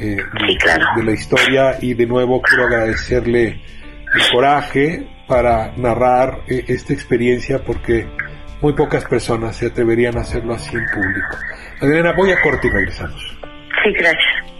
eh, 0.00 0.16
de, 0.96 1.04
la 1.04 1.12
historia 1.12 1.76
y 1.80 1.94
de 1.94 2.06
nuevo 2.06 2.40
quiero 2.40 2.64
agradecerle 2.64 3.60
el 4.14 4.32
coraje 4.32 5.06
para 5.28 5.72
narrar 5.76 6.40
eh, 6.48 6.64
esta 6.68 6.92
experiencia 6.92 7.62
porque 7.64 8.06
muy 8.60 8.72
pocas 8.72 9.04
personas 9.04 9.56
se 9.56 9.66
atreverían 9.66 10.16
a 10.16 10.22
hacerlo 10.22 10.54
así 10.54 10.76
en 10.76 10.86
público. 10.86 11.36
Magdalena, 11.80 12.12
voy 12.16 12.32
a 12.32 12.40
corte 12.40 12.68
y 12.68 12.70
regresamos. 12.70 13.38
Sí, 13.82 13.92
gracias. 13.92 14.59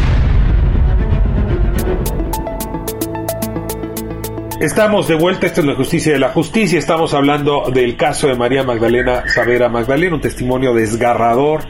Estamos 4.61 5.07
de 5.07 5.15
vuelta, 5.15 5.47
esto 5.47 5.61
es 5.61 5.65
la 5.65 5.73
justicia 5.73 6.13
de 6.13 6.19
la 6.19 6.29
justicia, 6.29 6.77
estamos 6.77 7.15
hablando 7.15 7.71
del 7.73 7.97
caso 7.97 8.27
de 8.27 8.35
María 8.35 8.61
Magdalena 8.61 9.23
Savera 9.27 9.69
Magdalena, 9.69 10.13
un 10.13 10.21
testimonio 10.21 10.71
desgarrador 10.71 11.63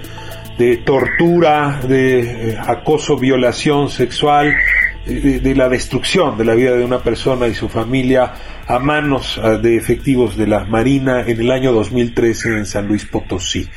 de 0.57 0.75
tortura, 0.75 1.79
de 1.87 2.49
eh, 2.49 2.57
acoso, 2.59 3.15
violación 3.15 3.89
sexual, 3.89 4.57
de, 5.05 5.39
de, 5.39 5.55
la 5.55 5.69
destrucción 5.69 6.37
de 6.37 6.43
la 6.43 6.53
vida 6.53 6.73
de 6.73 6.83
una 6.83 6.99
persona 6.99 7.47
y 7.47 7.53
su 7.53 7.69
familia 7.69 8.33
a 8.67 8.77
manos 8.79 9.37
uh, 9.37 9.57
de 9.57 9.77
efectivos 9.77 10.35
de 10.35 10.47
la 10.47 10.65
Marina 10.65 11.21
en 11.21 11.39
el 11.39 11.49
año 11.49 11.71
2013 11.71 12.57
en 12.57 12.65
San 12.65 12.89
Luis 12.89 13.05
Potosí. 13.05 13.69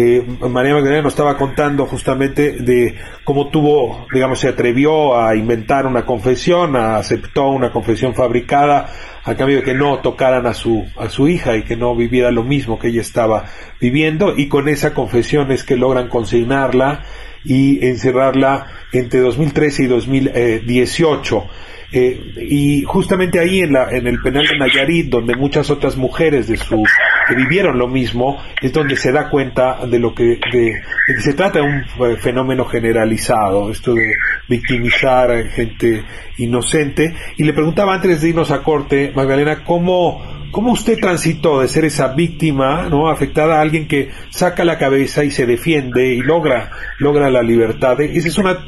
Eh, 0.00 0.24
María 0.48 0.74
Magdalena 0.74 1.02
nos 1.02 1.14
estaba 1.14 1.36
contando 1.36 1.84
justamente 1.84 2.52
de 2.52 2.94
cómo 3.24 3.48
tuvo, 3.48 4.06
digamos, 4.14 4.38
se 4.38 4.46
atrevió 4.46 5.20
a 5.20 5.34
inventar 5.34 5.88
una 5.88 6.06
confesión, 6.06 6.76
aceptó 6.76 7.48
una 7.48 7.72
confesión 7.72 8.14
fabricada 8.14 8.92
a 9.24 9.34
cambio 9.34 9.56
de 9.56 9.64
que 9.64 9.74
no 9.74 9.98
tocaran 9.98 10.46
a 10.46 10.54
su, 10.54 10.86
a 10.96 11.08
su 11.08 11.26
hija 11.26 11.56
y 11.56 11.64
que 11.64 11.74
no 11.74 11.96
viviera 11.96 12.30
lo 12.30 12.44
mismo 12.44 12.78
que 12.78 12.88
ella 12.88 13.00
estaba 13.00 13.46
viviendo 13.80 14.34
y 14.36 14.46
con 14.46 14.68
esa 14.68 14.94
confesión 14.94 15.50
es 15.50 15.64
que 15.64 15.74
logran 15.74 16.08
consignarla 16.08 17.02
y 17.44 17.84
encerrarla 17.84 18.66
entre 18.92 19.18
2013 19.18 19.82
y 19.82 19.86
2018. 19.88 21.44
Eh, 21.90 22.34
y 22.48 22.82
justamente 22.82 23.40
ahí 23.40 23.60
en, 23.60 23.72
la, 23.72 23.90
en 23.90 24.06
el 24.06 24.20
penal 24.20 24.46
de 24.46 24.58
Nayarit, 24.58 25.08
donde 25.08 25.34
muchas 25.34 25.70
otras 25.70 25.96
mujeres 25.96 26.46
de 26.46 26.56
su 26.56 26.84
que 27.28 27.34
vivieron 27.34 27.78
lo 27.78 27.88
mismo, 27.88 28.42
es 28.60 28.72
donde 28.72 28.96
se 28.96 29.12
da 29.12 29.28
cuenta 29.28 29.86
de 29.86 29.98
lo 29.98 30.14
que, 30.14 30.38
de, 30.52 30.80
que 31.06 31.20
se 31.20 31.34
trata 31.34 31.60
de 31.60 31.66
un 31.66 32.18
fenómeno 32.18 32.64
generalizado, 32.64 33.70
esto 33.70 33.94
de 33.94 34.06
victimizar 34.48 35.30
a 35.30 35.42
gente 35.48 36.04
inocente. 36.38 37.14
Y 37.36 37.44
le 37.44 37.52
preguntaba 37.52 37.94
antes 37.94 38.22
de 38.22 38.30
irnos 38.30 38.50
a 38.50 38.62
corte, 38.62 39.12
Magdalena, 39.14 39.64
¿cómo, 39.64 40.22
cómo 40.50 40.72
usted 40.72 40.98
transitó 40.98 41.60
de 41.60 41.68
ser 41.68 41.84
esa 41.84 42.14
víctima, 42.14 42.88
no, 42.88 43.08
afectada 43.08 43.58
a 43.58 43.60
alguien 43.60 43.86
que 43.86 44.10
saca 44.30 44.64
la 44.64 44.78
cabeza 44.78 45.24
y 45.24 45.30
se 45.30 45.46
defiende 45.46 46.14
y 46.14 46.22
logra, 46.22 46.70
logra 46.98 47.30
la 47.30 47.42
libertad? 47.42 48.00
Esa 48.00 48.28
es 48.28 48.38
una 48.38 48.58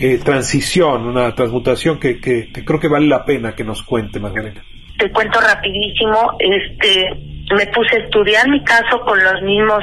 eh, 0.00 0.18
transición, 0.24 1.06
una 1.06 1.34
transmutación 1.34 1.98
que, 1.98 2.20
que, 2.20 2.48
que 2.52 2.64
creo 2.64 2.80
que 2.80 2.88
vale 2.88 3.06
la 3.06 3.24
pena 3.24 3.54
que 3.54 3.64
nos 3.64 3.82
cuente, 3.82 4.18
Magdalena. 4.18 4.62
Te 4.98 5.12
cuento 5.12 5.40
rapidísimo, 5.40 6.36
este, 6.40 7.27
me 7.54 7.66
puse 7.68 7.96
a 7.96 8.00
estudiar 8.00 8.48
mi 8.48 8.62
caso 8.64 9.00
con 9.00 9.22
los 9.22 9.42
mismos, 9.42 9.82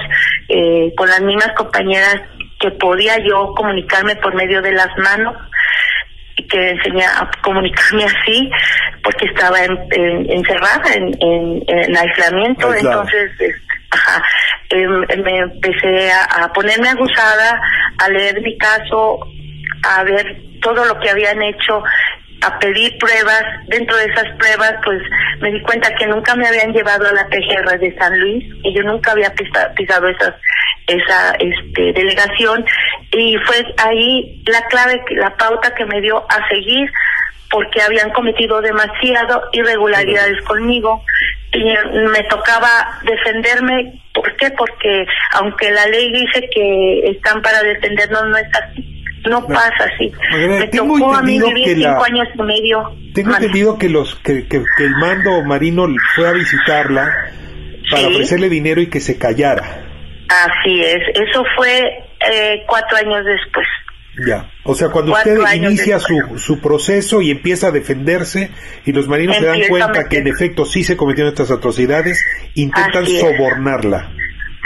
eh, 0.50 0.94
con 0.96 1.10
las 1.10 1.22
mismas 1.22 1.52
compañeras 1.56 2.22
que 2.60 2.72
podía 2.72 3.18
yo 3.20 3.54
comunicarme 3.56 4.16
por 4.18 4.34
medio 4.36 4.62
de 4.62 4.72
las 4.72 4.90
manos 4.98 5.36
y 6.38 6.48
que 6.48 6.72
enseñé 6.72 7.06
a 7.06 7.30
comunicarme 7.42 8.06
así 8.06 8.50
porque 9.04 9.26
estaba 9.26 9.64
en, 9.64 9.78
en, 9.92 10.32
encerrada 10.32 10.94
en, 10.94 11.64
en, 11.68 11.98
aislamiento, 11.98 12.72
Ay, 12.72 12.82
claro. 12.82 13.02
entonces 13.02 13.56
ajá, 13.92 14.24
eh, 14.72 14.88
me 15.18 15.38
empecé 15.38 16.12
a, 16.12 16.44
a 16.44 16.54
ponerme 16.54 16.90
aguzada, 16.90 17.60
a 18.00 18.10
leer 18.10 18.42
mi 18.42 18.58
caso, 18.58 19.20
a 19.84 20.04
ver 20.04 20.42
todo 20.62 20.84
lo 20.86 21.00
que 21.00 21.10
habían 21.10 21.42
hecho 21.44 21.84
a 22.42 22.60
pedir 22.60 22.98
pruebas. 22.98 23.44
Dentro 23.68 23.96
de 23.98 24.06
esas 24.06 24.36
pruebas, 24.38 24.74
pues 24.84 25.02
me 25.40 25.52
di 25.52 25.62
cuenta 25.62 25.94
que 25.96 26.08
nunca 26.08 26.36
me 26.36 26.48
habían 26.48 26.74
llevado 26.74 27.08
a 27.08 27.14
la 27.14 27.28
PGR 27.28 27.80
de 27.80 27.96
San 27.98 28.20
Luis 28.20 28.46
y 28.64 28.74
yo 28.74 28.84
nunca 28.84 29.12
había 29.12 29.34
pisa, 29.34 29.72
pisado 29.76 30.08
esas, 30.08 30.36
esa 30.88 31.36
este, 31.40 31.94
delegación. 31.94 32.66
Y 33.12 33.38
fue 33.46 33.66
ahí 33.78 34.44
la 34.48 34.62
clave, 34.68 35.02
la 35.12 35.36
pauta 35.36 35.74
que 35.74 35.86
me 35.86 36.02
dio 36.02 36.26
a 36.30 36.48
seguir 36.50 36.90
porque 37.50 37.82
habían 37.82 38.10
cometido 38.12 38.60
demasiado 38.62 39.44
irregularidades 39.54 40.42
conmigo 40.44 41.04
y 41.54 41.64
me 41.64 42.24
tocaba 42.24 43.00
defenderme. 43.04 44.02
¿Por 44.14 44.36
qué? 44.36 44.52
Porque 44.52 45.06
aunque 45.34 45.72
la 45.72 45.86
ley 45.86 46.12
dice 46.12 46.50
que 46.54 47.12
están 47.12 47.42
para 47.42 47.62
defendernos, 47.64 48.26
no 48.26 48.38
es 48.38 48.48
así 48.54 48.95
no 49.30 49.46
pasa 49.48 49.86
así. 49.94 50.12
Magdalena, 50.32 50.60
Me 50.60 50.68
tengo 50.68 50.98
tocó 51.00 51.14
a 51.16 51.22
mí 51.24 51.36
entendido 51.36 51.48
vivir 51.48 51.64
que 51.66 51.76
la- 51.82 51.90
cinco 51.92 52.04
años 52.04 52.28
y 52.34 52.42
medio. 52.42 52.96
Tengo 53.14 53.34
entendido 53.36 53.78
que 53.78 53.90
los 53.90 54.16
que, 54.16 54.48
que, 54.48 54.64
que 54.78 54.84
el 54.84 54.92
mando 55.00 55.44
marino 55.44 55.86
fue 56.16 56.28
a 56.28 56.32
visitarla 56.32 57.10
para 57.92 58.02
Sí. 58.08 58.14
ofrecerle 58.14 58.50
dinero 58.50 58.82
y 58.82 58.88
que 58.88 59.00
se 59.00 59.18
callara. 59.18 59.84
Así 60.28 60.82
es, 60.82 60.98
eso 61.14 61.44
fue 61.56 61.82
eh, 62.32 62.64
cuatro 62.68 62.98
años 62.98 63.24
después. 63.26 63.68
Ya. 64.26 64.50
O 64.64 64.74
sea, 64.74 64.90
cuando 64.90 65.12
Cuatro 65.12 65.44
usted 65.44 65.56
inicia 65.58 66.00
su, 66.00 66.38
su 66.40 66.62
proceso 66.62 67.22
y 67.22 67.32
empieza 67.32 67.68
a 67.68 67.72
defenderse 67.72 68.50
y 68.86 68.94
los 68.94 69.10
marinos 69.10 69.36
se 69.36 69.46
dan 69.46 69.60
cuenta 69.68 70.06
que 70.10 70.20
en 70.20 70.28
efecto 70.28 70.64
sí 70.66 70.84
se 70.84 70.96
cometieron 70.96 71.32
estas 71.34 71.52
atrocidades, 71.52 72.26
intentan 72.54 73.06
sobornarla. 73.06 74.12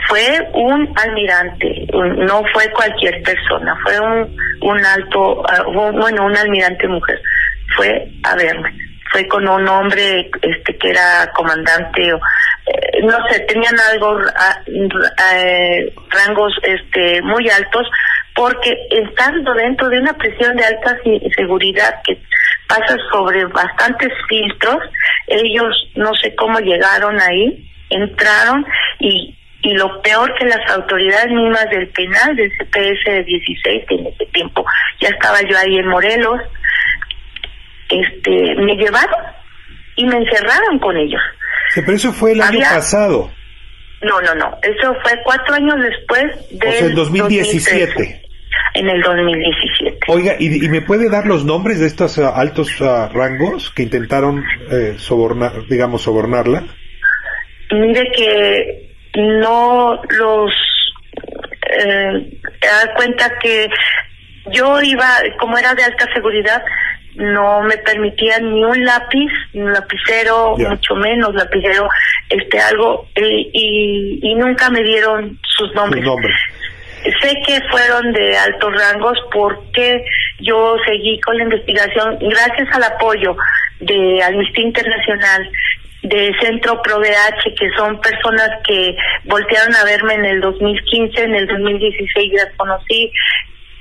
Fue 0.09 0.49
un 0.53 0.91
almirante, 0.97 1.87
no 1.93 2.43
fue 2.51 2.69
cualquier 2.71 3.21
persona, 3.21 3.77
fue 3.83 3.99
un, 3.99 4.85
alto, 4.85 5.43
ah, 5.47 5.63
un- 5.67 5.99
bueno, 5.99 6.25
un 6.25 6.35
almirante 6.35 6.87
mujer. 6.87 7.21
Fue 7.77 8.07
a 8.23 8.35
verme, 8.35 8.75
fue 9.11 9.27
con 9.27 9.47
un 9.47 9.67
hombre 9.67 10.29
este 10.41 10.77
que 10.79 10.89
era 10.89 11.31
comandante 11.35 12.11
o 12.11 12.17
eh, 12.17 13.01
no 13.03 13.17
sé, 13.29 13.39
tenían 13.41 13.75
algo 13.91 14.17
ah, 14.35 14.59
eh, 15.35 15.93
rangos 16.09 16.53
este 16.63 17.21
muy 17.21 17.47
altos 17.49 17.87
porque 18.33 18.75
estando 18.89 19.53
dentro 19.53 19.87
de 19.89 19.99
una 19.99 20.13
prisión 20.13 20.55
de 20.57 20.65
alta 20.65 20.97
seguridad 21.35 22.01
que 22.03 22.17
pasa 22.67 22.95
sobre 23.11 23.45
bastantes 23.45 24.09
filtros, 24.27 24.77
ellos 25.27 25.75
no 25.95 26.13
sé 26.15 26.33
cómo 26.35 26.59
llegaron 26.59 27.19
ahí, 27.19 27.69
entraron 27.89 28.65
y, 28.99 29.35
y 29.61 29.73
lo 29.73 30.01
peor 30.01 30.33
que 30.37 30.45
las 30.45 30.71
autoridades 30.71 31.31
mismas 31.31 31.69
del 31.69 31.87
penal 31.89 32.35
del 32.35 32.51
CPS 32.51 33.11
de 33.11 33.23
16, 33.23 33.83
que 33.87 33.95
en 33.95 34.07
ese 34.07 34.25
tiempo 34.27 34.65
ya 35.01 35.09
estaba 35.09 35.41
yo 35.41 35.57
ahí 35.57 35.77
en 35.77 35.87
Morelos, 35.87 36.39
este 37.89 38.55
me 38.55 38.75
llevaron 38.75 39.21
y 39.95 40.05
me 40.05 40.17
encerraron 40.17 40.79
con 40.79 40.95
ellos. 40.95 41.21
Sí, 41.73 41.81
pero 41.81 41.97
eso 41.97 42.13
fue 42.13 42.31
el 42.31 42.41
año 42.41 42.61
pasado, 42.61 43.31
No, 44.01 44.21
no, 44.21 44.33
no, 44.35 44.57
eso 44.63 44.95
fue 45.03 45.11
cuatro 45.23 45.55
años 45.55 45.75
después 45.81 46.23
del 46.51 46.69
o 46.69 46.71
sea, 46.71 46.87
el 46.87 46.95
2017. 46.95 47.85
2013, 47.85 48.21
en 48.75 48.89
el 48.89 49.01
2017. 49.01 49.99
Oiga, 50.07 50.35
¿y, 50.39 50.65
y 50.65 50.69
me 50.69 50.81
puede 50.81 51.09
dar 51.09 51.25
los 51.25 51.43
nombres 51.43 51.79
de 51.79 51.87
estos 51.87 52.17
ah, 52.17 52.29
altos 52.35 52.81
ah, 52.81 53.09
rangos 53.13 53.71
que 53.71 53.83
intentaron 53.83 54.43
eh, 54.71 54.95
sobornar, 54.97 55.67
digamos, 55.67 56.03
sobornarla? 56.03 56.63
Mire 57.71 58.09
que 58.15 58.88
no 59.15 60.01
los 60.09 60.51
eh, 61.69 62.39
cuenta 62.95 63.37
que 63.39 63.69
yo 64.51 64.81
iba, 64.81 65.07
como 65.39 65.57
era 65.57 65.73
de 65.75 65.83
alta 65.83 66.05
seguridad, 66.13 66.63
no 67.15 67.61
me 67.63 67.77
permitían 67.77 68.53
ni 68.53 68.63
un 68.63 68.85
lápiz, 68.85 69.29
ni 69.53 69.61
un 69.61 69.73
lapicero, 69.73 70.55
mucho 70.57 70.95
menos 70.95 71.33
lapicero, 71.35 71.89
este 72.29 72.59
algo, 72.59 73.07
eh, 73.15 73.49
y, 73.53 74.19
y 74.21 74.35
nunca 74.35 74.69
me 74.69 74.83
dieron 74.83 75.37
sus 75.43 75.73
nombres. 75.75 76.05
Sé 77.21 77.33
que 77.45 77.59
fueron 77.69 78.11
de 78.11 78.37
altos 78.37 78.73
rangos 78.73 79.17
porque 79.31 80.03
yo 80.39 80.75
seguí 80.85 81.19
con 81.21 81.37
la 81.37 81.43
investigación 81.43 82.17
gracias 82.19 82.67
al 82.73 82.83
apoyo 82.83 83.35
de 83.79 84.21
Amnistía 84.23 84.65
Internacional, 84.65 85.49
de 86.03 86.33
Centro 86.41 86.81
ProVH, 86.81 87.55
que 87.57 87.69
son 87.77 87.99
personas 87.99 88.49
que 88.65 88.95
voltearon 89.25 89.75
a 89.75 89.83
verme 89.83 90.13
en 90.13 90.25
el 90.25 90.41
2015, 90.41 91.23
en 91.23 91.35
el 91.35 91.47
2016 91.47 92.33
las 92.33 92.55
conocí. 92.55 93.11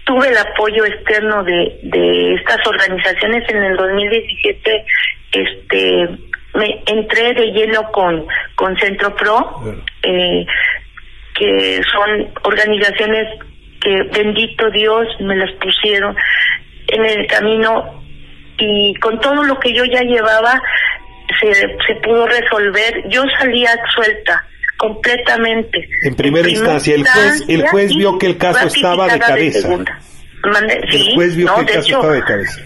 Tuve 0.04 0.28
el 0.28 0.38
apoyo 0.38 0.84
externo 0.84 1.44
de, 1.44 1.78
de 1.82 2.34
estas 2.34 2.66
organizaciones 2.66 3.48
en 3.48 3.62
el 3.62 3.76
2017. 3.76 4.84
Este, 5.32 6.08
me 6.54 6.82
entré 6.86 7.34
de 7.34 7.52
lleno 7.52 7.90
con, 7.92 8.26
con 8.56 8.76
Centro 8.78 9.14
Pro. 9.14 9.62
Eh, 10.02 10.46
que 11.38 11.80
son 11.92 12.28
organizaciones 12.42 13.28
que 13.80 14.02
bendito 14.12 14.70
Dios 14.70 15.06
me 15.20 15.36
las 15.36 15.52
pusieron 15.52 16.16
en 16.88 17.04
el 17.04 17.26
camino 17.26 18.02
y 18.58 18.94
con 18.96 19.20
todo 19.20 19.44
lo 19.44 19.58
que 19.60 19.72
yo 19.72 19.84
ya 19.84 20.02
llevaba 20.02 20.60
se, 21.40 21.52
se 21.52 21.94
pudo 22.02 22.26
resolver. 22.26 23.04
Yo 23.08 23.22
salía 23.38 23.70
suelta 23.94 24.44
completamente. 24.78 25.88
En 26.02 26.14
primera 26.14 26.48
instancia, 26.48 26.94
el 26.94 27.06
juez, 27.06 27.44
el 27.48 27.68
juez 27.68 27.94
vio 27.94 28.18
que 28.18 28.26
el 28.26 28.38
caso 28.38 28.66
estaba 28.66 29.08
de 29.08 29.18
cabeza. 29.18 29.68
el 29.68 31.14
juez 31.14 31.36
vio 31.36 31.54
que 31.54 31.60
el 31.60 31.66
caso 31.66 31.80
estaba 31.80 32.12
de 32.12 32.24
cabeza. 32.24 32.60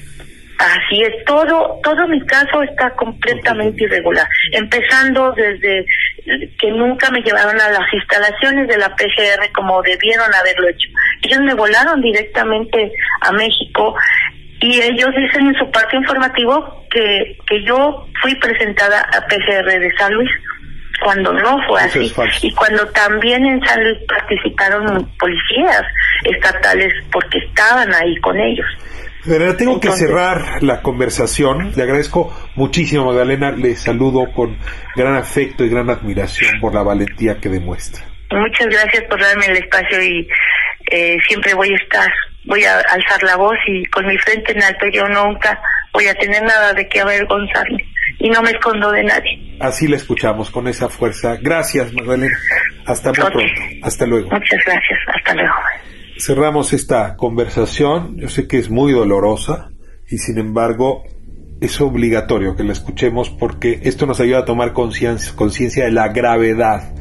Así 0.59 1.03
es, 1.03 1.25
todo, 1.25 1.81
todo 1.83 2.07
mi 2.07 2.21
caso 2.25 2.63
está 2.63 2.91
completamente 2.91 3.83
irregular, 3.83 4.29
empezando 4.53 5.33
desde 5.33 5.85
que 6.57 6.71
nunca 6.71 7.11
me 7.11 7.21
llevaron 7.21 7.61
a 7.61 7.71
las 7.71 7.93
instalaciones 7.93 8.69
de 8.69 8.79
la 8.79 8.95
PGR 8.95 9.51
como 9.53 9.83
debieron 9.83 10.33
haberlo 10.33 10.69
hecho. 10.69 10.89
Ellos 11.23 11.41
me 11.41 11.55
volaron 11.55 12.01
directamente 12.01 12.93
a 13.23 13.33
México 13.33 13.97
y 14.63 14.81
ellos 14.81 15.11
dicen 15.17 15.49
en 15.49 15.55
su 15.55 15.71
parte 15.71 15.97
informativo 15.97 16.87
que, 16.91 17.37
que 17.47 17.65
yo 17.65 18.07
fui 18.23 18.35
presentada 18.37 19.01
a 19.01 19.21
PGR 19.27 19.81
de 19.81 19.91
San 19.99 20.15
Luis 20.15 20.31
cuando 21.03 21.33
no 21.33 21.59
fue 21.67 21.81
así 21.81 22.13
y 22.43 22.55
cuando 22.55 22.87
también 22.93 23.45
en 23.45 23.61
San 23.65 23.83
Luis 23.83 23.99
participaron 24.07 25.11
policías 25.19 25.83
estatales 26.25 26.93
porque 27.11 27.39
estaban 27.39 27.93
ahí 27.93 28.17
con 28.21 28.39
ellos. 28.39 28.67
Pero 29.25 29.57
tengo 29.57 29.79
que 29.79 29.91
cerrar 29.91 30.63
la 30.63 30.83
conversación. 30.83 31.73
Le 31.77 31.83
agradezco 31.83 32.33
muchísimo, 32.57 33.07
Magdalena. 33.07 33.53
Le 33.53 33.77
saludo 33.77 34.33
con 34.33 34.59
gran 34.97 35.15
afecto 35.15 35.65
y 35.65 35.69
gran 35.69 35.91
admiración 35.91 36.61
por 36.61 36.75
la 36.75 36.83
valentía 36.83 37.39
que 37.41 37.49
demuestra. 37.49 38.05
Muchas 38.33 38.67
gracias 38.67 39.05
por 39.09 39.21
darme 39.21 39.47
el 39.47 39.59
espacio 39.59 40.03
y 40.03 40.29
eh, 40.91 41.17
siempre 41.29 41.55
voy 41.55 41.71
a 41.73 41.77
estar, 41.77 42.11
voy 42.45 42.65
a 42.65 42.79
alzar 42.79 43.23
la 43.23 43.37
voz 43.37 43.57
y 43.67 43.85
con 43.87 44.07
mi 44.07 44.17
frente 44.19 44.53
en 44.53 44.63
alto 44.63 44.87
yo 44.93 45.07
nunca 45.09 45.61
voy 45.93 46.07
a 46.07 46.15
tener 46.15 46.43
nada 46.43 46.73
de 46.73 46.89
qué 46.89 47.01
avergonzarme 47.01 47.85
y 48.19 48.31
no 48.31 48.43
me 48.43 48.51
escondo 48.51 48.91
de 48.91 49.05
nadie. 49.05 49.57
Así 49.61 49.89
la 49.89 49.97
escuchamos 49.97 50.51
con 50.51 50.69
esa 50.69 50.89
fuerza. 50.89 51.37
Gracias, 51.41 51.93
Magdalena. 51.93 52.37
Hasta 52.87 53.11
muy 53.11 53.17
pronto. 53.17 53.39
Hasta 53.83 54.07
luego. 54.07 54.31
Muchas 54.31 54.65
gracias. 54.65 54.99
Hasta 55.15 55.35
luego 55.35 55.55
cerramos 56.23 56.73
esta 56.73 57.17
conversación. 57.17 58.17
Yo 58.19 58.29
sé 58.29 58.47
que 58.47 58.59
es 58.59 58.71
muy 58.71 58.93
dolorosa 58.93 59.71
y 60.09 60.19
sin 60.19 60.39
embargo 60.39 61.03
es 61.61 61.81
obligatorio 61.81 62.55
que 62.55 62.65
la 62.65 62.73
escuchemos 62.73 63.31
porque 63.31 63.81
esto 63.83 64.07
nos 64.07 64.21
ayuda 64.21 64.41
a 64.41 64.45
tomar 64.45 64.73
conciencia 64.73 65.85
de 65.85 65.91
la 65.91 66.09
gravedad 66.09 66.95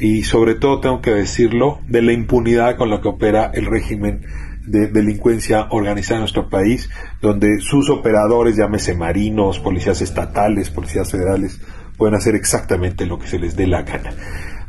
y 0.00 0.22
sobre 0.22 0.54
todo 0.54 0.80
tengo 0.80 1.00
que 1.00 1.10
decirlo 1.10 1.80
de 1.86 2.02
la 2.02 2.12
impunidad 2.12 2.76
con 2.76 2.90
la 2.90 3.00
que 3.00 3.08
opera 3.08 3.50
el 3.54 3.66
régimen 3.66 4.24
de 4.66 4.88
delincuencia 4.88 5.66
organizada 5.70 6.16
en 6.16 6.22
nuestro 6.22 6.48
país, 6.48 6.90
donde 7.20 7.58
sus 7.60 7.90
operadores, 7.90 8.56
llámese 8.56 8.94
marinos, 8.94 9.60
policías 9.60 10.00
estatales, 10.00 10.70
policías 10.70 11.10
federales, 11.10 11.60
pueden 11.96 12.14
hacer 12.14 12.34
exactamente 12.34 13.06
lo 13.06 13.18
que 13.18 13.26
se 13.26 13.38
les 13.38 13.56
dé 13.56 13.66
la 13.66 13.82
gana. 13.82 14.12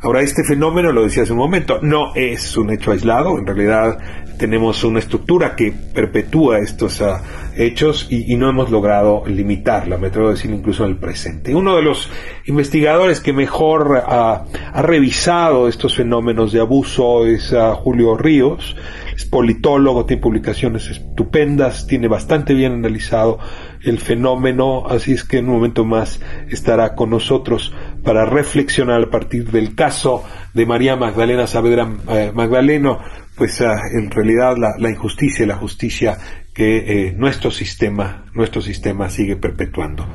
Ahora, 0.00 0.20
este 0.20 0.44
fenómeno, 0.44 0.92
lo 0.92 1.04
decía 1.04 1.22
hace 1.22 1.32
un 1.32 1.38
momento, 1.38 1.78
no 1.82 2.14
es 2.14 2.56
un 2.56 2.70
hecho 2.70 2.92
aislado, 2.92 3.38
en 3.38 3.46
realidad 3.46 3.98
tenemos 4.38 4.84
una 4.84 4.98
estructura 4.98 5.56
que 5.56 5.72
perpetúa 5.72 6.58
estos 6.58 7.00
ah, 7.00 7.22
hechos 7.56 8.06
y, 8.10 8.36
no 8.36 8.50
hemos 8.50 8.70
logrado 8.70 9.24
limitarla, 9.26 9.96
me 9.96 10.08
atrevo 10.08 10.28
a 10.28 10.32
decir 10.32 10.50
incluso 10.50 10.84
en 10.84 10.90
el 10.90 10.96
presente. 10.98 11.54
Uno 11.54 11.76
de 11.76 11.82
los 11.82 12.10
investigadores 12.44 13.20
que 13.20 13.32
mejor 13.32 14.02
ah, 14.06 14.44
ha 14.72 14.82
revisado 14.82 15.68
estos 15.68 15.96
fenómenos 15.96 16.52
de 16.52 16.60
abuso 16.60 17.26
es 17.26 17.52
ah, 17.52 17.74
Julio 17.74 18.16
Ríos, 18.16 18.76
es 19.16 19.24
politólogo, 19.24 20.04
tiene 20.04 20.20
publicaciones 20.20 20.90
estupendas, 20.90 21.86
tiene 21.86 22.08
bastante 22.08 22.52
bien 22.52 22.72
analizado 22.72 23.38
el 23.82 23.98
fenómeno, 23.98 24.86
así 24.88 25.12
es 25.12 25.24
que 25.24 25.38
en 25.38 25.48
un 25.48 25.54
momento 25.54 25.84
más 25.84 26.20
estará 26.48 26.94
con 26.94 27.10
nosotros 27.10 27.72
para 28.06 28.24
reflexionar 28.24 29.02
a 29.02 29.10
partir 29.10 29.50
del 29.50 29.74
caso 29.74 30.22
de 30.54 30.64
María 30.64 30.94
Magdalena 30.94 31.48
Saavedra 31.48 31.88
eh, 32.08 32.30
Magdaleno, 32.32 33.00
pues 33.36 33.60
ah, 33.60 33.74
en 33.92 34.12
realidad 34.12 34.54
la, 34.56 34.88
injusticia 34.88 35.42
y 35.42 35.48
la 35.48 35.56
justicia 35.56 36.16
que 36.54 37.08
eh, 37.08 37.12
nuestro 37.16 37.50
sistema, 37.50 38.26
nuestro 38.32 38.62
sistema 38.62 39.10
sigue 39.10 39.34
perpetuando. 39.34 40.06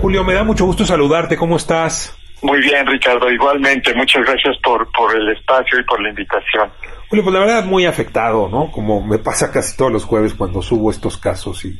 Julio, 0.00 0.24
me 0.24 0.34
da 0.34 0.42
mucho 0.42 0.66
gusto 0.66 0.84
saludarte, 0.84 1.36
¿cómo 1.36 1.56
estás? 1.56 2.18
Muy 2.42 2.60
bien, 2.60 2.84
Ricardo, 2.84 3.30
igualmente. 3.30 3.94
Muchas 3.94 4.24
gracias 4.24 4.56
por, 4.62 4.90
por 4.90 5.16
el 5.16 5.28
espacio 5.36 5.78
y 5.78 5.84
por 5.84 6.00
la 6.02 6.08
invitación. 6.08 6.68
Julio, 7.08 7.22
pues 7.22 7.34
la 7.34 7.40
verdad 7.40 7.64
muy 7.64 7.86
afectado, 7.86 8.48
¿no? 8.48 8.72
Como 8.72 9.06
me 9.06 9.18
pasa 9.18 9.52
casi 9.52 9.76
todos 9.76 9.92
los 9.92 10.04
jueves 10.04 10.34
cuando 10.34 10.62
subo 10.62 10.90
estos 10.90 11.16
casos 11.16 11.64
y, 11.64 11.78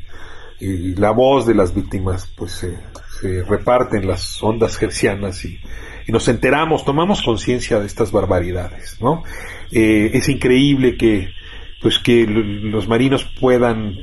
la 0.61 1.11
voz 1.13 1.47
de 1.47 1.55
las 1.55 1.75
víctimas 1.75 2.31
pues 2.37 2.53
se 2.53 3.43
reparte 3.45 3.99
en 3.99 4.07
las 4.07 4.43
ondas 4.43 4.77
gercianas 4.77 5.45
y, 5.45 5.59
nos 6.09 6.27
enteramos, 6.29 6.87
tomamos 6.87 7.23
conciencia 7.23 7.79
de 7.79 7.87
estas 7.87 8.13
barbaridades, 8.13 8.97
¿no? 8.99 9.25
Eh, 9.71 10.11
es 10.15 10.31
increíble 10.31 10.97
que 10.97 11.29
pues 11.83 11.99
que 11.99 12.27
los 12.27 12.89
marinos 12.89 13.31
puedan 13.39 13.95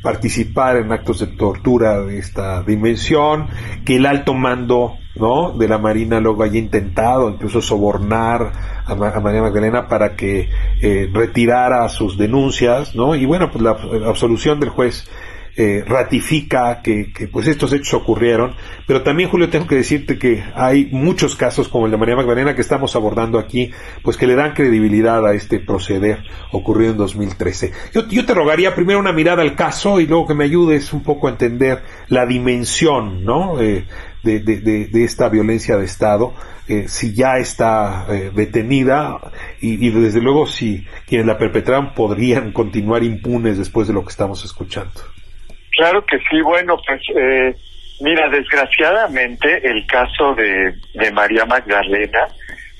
participar 0.00 0.76
en 0.76 0.92
actos 0.92 1.18
de 1.18 1.26
tortura 1.26 2.04
de 2.04 2.18
esta 2.18 2.62
dimensión, 2.62 3.48
que 3.84 3.96
el 3.96 4.06
alto 4.06 4.34
mando 4.34 4.98
¿no? 5.16 5.50
de 5.50 5.66
la 5.66 5.78
Marina 5.78 6.20
luego 6.20 6.44
haya 6.44 6.58
intentado 6.58 7.28
incluso 7.28 7.60
sobornar 7.60 8.52
a, 8.86 8.94
María 8.94 9.42
Magdalena 9.42 9.88
para 9.88 10.14
que 10.14 10.48
eh, 10.80 11.10
retirara 11.12 11.88
sus 11.88 12.16
denuncias, 12.16 12.94
¿no? 12.94 13.16
Y 13.16 13.26
bueno, 13.26 13.50
pues 13.50 13.62
la 13.62 13.76
absolución 14.06 14.60
del 14.60 14.70
juez 14.70 15.10
eh, 15.60 15.82
ratifica 15.84 16.82
que, 16.82 17.10
pues 17.32 17.48
estos 17.48 17.72
hechos 17.72 17.92
ocurrieron, 17.94 18.54
pero 18.86 19.02
también 19.02 19.28
Julio 19.28 19.50
tengo 19.50 19.66
que 19.66 19.74
decirte 19.74 20.16
que 20.16 20.44
hay 20.54 20.86
muchos 20.92 21.34
casos 21.34 21.68
como 21.68 21.86
el 21.86 21.90
de 21.90 21.96
María 21.96 22.14
Magdalena 22.14 22.54
que 22.54 22.60
estamos 22.60 22.94
abordando 22.94 23.40
aquí, 23.40 23.72
pues 24.04 24.16
que 24.16 24.28
le 24.28 24.36
dan 24.36 24.54
credibilidad 24.54 25.26
a 25.26 25.34
este 25.34 25.58
proceder 25.58 26.22
ocurrido 26.52 26.92
en 26.92 26.98
2013. 26.98 27.72
Yo, 27.92 28.06
yo 28.06 28.24
te 28.24 28.34
rogaría 28.34 28.72
primero 28.76 29.00
una 29.00 29.12
mirada 29.12 29.42
al 29.42 29.56
caso 29.56 29.98
y 29.98 30.06
luego 30.06 30.28
que 30.28 30.34
me 30.34 30.44
ayudes 30.44 30.92
un 30.92 31.02
poco 31.02 31.26
a 31.26 31.32
entender 31.32 31.82
la 32.06 32.24
dimensión, 32.24 33.24
¿no? 33.24 33.60
Eh, 33.60 33.84
de, 34.22 34.38
de, 34.38 35.04
esta 35.04 35.28
violencia 35.28 35.76
de 35.76 35.86
Estado, 35.86 36.34
eh, 36.68 36.84
si 36.86 37.14
ya 37.14 37.38
está 37.38 38.06
detenida 38.32 39.18
y, 39.60 39.84
y, 39.84 39.90
desde 39.90 40.20
luego 40.20 40.46
si 40.46 40.84
quienes 41.06 41.26
la 41.26 41.36
perpetraron 41.36 41.94
podrían 41.94 42.52
continuar 42.52 43.02
impunes 43.02 43.58
después 43.58 43.88
de 43.88 43.94
lo 43.94 44.04
que 44.04 44.10
estamos 44.10 44.44
escuchando. 44.44 45.17
Claro 45.78 46.04
que 46.04 46.18
sí, 46.28 46.40
bueno, 46.40 46.76
pues 46.84 47.00
eh, 47.14 47.54
mira, 48.00 48.28
desgraciadamente 48.30 49.60
el 49.62 49.86
caso 49.86 50.34
de, 50.34 50.74
de 50.94 51.12
María 51.12 51.44
Magdalena, 51.44 52.26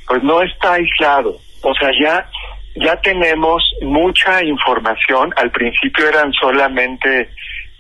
pues 0.05 0.21
no 0.25 0.43
está 0.43 0.73
aislado. 0.73 1.39
O 1.63 1.73
sea, 1.75 1.91
ya, 1.97 2.29
ya 2.75 3.01
tenemos 3.01 3.63
mucha 3.83 4.43
información. 4.43 5.33
Al 5.37 5.53
principio 5.53 6.09
eran 6.09 6.33
solamente 6.33 7.31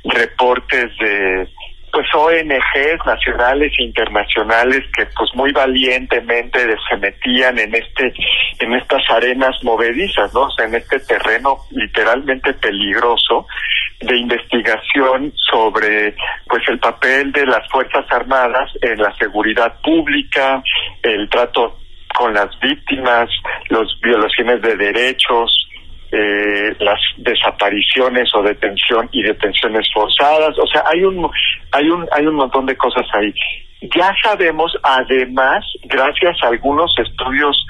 reportes 0.04 0.96
de 1.00 1.48
pues 1.90 2.06
ONGs 2.14 3.04
nacionales 3.04 3.72
e 3.76 3.82
internacionales 3.82 4.84
que 4.94 5.06
pues 5.16 5.30
muy 5.34 5.50
valientemente 5.50 6.60
se 6.88 6.96
metían 6.98 7.58
en 7.58 7.74
este 7.74 8.12
en 8.60 8.74
estas 8.74 9.02
arenas 9.10 9.56
movedizas, 9.64 10.32
¿no? 10.32 10.42
O 10.42 10.50
sea, 10.52 10.66
en 10.66 10.76
este 10.76 11.00
terreno 11.00 11.56
literalmente 11.70 12.52
peligroso 12.52 13.46
de 14.00 14.16
investigación 14.16 15.32
sobre 15.50 16.14
pues 16.46 16.62
el 16.68 16.78
papel 16.78 17.32
de 17.32 17.46
las 17.46 17.68
fuerzas 17.70 18.06
armadas 18.10 18.70
en 18.80 18.98
la 18.98 19.12
seguridad 19.16 19.80
pública, 19.82 20.62
el 21.02 21.28
trato 21.28 21.78
con 22.14 22.32
las 22.34 22.48
víctimas, 22.60 23.28
las 23.68 23.88
violaciones 24.00 24.62
de 24.62 24.76
derechos, 24.76 25.68
eh, 26.10 26.74
las 26.78 27.00
desapariciones 27.18 28.34
o 28.34 28.42
detención 28.42 29.08
y 29.12 29.22
detenciones 29.22 29.86
forzadas, 29.92 30.58
o 30.58 30.66
sea, 30.66 30.84
hay 30.86 31.02
un 31.02 31.28
hay 31.72 31.90
un 31.90 32.06
hay 32.12 32.26
un 32.26 32.34
montón 32.34 32.66
de 32.66 32.76
cosas 32.76 33.06
ahí. 33.14 33.32
Ya 33.94 34.12
sabemos 34.22 34.76
además, 34.82 35.64
gracias 35.84 36.36
a 36.42 36.48
algunos 36.48 36.92
estudios 36.98 37.64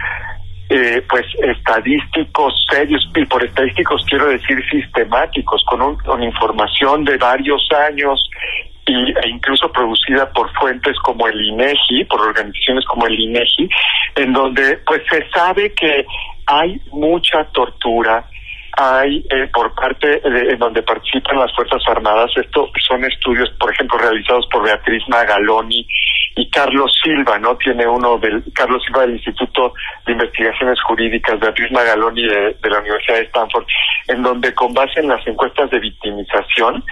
eh, 0.70 1.02
pues 1.08 1.24
estadísticos 1.40 2.52
serios 2.70 3.08
y 3.16 3.24
por 3.24 3.42
estadísticos 3.42 4.04
quiero 4.08 4.26
decir 4.26 4.62
sistemáticos 4.70 5.64
con, 5.66 5.96
con 5.96 6.22
información 6.22 7.04
de 7.04 7.16
varios 7.16 7.66
años 7.88 8.28
y, 8.86 8.92
e 8.92 9.28
incluso 9.28 9.70
producida 9.72 10.30
por 10.32 10.52
fuentes 10.54 10.96
como 11.00 11.26
el 11.26 11.40
INEGI, 11.40 12.04
por 12.04 12.20
organizaciones 12.20 12.84
como 12.86 13.06
el 13.06 13.18
INEGI, 13.18 13.68
en 14.16 14.32
donde 14.32 14.78
pues 14.86 15.02
se 15.10 15.28
sabe 15.30 15.72
que 15.72 16.04
hay 16.46 16.80
mucha 16.92 17.44
tortura, 17.52 18.24
hay 18.76 19.24
eh, 19.30 19.48
por 19.52 19.74
parte 19.74 20.20
de, 20.20 20.52
en 20.52 20.58
donde 20.58 20.82
participan 20.82 21.38
las 21.38 21.54
Fuerzas 21.54 21.82
Armadas, 21.88 22.30
esto 22.36 22.70
son 22.86 23.04
estudios, 23.04 23.50
por 23.58 23.72
ejemplo, 23.72 23.98
realizados 23.98 24.46
por 24.50 24.64
Beatriz 24.64 25.02
Magaloni 25.08 25.86
y 26.38 26.48
Carlos 26.50 26.96
Silva, 27.02 27.38
¿no? 27.38 27.56
Tiene 27.56 27.86
uno 27.86 28.16
del 28.18 28.44
Carlos 28.54 28.82
Silva 28.84 29.02
del 29.02 29.16
Instituto 29.16 29.74
de 30.06 30.12
Investigaciones 30.12 30.80
Jurídicas, 30.82 31.40
Beatriz 31.40 31.70
Magaloni 31.72 32.22
de, 32.22 32.56
de 32.62 32.70
la 32.70 32.78
Universidad 32.78 33.16
de 33.16 33.24
Stanford, 33.24 33.66
en 34.08 34.22
donde 34.22 34.54
con 34.54 34.72
base 34.72 35.00
en 35.00 35.08
las 35.08 35.24
encuestas 35.26 35.70
de 35.70 35.78
victimización 35.78 36.82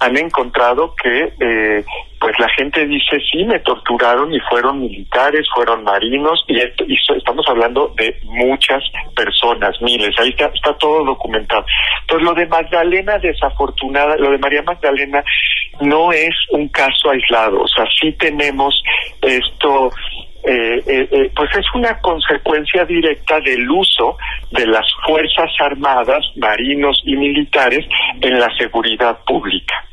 han 0.00 0.16
encontrado 0.16 0.94
que 1.00 1.32
eh, 1.38 1.84
pues 2.18 2.38
la 2.38 2.48
gente 2.50 2.86
dice 2.86 3.18
sí 3.30 3.44
me 3.44 3.58
torturaron 3.60 4.32
y 4.32 4.40
fueron 4.40 4.80
militares, 4.80 5.46
fueron 5.54 5.84
marinos 5.84 6.44
y, 6.48 6.56
y 6.56 6.96
estamos 7.16 7.44
hablando 7.48 7.92
de 7.96 8.16
muchas 8.24 8.82
personas, 9.14 9.80
miles, 9.82 10.14
ahí 10.18 10.30
está, 10.30 10.46
está 10.46 10.74
todo 10.78 11.04
documentado. 11.04 11.64
Entonces 12.02 12.26
lo 12.26 12.34
de 12.34 12.46
Magdalena 12.46 13.18
desafortunada, 13.18 14.16
lo 14.16 14.30
de 14.30 14.38
María 14.38 14.62
Magdalena 14.62 15.22
no 15.80 16.12
es 16.12 16.34
un 16.50 16.68
caso 16.68 17.10
aislado, 17.10 17.62
o 17.62 17.68
sea, 17.68 17.84
sí 18.00 18.12
tenemos 18.12 18.82
esto 19.20 19.90
eh, 20.44 20.82
eh, 20.86 21.08
eh, 21.10 21.30
pues 21.34 21.50
es 21.56 21.66
una 21.74 21.98
consecuencia 22.00 22.84
directa 22.84 23.40
del 23.40 23.70
uso 23.70 24.16
de 24.50 24.66
las 24.66 24.86
Fuerzas 25.06 25.50
Armadas, 25.60 26.24
marinos 26.36 27.00
y 27.04 27.16
militares 27.16 27.86
en 28.20 28.38
la 28.38 28.48
seguridad 28.56 29.18
pública. 29.24 29.84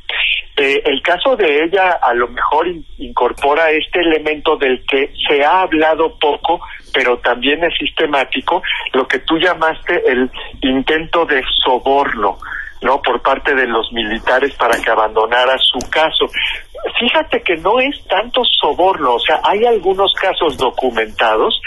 Eh, 0.58 0.82
el 0.84 1.02
caso 1.02 1.38
de 1.38 1.64
ella 1.64 2.00
a 2.02 2.14
lo 2.14 2.28
mejor 2.28 2.68
incorpora 2.98 3.72
este 3.72 4.02
elemento 4.02 4.58
del 4.58 4.84
que 4.86 5.10
se 5.26 5.42
ha 5.42 5.62
hablado 5.62 6.20
poco, 6.20 6.60
pero 6.94 7.18
también 7.20 7.64
es 7.64 7.74
sistemático, 7.78 8.62
lo 8.92 9.08
que 9.08 9.20
tú 9.20 9.38
llamaste 9.38 10.04
el 10.06 10.30
intento 10.62 11.26
de 11.26 11.42
soborno. 11.64 12.40
¿No? 12.82 13.02
por 13.02 13.22
parte 13.22 13.54
de 13.56 13.68
los 13.68 13.92
militares 13.92 14.54
para 14.56 14.80
que 14.80 14.90
abandonara 14.90 15.58
su 15.58 15.80
caso. 15.90 16.26
Fíjate 17.00 17.42
que 17.42 17.58
no 17.58 17.80
es 17.80 18.04
tanto 18.08 18.42
soborno, 18.60 19.16
o 19.16 19.20
sea, 19.20 19.42
hay 19.44 19.66
algunos 19.66 20.14
casos 20.14 20.58
documentados 20.58 21.60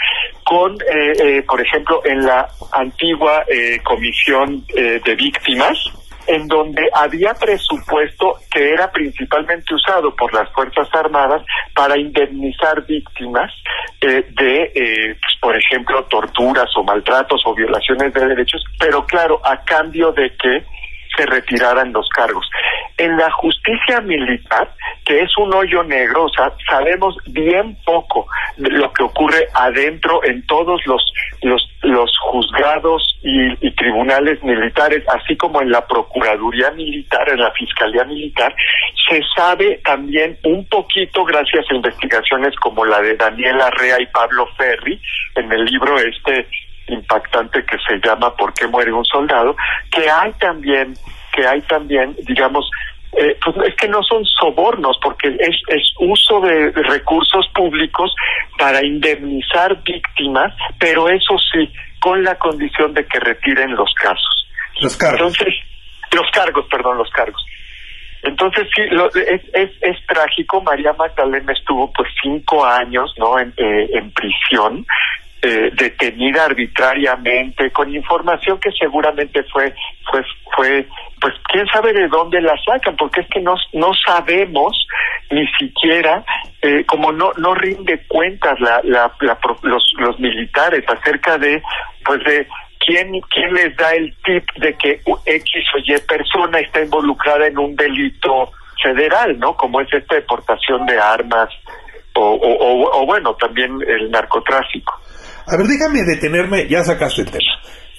con, 0.43 0.73
eh, 0.73 1.13
eh, 1.19 1.43
por 1.43 1.61
ejemplo, 1.61 2.01
en 2.03 2.25
la 2.25 2.47
antigua 2.71 3.43
eh, 3.47 3.79
comisión 3.83 4.65
de 4.67 5.15
víctimas, 5.15 5.77
en 6.25 6.47
donde 6.47 6.81
había 6.93 7.33
presupuesto 7.33 8.37
que 8.49 8.71
era 8.71 8.89
principalmente 8.91 9.73
usado 9.75 10.15
por 10.15 10.33
las 10.33 10.49
Fuerzas 10.53 10.87
Armadas 10.93 11.43
para 11.75 11.97
indemnizar 11.97 12.85
víctimas 12.85 13.51
de, 13.99 15.15
pues, 15.21 15.35
por 15.41 15.55
ejemplo, 15.55 16.03
torturas 16.05 16.69
o 16.77 16.83
maltratos 16.83 17.41
o 17.45 17.53
violaciones 17.53 18.13
de 18.13 18.27
derechos, 18.27 18.63
pero 18.79 19.05
claro, 19.05 19.39
a 19.43 19.63
cambio 19.63 20.11
de 20.11 20.29
que 20.37 20.65
se 21.15 21.25
retiraran 21.25 21.93
los 21.93 22.07
cargos. 22.09 22.49
En 22.97 23.17
la 23.17 23.31
justicia 23.31 24.01
militar, 24.01 24.71
que 25.05 25.21
es 25.21 25.37
un 25.37 25.53
hoyo 25.53 25.83
negro, 25.83 26.27
sabemos 26.69 27.15
bien 27.27 27.77
poco 27.85 28.27
de 28.57 28.69
lo 28.69 28.91
que 28.93 29.03
ocurre 29.03 29.47
adentro 29.53 30.23
en 30.23 30.45
todos 30.45 30.85
los 30.85 31.01
los, 31.43 32.17
juzgados 32.19 33.19
y, 33.23 33.67
y 33.67 33.71
tribunales 33.71 34.41
militares, 34.43 35.03
así 35.09 35.35
como 35.35 35.61
en 35.61 35.69
la 35.69 35.85
Procuraduría 35.85 36.71
Militar, 36.71 37.27
en 37.29 37.39
la 37.39 37.51
Fiscalía 37.51 38.05
Militar, 38.05 38.55
se 39.09 39.21
sabe 39.35 39.79
también 39.83 40.37
un 40.43 40.65
poquito 40.67 41.23
gracias 41.25 41.65
a 41.69 41.75
investigaciones 41.75 42.55
como 42.55 42.85
la 42.85 43.01
de 43.01 43.15
Daniela 43.15 43.69
Rea 43.71 44.01
y 44.01 44.05
Pablo 44.07 44.47
Ferri, 44.57 44.99
en 45.35 45.51
el 45.51 45.65
libro 45.65 45.99
este 45.99 46.47
impactante 46.87 47.65
que 47.65 47.77
se 47.87 47.99
llama 48.05 48.35
¿Por 48.35 48.53
qué 48.53 48.67
muere 48.67 48.91
un 48.91 49.05
soldado? 49.05 49.55
que 49.91 50.09
hay 50.09 50.31
también, 50.33 50.93
que 51.33 51.47
hay 51.47 51.61
también, 51.61 52.15
digamos, 52.27 52.69
eh, 53.15 53.37
pues 53.43 53.55
es 53.67 53.75
que 53.75 53.87
no 53.87 54.01
son 54.03 54.25
sobornos, 54.25 54.97
porque 55.01 55.27
es, 55.27 55.55
es 55.67 55.93
uso 55.99 56.41
de 56.41 56.71
recursos 56.71 57.47
públicos 57.53 58.13
para 58.57 58.83
indemnizar 58.83 59.81
víctimas, 59.83 60.53
pero 60.79 61.07
eso 61.09 61.37
sí, 61.51 61.71
con 61.99 62.23
la 62.23 62.35
condición 62.35 62.93
de 62.93 63.05
que 63.05 63.19
retiren 63.19 63.75
los 63.75 63.93
casos. 63.93 64.47
Los 64.81 64.97
cargos. 64.97 65.19
Entonces, 65.19 65.53
los 66.11 66.29
cargos, 66.31 66.65
perdón, 66.69 66.97
los 66.97 67.09
cargos. 67.11 67.45
Entonces 68.23 68.67
sí, 68.73 68.81
lo, 68.89 69.07
es, 69.13 69.41
es, 69.53 69.69
es 69.81 70.05
trágico. 70.07 70.61
María 70.61 70.93
Magdalena 70.93 71.51
estuvo 71.51 71.91
pues 71.91 72.09
cinco 72.21 72.65
años, 72.65 73.13
¿no? 73.17 73.37
En, 73.37 73.53
eh, 73.57 73.89
en 73.93 74.11
prisión 74.11 74.85
eh, 75.45 75.71
detenida 75.73 76.45
arbitrariamente 76.45 77.69
con 77.71 77.93
información 77.93 78.57
que 78.61 78.71
seguramente 78.71 79.43
fue 79.51 79.75
fue 80.09 80.23
fue 80.55 80.87
pues 81.19 81.33
quién 81.51 81.67
sabe 81.67 81.91
de 81.91 82.07
dónde 82.07 82.39
la 82.39 82.55
sacan 82.65 82.95
porque 82.95 83.19
es 83.19 83.27
que 83.27 83.41
no 83.41 83.55
no 83.73 83.91
sabemos 84.05 84.87
ni 85.31 85.45
siquiera 85.59 86.23
eh, 86.61 86.85
como 86.85 87.11
no 87.11 87.33
no 87.35 87.53
rinde 87.55 88.05
cuentas 88.07 88.57
la, 88.61 88.79
la, 88.85 89.11
los 89.63 89.93
los 89.97 90.17
militares 90.17 90.85
acerca 90.87 91.37
de 91.37 91.61
pues 92.05 92.23
de 92.23 92.47
quién 92.79 93.19
quién 93.29 93.53
les 93.53 93.75
da 93.75 93.93
el 93.95 94.15
tip 94.23 94.49
de 94.55 94.73
que 94.77 95.01
X 95.25 95.65
o 95.75 95.79
Y 95.79 95.97
persona 96.07 96.59
está 96.59 96.81
involucrada 96.81 97.47
en 97.47 97.57
un 97.57 97.75
delito 97.75 98.49
federal 98.81 99.37
no 99.39 99.57
como 99.57 99.81
es 99.81 99.93
esta 99.93 100.15
deportación 100.15 100.85
de 100.85 100.97
armas 100.97 101.49
o, 102.15 102.39
o 102.93 103.05
bueno 103.05 103.33
también 103.35 103.77
el 103.85 104.09
narcotráfico 104.09 105.02
a 105.45 105.57
ver, 105.57 105.67
déjame 105.67 106.03
detenerme, 106.03 106.67
ya 106.67 106.83
sacaste 106.83 107.21
el 107.21 107.31
tema. 107.31 107.43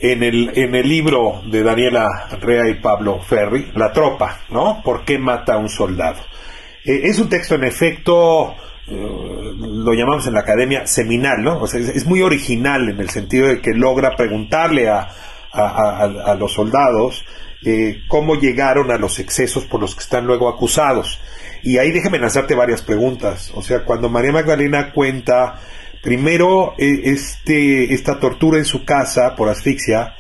En 0.01 0.22
el, 0.22 0.51
en 0.55 0.74
el 0.74 0.88
libro 0.88 1.42
de 1.47 1.62
Daniela 1.62 2.07
Rea 2.40 2.68
y 2.68 2.74
Pablo 2.74 3.20
Ferri, 3.20 3.72
La 3.74 3.92
tropa, 3.92 4.40
¿no? 4.51 4.82
¿Por 4.84 5.05
qué 5.05 5.18
mata 5.18 5.55
a 5.55 5.59
un 5.59 5.68
soldado? 5.68 6.20
Eh, 6.84 7.03
es 7.05 7.18
un 7.18 7.28
texto, 7.28 7.55
en 7.55 7.64
efecto, 7.64 8.55
eh, 8.86 9.53
lo 9.57 9.95
llamamos 9.95 10.26
en 10.26 10.34
la 10.34 10.40
academia 10.40 10.86
seminal, 10.86 11.42
¿no? 11.42 11.61
O 11.61 11.66
sea, 11.66 11.80
es, 11.80 12.05
muy 12.07 12.20
original 12.20 12.88
en 12.88 13.01
el 13.01 13.09
sentido 13.09 13.49
de 13.49 13.61
que 13.61 13.70
logra 13.72 14.16
preguntarle 14.16 14.88
a, 14.88 15.09
a, 15.55 16.34
los 16.38 16.53
soldados 16.53 17.24
eh, 17.64 18.03
cómo 18.09 18.34
llegaron 18.34 18.90
a 18.90 18.99
los 18.99 19.18
excesos 19.18 19.64
por 19.64 19.80
los 19.80 19.95
que 19.95 20.03
están 20.03 20.26
luego 20.26 20.49
acusados. 20.49 21.20
Y 21.62 21.78
ahí 21.78 21.92
déjame 21.92 22.18
lanzarte 22.18 22.55
varias 22.55 22.82
preguntas. 22.82 23.51
O 23.55 23.62
sea, 23.62 23.84
cuando 23.84 24.11
María 24.11 24.32
Magdalena 24.32 24.92
cuenta 24.92 25.61
Primero, 26.05 26.75
eh, 26.77 27.01
este, 27.05 27.95
esta 27.95 28.21
tortura 28.21 28.59
en 28.59 28.67
su 28.67 28.85
casa 28.85 29.35
por 29.35 29.49
asfixia, 29.49 30.15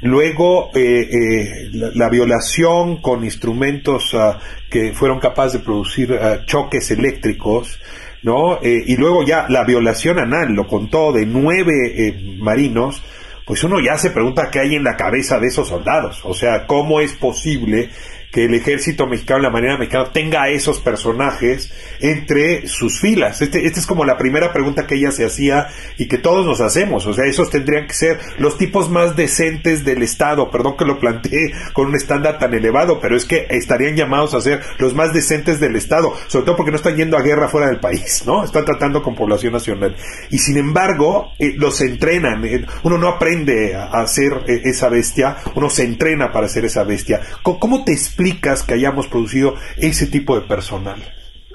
luego 0.00 0.70
eh, 0.74 0.80
eh, 0.80 1.68
la, 1.72 2.08
violación 2.08 3.02
con 3.02 3.24
instrumentos 3.24 4.14
ah, 4.14 4.38
que 4.70 4.94
fueron 4.94 5.20
capaces 5.20 5.52
de 5.52 5.58
producir 5.58 6.14
ah, 6.14 6.46
choques 6.46 6.90
eléctricos, 6.92 7.78
¿no? 8.22 8.58
y 8.62 8.96
luego 8.96 9.22
ya 9.22 9.46
la 9.48 9.64
violación 9.64 10.18
anal, 10.18 10.52
lo 10.52 10.66
contó 10.66 11.12
de 11.12 11.24
nueve 11.24 12.36
marinos, 12.38 13.02
pues 13.46 13.62
uno 13.62 13.80
ya 13.80 13.96
se 13.96 14.10
pregunta 14.10 14.50
qué 14.50 14.60
hay 14.60 14.74
en 14.74 14.82
la 14.82 14.96
cabeza 14.96 15.38
de 15.38 15.46
esos 15.46 15.68
soldados, 15.68 16.22
o 16.24 16.34
sea, 16.34 16.66
cómo 16.66 17.00
es 17.00 17.12
posible 17.12 17.90
que 18.32 18.44
el 18.44 18.54
ejército 18.54 19.06
mexicano, 19.06 19.40
la 19.40 19.50
Marina 19.50 19.78
mexicana, 19.78 20.12
tenga 20.12 20.42
a 20.42 20.50
esos 20.50 20.80
personajes 20.80 21.72
entre 22.00 22.66
sus 22.68 23.00
filas. 23.00 23.40
Este, 23.40 23.66
esta 23.66 23.80
es 23.80 23.86
como 23.86 24.04
la 24.04 24.18
primera 24.18 24.52
pregunta 24.52 24.86
que 24.86 24.96
ella 24.96 25.10
se 25.10 25.24
hacía 25.24 25.68
y 25.96 26.08
que 26.08 26.18
todos 26.18 26.44
nos 26.44 26.60
hacemos. 26.60 27.06
O 27.06 27.14
sea, 27.14 27.24
esos 27.26 27.50
tendrían 27.50 27.86
que 27.86 27.94
ser 27.94 28.18
los 28.38 28.58
tipos 28.58 28.90
más 28.90 29.16
decentes 29.16 29.84
del 29.84 30.02
Estado. 30.02 30.50
Perdón 30.50 30.76
que 30.76 30.84
lo 30.84 30.98
planteé 30.98 31.52
con 31.72 31.86
un 31.86 31.96
estándar 31.96 32.38
tan 32.38 32.54
elevado, 32.54 33.00
pero 33.00 33.16
es 33.16 33.24
que 33.24 33.46
estarían 33.50 33.96
llamados 33.96 34.34
a 34.34 34.40
ser 34.40 34.60
los 34.78 34.94
más 34.94 35.12
decentes 35.12 35.58
del 35.60 35.76
Estado, 35.76 36.12
sobre 36.26 36.46
todo 36.46 36.56
porque 36.56 36.70
no 36.70 36.76
están 36.76 36.96
yendo 36.96 37.16
a 37.16 37.22
guerra 37.22 37.48
fuera 37.48 37.68
del 37.68 37.80
país, 37.80 38.24
¿no? 38.26 38.44
Están 38.44 38.64
tratando 38.64 39.02
con 39.02 39.14
población 39.14 39.52
nacional. 39.54 39.96
Y 40.30 40.38
sin 40.38 40.58
embargo, 40.58 41.32
eh, 41.38 41.54
los 41.56 41.80
entrenan. 41.80 42.44
Eh, 42.44 42.66
uno 42.82 42.98
no 42.98 43.08
aprende 43.08 43.74
a, 43.74 43.86
hacer 44.00 44.44
eh, 44.46 44.62
esa 44.64 44.88
bestia, 44.88 45.36
uno 45.54 45.70
se 45.70 45.84
entrena 45.84 46.30
para 46.30 46.48
ser 46.48 46.64
esa 46.64 46.84
bestia. 46.84 47.20
¿Cómo, 47.42 47.84
te 47.84 47.92
explicas 47.92 48.17
que 48.66 48.74
hayamos 48.74 49.08
producido 49.08 49.54
ese 49.76 50.06
tipo 50.06 50.38
de 50.38 50.46
personal? 50.46 51.00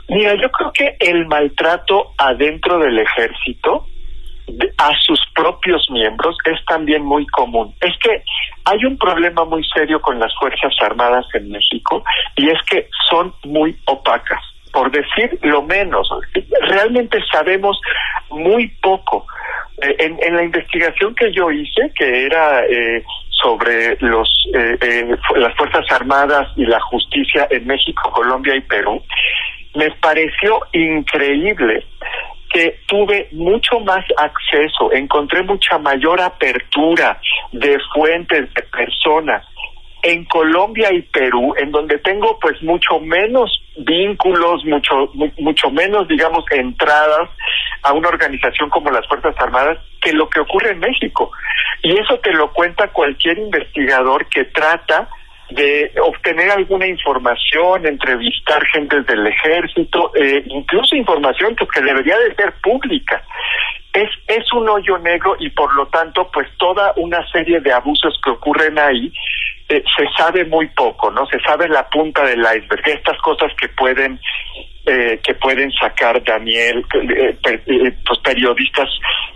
Mira, 0.09 0.35
yo 0.35 0.49
creo 0.51 0.71
que 0.73 0.95
el 0.99 1.25
maltrato 1.27 2.13
adentro 2.17 2.79
del 2.79 2.99
ejército 2.99 3.87
a 4.77 4.91
sus 5.01 5.19
propios 5.33 5.89
miembros 5.89 6.37
es 6.45 6.63
también 6.65 7.03
muy 7.03 7.25
común. 7.27 7.73
Es 7.81 7.97
que 7.99 8.23
hay 8.65 8.85
un 8.85 8.97
problema 8.97 9.45
muy 9.45 9.63
serio 9.73 10.01
con 10.01 10.19
las 10.19 10.33
Fuerzas 10.35 10.73
Armadas 10.81 11.25
en 11.33 11.49
México 11.49 12.03
y 12.35 12.49
es 12.49 12.61
que 12.69 12.87
son 13.09 13.33
muy 13.45 13.77
opacas, 13.85 14.41
por 14.71 14.91
decir 14.91 15.39
lo 15.41 15.63
menos. 15.63 16.09
Realmente 16.67 17.19
sabemos 17.31 17.79
muy 18.29 18.67
poco. 18.81 19.25
Eh, 19.81 19.95
en, 19.99 20.17
en 20.21 20.35
la 20.35 20.43
investigación 20.43 21.15
que 21.15 21.31
yo 21.33 21.49
hice, 21.49 21.91
que 21.95 22.25
era 22.25 22.65
eh, 22.65 23.03
sobre 23.43 23.97
los 23.99 24.29
eh, 24.53 24.77
eh, 24.81 25.17
las 25.35 25.55
fuerzas 25.55 25.85
armadas 25.91 26.47
y 26.55 26.65
la 26.65 26.79
justicia 26.79 27.47
en 27.51 27.67
México, 27.67 28.09
Colombia 28.11 28.55
y 28.55 28.61
Perú, 28.61 29.03
me 29.75 29.91
pareció 30.01 30.61
increíble 30.71 31.85
que 32.51 32.79
tuve 32.87 33.27
mucho 33.31 33.79
más 33.79 34.05
acceso, 34.17 34.91
encontré 34.93 35.43
mucha 35.43 35.77
mayor 35.79 36.21
apertura 36.21 37.19
de 37.51 37.77
fuentes, 37.93 38.53
de 38.53 38.61
personas 38.63 39.45
en 40.03 40.25
Colombia 40.25 40.93
y 40.93 41.01
Perú, 41.01 41.55
en 41.57 41.71
donde 41.71 41.97
tengo 41.99 42.37
pues 42.39 42.61
mucho 42.61 42.99
menos 42.99 43.63
vínculos, 43.77 44.63
mucho 44.65 45.09
mucho 45.37 45.71
menos 45.71 46.07
digamos 46.09 46.43
entradas 46.51 47.29
a 47.83 47.93
una 47.93 48.09
organización 48.09 48.69
como 48.69 48.91
las 48.91 49.07
Fuerzas 49.07 49.33
Armadas 49.39 49.79
que 50.01 50.11
lo 50.11 50.29
que 50.29 50.41
ocurre 50.41 50.71
en 50.71 50.79
México. 50.79 51.31
Y 51.81 51.97
eso 51.97 52.19
te 52.19 52.33
lo 52.33 52.51
cuenta 52.51 52.89
cualquier 52.89 53.37
investigador 53.39 54.27
que 54.27 54.43
trata 54.45 55.07
de 55.49 55.91
obtener 56.01 56.51
alguna 56.51 56.87
información, 56.87 57.85
entrevistar 57.85 58.65
gente 58.67 59.01
del 59.03 59.27
ejército, 59.27 60.11
eh, 60.15 60.43
incluso 60.47 60.95
información 60.95 61.55
que 61.55 61.81
debería 61.81 62.17
de 62.17 62.35
ser 62.35 62.53
pública. 62.61 63.23
Es, 63.93 64.09
es 64.27 64.51
un 64.53 64.67
hoyo 64.67 64.97
negro 64.97 65.35
y 65.39 65.49
por 65.49 65.73
lo 65.75 65.87
tanto 65.87 66.29
pues 66.33 66.47
toda 66.57 66.93
una 66.97 67.25
serie 67.31 67.61
de 67.61 67.71
abusos 67.71 68.19
que 68.23 68.31
ocurren 68.31 68.79
ahí 68.79 69.13
eh, 69.73 69.83
se 69.95 70.05
sabe 70.17 70.45
muy 70.45 70.67
poco, 70.69 71.09
¿no? 71.11 71.25
Se 71.27 71.39
sabe 71.39 71.67
la 71.67 71.87
punta 71.89 72.23
del 72.25 72.39
iceberg, 72.39 72.81
estas 72.85 73.17
cosas 73.21 73.51
que 73.59 73.69
pueden 73.69 74.19
eh, 74.85 75.19
que 75.23 75.33
pueden 75.35 75.71
sacar 75.71 76.21
Daniel, 76.23 76.85
eh, 76.93 77.37
eh 77.45 77.93
pues 78.05 78.19
periodistas 78.19 78.89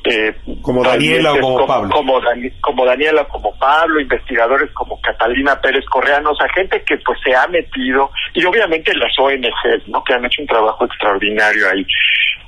eh, 0.03 0.35
como 0.61 0.83
Daniela 0.83 1.33
o 1.33 1.39
como, 1.39 1.65
Pablo, 1.65 1.89
como, 1.89 2.21
como 2.61 2.85
Daniela 2.85 3.23
como 3.25 3.57
Pablo, 3.57 4.01
investigadores 4.01 4.71
como 4.73 4.99
Catalina 5.01 5.59
Pérez 5.61 5.85
Correa, 5.85 6.19
o 6.19 6.35
sea, 6.35 6.47
gente 6.53 6.83
que 6.83 6.97
pues 6.97 7.17
se 7.23 7.33
ha 7.33 7.47
metido 7.47 8.11
y 8.33 8.43
obviamente 8.45 8.93
las 8.95 9.17
ONGs, 9.17 9.87
¿no? 9.87 10.03
Que 10.03 10.13
han 10.13 10.25
hecho 10.25 10.41
un 10.41 10.47
trabajo 10.47 10.85
extraordinario 10.85 11.69
ahí. 11.69 11.85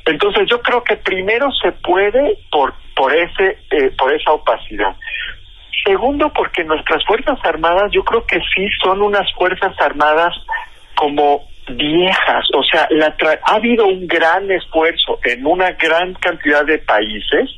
Entonces 0.06 0.48
yo 0.50 0.62
creo 0.62 0.84
que 0.84 0.98
primero 0.98 1.48
se 1.62 1.72
puede 1.72 2.38
por 2.52 2.74
por 2.96 3.16
ese 3.16 3.58
eh, 3.72 3.92
por 3.98 4.14
esa 4.14 4.34
opacidad. 4.34 4.96
Segundo, 5.90 6.32
porque 6.32 6.64
nuestras 6.64 7.04
Fuerzas 7.04 7.40
Armadas 7.44 7.92
yo 7.92 8.04
creo 8.04 8.24
que 8.24 8.40
sí 8.54 8.68
son 8.84 9.02
unas 9.02 9.26
Fuerzas 9.34 9.74
Armadas 9.82 10.36
como 10.96 11.48
viejas, 11.68 12.46
o 12.54 12.62
sea, 12.62 12.88
la 12.92 13.16
ha 13.44 13.56
habido 13.56 13.88
un 13.88 14.06
gran 14.06 14.52
esfuerzo 14.52 15.18
en 15.24 15.48
una 15.48 15.72
gran 15.72 16.14
cantidad 16.14 16.64
de 16.64 16.78
países 16.78 17.50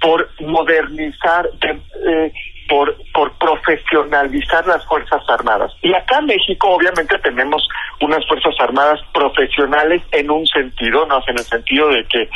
por 0.00 0.30
modernizar, 0.38 1.48
eh, 1.60 2.32
por, 2.68 2.96
por 3.12 3.32
profesionalizar 3.38 4.66
las 4.66 4.84
Fuerzas 4.86 5.22
Armadas. 5.28 5.72
Y 5.82 5.94
acá 5.94 6.18
en 6.18 6.26
México 6.26 6.68
obviamente 6.68 7.18
tenemos 7.18 7.66
unas 8.00 8.26
Fuerzas 8.26 8.54
Armadas 8.60 9.00
profesionales 9.12 10.02
en 10.12 10.30
un 10.30 10.46
sentido, 10.46 11.06
no 11.06 11.20
en 11.26 11.38
el 11.38 11.44
sentido 11.44 11.88
de 11.88 12.04
que 12.04 12.28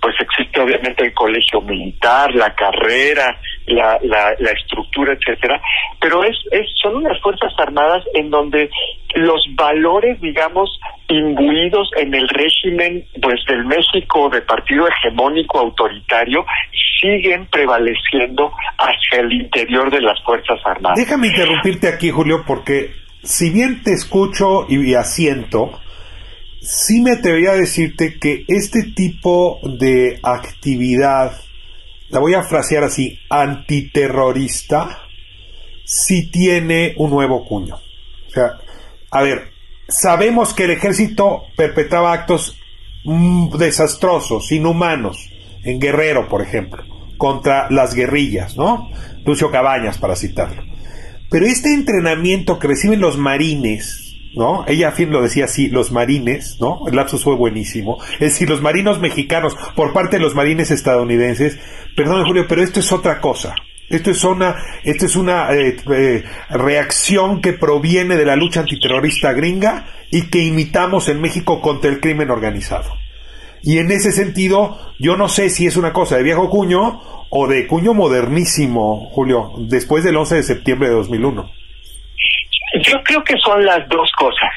pues 0.00 0.14
existe 0.20 0.60
obviamente 0.60 1.04
el 1.04 1.14
colegio 1.14 1.62
militar, 1.62 2.34
la 2.34 2.54
carrera, 2.54 3.38
la, 3.66 3.98
la, 4.02 4.34
la 4.38 4.50
estructura, 4.50 5.14
etcétera, 5.14 5.60
pero 6.00 6.22
es, 6.24 6.36
es, 6.50 6.66
son 6.82 6.96
unas 6.96 7.18
Fuerzas 7.22 7.52
Armadas 7.58 8.04
en 8.14 8.30
donde 8.30 8.70
los 9.14 9.46
valores, 9.54 10.20
digamos, 10.20 10.78
imbuidos 11.08 11.88
en 11.96 12.14
el 12.14 12.28
régimen 12.28 13.06
pues 13.22 13.44
del 13.46 13.64
México 13.64 14.28
de 14.28 14.42
partido 14.42 14.88
hegemónico 14.88 15.58
autoritario 15.58 16.44
siguen 17.04 17.46
prevaleciendo 17.50 18.50
hacia 18.78 19.20
el 19.20 19.32
interior 19.32 19.90
de 19.90 20.00
las 20.00 20.22
Fuerzas 20.24 20.58
Armadas. 20.64 20.98
Déjame 20.98 21.28
interrumpirte 21.28 21.88
aquí, 21.88 22.10
Julio, 22.10 22.44
porque 22.46 22.92
si 23.22 23.50
bien 23.50 23.82
te 23.82 23.92
escucho 23.92 24.66
y 24.68 24.94
asiento, 24.94 25.78
sí 26.60 27.02
me 27.02 27.12
atrevería 27.12 27.50
a 27.50 27.56
decirte 27.56 28.18
que 28.18 28.44
este 28.48 28.92
tipo 28.94 29.60
de 29.62 30.18
actividad, 30.22 31.32
la 32.08 32.20
voy 32.20 32.34
a 32.34 32.42
frasear 32.42 32.84
así, 32.84 33.18
antiterrorista, 33.28 35.02
sí 35.84 36.30
tiene 36.30 36.94
un 36.96 37.10
nuevo 37.10 37.44
cuño. 37.44 37.76
O 38.28 38.30
sea, 38.30 38.58
a 39.10 39.22
ver, 39.22 39.50
sabemos 39.88 40.54
que 40.54 40.64
el 40.64 40.70
ejército 40.70 41.42
perpetraba 41.54 42.14
actos 42.14 42.58
mm, 43.04 43.56
desastrosos, 43.58 44.50
inhumanos, 44.52 45.30
en 45.64 45.80
Guerrero, 45.80 46.28
por 46.28 46.42
ejemplo, 46.42 46.84
contra 47.16 47.70
las 47.70 47.94
guerrillas, 47.94 48.56
¿no? 48.56 48.90
Lucio 49.24 49.50
Cabañas, 49.50 49.98
para 49.98 50.16
citarlo. 50.16 50.62
Pero 51.30 51.46
este 51.46 51.72
entrenamiento 51.72 52.58
que 52.58 52.68
reciben 52.68 53.00
los 53.00 53.18
marines, 53.18 54.14
¿no? 54.36 54.64
Ella 54.66 54.92
fin 54.92 55.10
lo 55.10 55.22
decía 55.22 55.46
así, 55.46 55.68
los 55.68 55.92
marines, 55.92 56.58
¿no? 56.60 56.86
El 56.86 56.96
lapsus 56.96 57.24
fue 57.24 57.34
buenísimo. 57.34 57.98
Es 58.14 58.32
decir, 58.32 58.48
los 58.48 58.62
marinos 58.62 59.00
mexicanos 59.00 59.56
por 59.74 59.92
parte 59.92 60.16
de 60.16 60.22
los 60.22 60.34
marines 60.34 60.70
estadounidenses. 60.70 61.58
Perdón, 61.96 62.24
Julio, 62.24 62.46
pero 62.48 62.62
esto 62.62 62.80
es 62.80 62.92
otra 62.92 63.20
cosa. 63.20 63.54
Esto 63.88 64.10
es 64.10 64.24
una, 64.24 64.56
esto 64.82 65.06
es 65.06 65.14
una 65.16 65.52
eh, 65.52 65.76
eh, 65.92 66.24
reacción 66.50 67.40
que 67.40 67.52
proviene 67.52 68.16
de 68.16 68.24
la 68.24 68.36
lucha 68.36 68.60
antiterrorista 68.60 69.32
gringa 69.32 69.86
y 70.10 70.22
que 70.28 70.38
imitamos 70.38 71.08
en 71.08 71.20
México 71.20 71.60
contra 71.60 71.90
el 71.90 72.00
crimen 72.00 72.30
organizado. 72.30 73.03
Y 73.64 73.78
en 73.78 73.90
ese 73.90 74.12
sentido, 74.12 74.78
yo 74.98 75.16
no 75.16 75.28
sé 75.28 75.48
si 75.48 75.66
es 75.66 75.76
una 75.76 75.92
cosa 75.92 76.16
de 76.16 76.22
viejo 76.22 76.50
cuño 76.50 77.00
o 77.30 77.46
de 77.48 77.66
cuño 77.66 77.94
modernísimo, 77.94 79.08
Julio, 79.10 79.52
después 79.56 80.04
del 80.04 80.16
11 80.16 80.36
de 80.36 80.42
septiembre 80.42 80.88
de 80.88 80.94
2001. 80.96 81.50
Yo 82.82 83.02
creo 83.04 83.24
que 83.24 83.36
son 83.38 83.64
las 83.64 83.88
dos 83.88 84.10
cosas. 84.18 84.50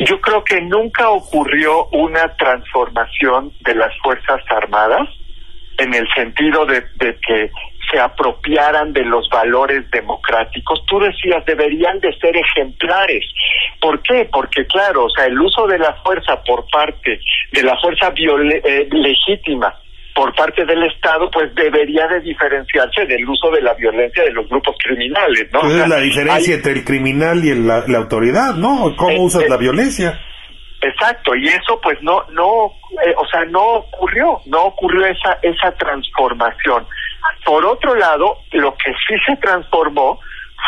Yo 0.00 0.20
creo 0.20 0.42
que 0.42 0.60
nunca 0.62 1.10
ocurrió 1.10 1.86
una 1.92 2.28
transformación 2.36 3.52
de 3.64 3.74
las 3.76 3.96
Fuerzas 4.02 4.40
Armadas 4.50 5.08
en 5.78 5.94
el 5.94 6.08
sentido 6.14 6.66
de, 6.66 6.82
de, 6.96 7.16
que 7.26 7.50
se 7.90 7.98
apropiaran 7.98 8.92
de 8.92 9.04
los 9.04 9.28
valores 9.28 9.90
democráticos. 9.90 10.84
Tú 10.86 10.98
decías, 11.00 11.44
deberían 11.46 11.98
de 12.00 12.16
ser 12.18 12.36
ejemplares. 12.36 13.24
¿Por 13.80 14.00
qué? 14.02 14.28
Porque, 14.32 14.66
claro, 14.66 15.06
o 15.06 15.10
sea, 15.10 15.26
el 15.26 15.40
uso 15.40 15.66
de 15.66 15.78
la 15.78 15.94
fuerza 16.04 16.42
por 16.44 16.66
parte 16.70 17.20
de 17.52 17.62
la 17.62 17.76
fuerza 17.80 18.12
eh, 18.16 18.88
legítima 18.90 19.74
por 20.14 20.34
parte 20.34 20.64
del 20.66 20.82
Estado, 20.84 21.30
pues 21.30 21.54
debería 21.54 22.06
de 22.08 22.20
diferenciarse 22.20 23.06
del 23.06 23.26
uso 23.28 23.50
de 23.50 23.62
la 23.62 23.74
violencia 23.74 24.24
de 24.24 24.32
los 24.32 24.48
grupos 24.48 24.76
criminales, 24.82 25.48
¿no? 25.52 25.60
es 25.62 25.88
la 25.88 26.00
diferencia 26.00 26.56
entre 26.56 26.72
el 26.72 26.84
criminal 26.84 27.42
y 27.44 27.54
la, 27.54 27.84
autoridad, 27.96 28.54
¿no? 28.54 28.94
¿Cómo 28.96 29.10
eh, 29.10 29.20
usas 29.20 29.44
eh, 29.44 29.48
la 29.48 29.56
violencia? 29.56 30.20
Exacto, 30.82 31.34
y 31.36 31.46
eso 31.46 31.78
pues 31.82 31.98
no, 32.02 32.24
no, 32.32 32.72
eh, 33.04 33.14
o 33.16 33.26
sea, 33.28 33.44
no 33.46 33.62
ocurrió, 33.62 34.40
no 34.46 34.64
ocurrió 34.64 35.06
esa, 35.06 35.38
esa 35.42 35.72
transformación. 35.72 36.86
Por 37.44 37.64
otro 37.64 37.94
lado, 37.94 38.38
lo 38.52 38.74
que 38.76 38.92
sí 39.06 39.14
se 39.26 39.36
transformó 39.36 40.20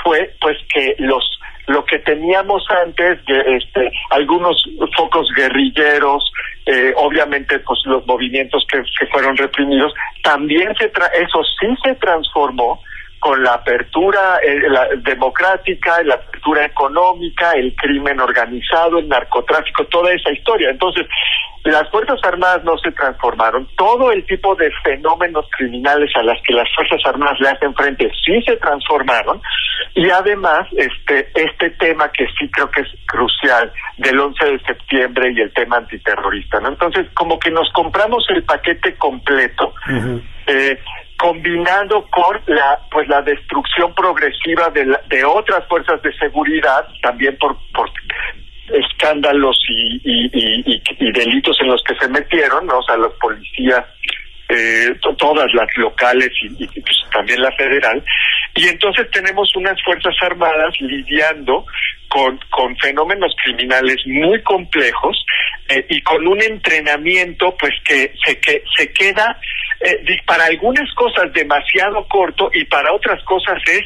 fue 0.02 0.34
pues 0.40 0.56
que 0.72 0.94
los 0.98 1.38
lo 1.68 1.84
que 1.84 2.00
teníamos 2.00 2.64
antes, 2.84 3.20
este, 3.28 3.92
algunos 4.10 4.68
focos 4.96 5.28
guerrilleros, 5.36 6.32
eh, 6.66 6.92
obviamente 6.96 7.60
pues 7.60 7.78
los 7.84 8.04
movimientos 8.04 8.66
que, 8.70 8.82
que 8.98 9.06
fueron 9.06 9.36
reprimidos, 9.36 9.94
también 10.24 10.74
se 10.76 10.88
tra 10.88 11.06
eso 11.06 11.40
sí 11.60 11.68
se 11.84 11.94
transformó 11.94 12.82
con 13.22 13.40
la 13.40 13.52
apertura 13.52 14.40
eh, 14.42 14.68
la 14.68 14.88
democrática, 14.96 16.02
la 16.02 16.16
apertura 16.16 16.66
económica, 16.66 17.52
el 17.52 17.72
crimen 17.76 18.18
organizado, 18.18 18.98
el 18.98 19.08
narcotráfico, 19.08 19.84
toda 19.84 20.12
esa 20.12 20.32
historia. 20.32 20.70
Entonces, 20.70 21.06
las 21.62 21.88
Fuerzas 21.90 22.18
Armadas 22.24 22.64
no 22.64 22.76
se 22.78 22.90
transformaron. 22.90 23.68
Todo 23.76 24.10
el 24.10 24.26
tipo 24.26 24.56
de 24.56 24.68
fenómenos 24.82 25.46
criminales 25.56 26.10
a 26.16 26.24
las 26.24 26.42
que 26.42 26.52
las 26.52 26.68
Fuerzas 26.74 26.98
Armadas 27.06 27.38
le 27.38 27.50
hacen 27.50 27.72
frente 27.76 28.10
sí 28.26 28.42
se 28.42 28.56
transformaron. 28.56 29.40
Y 29.94 30.10
además, 30.10 30.66
este, 30.76 31.28
este 31.36 31.70
tema 31.78 32.10
que 32.10 32.26
sí 32.36 32.50
creo 32.50 32.68
que 32.72 32.80
es 32.80 32.88
crucial 33.06 33.72
del 33.98 34.18
11 34.18 34.44
de 34.46 34.58
septiembre 34.66 35.32
y 35.32 35.42
el 35.42 35.52
tema 35.52 35.76
antiterrorista, 35.76 36.58
¿no? 36.58 36.70
Entonces, 36.70 37.06
como 37.14 37.38
que 37.38 37.52
nos 37.52 37.70
compramos 37.72 38.24
el 38.30 38.42
paquete 38.42 38.96
completo. 38.96 39.74
eh, 40.48 40.76
combinado 41.22 42.04
con 42.10 42.36
la 42.46 42.80
pues 42.90 43.06
la 43.06 43.22
destrucción 43.22 43.94
progresiva 43.94 44.68
de, 44.70 44.84
de 45.08 45.24
otras 45.24 45.64
fuerzas 45.68 46.02
de 46.02 46.12
seguridad 46.18 46.84
también 47.00 47.38
por, 47.38 47.56
por 47.72 47.88
escándalos 48.68 49.56
y, 49.68 50.00
y, 50.02 50.82
y, 50.98 51.12
delitos 51.12 51.56
en 51.60 51.68
los 51.68 51.82
que 51.84 51.94
se 51.94 52.08
metieron, 52.08 52.66
¿no? 52.66 52.78
o 52.78 52.82
sea, 52.82 52.96
los 52.96 53.12
policías, 53.14 53.84
eh, 54.48 54.90
todas 55.16 55.46
las 55.54 55.68
locales 55.76 56.30
y, 56.42 56.66
pues, 56.66 56.96
también 57.12 57.40
la 57.40 57.52
federal, 57.52 58.02
y 58.54 58.68
entonces 58.68 59.10
tenemos 59.10 59.54
unas 59.56 59.80
Fuerzas 59.82 60.14
Armadas 60.20 60.74
lidiando 60.80 61.64
con, 62.08 62.38
con 62.50 62.76
fenómenos 62.76 63.34
criminales 63.42 63.96
muy 64.06 64.42
complejos 64.42 65.24
eh, 65.68 65.86
y 65.88 66.02
con 66.02 66.26
un 66.26 66.42
entrenamiento 66.42 67.56
pues 67.58 67.72
que 67.84 68.12
se, 68.24 68.38
que, 68.40 68.62
se 68.76 68.92
queda 68.92 69.38
eh, 69.80 70.20
para 70.26 70.44
algunas 70.44 70.92
cosas 70.94 71.32
demasiado 71.32 72.06
corto 72.08 72.50
y 72.52 72.64
para 72.64 72.92
otras 72.92 73.22
cosas 73.24 73.60
es 73.66 73.82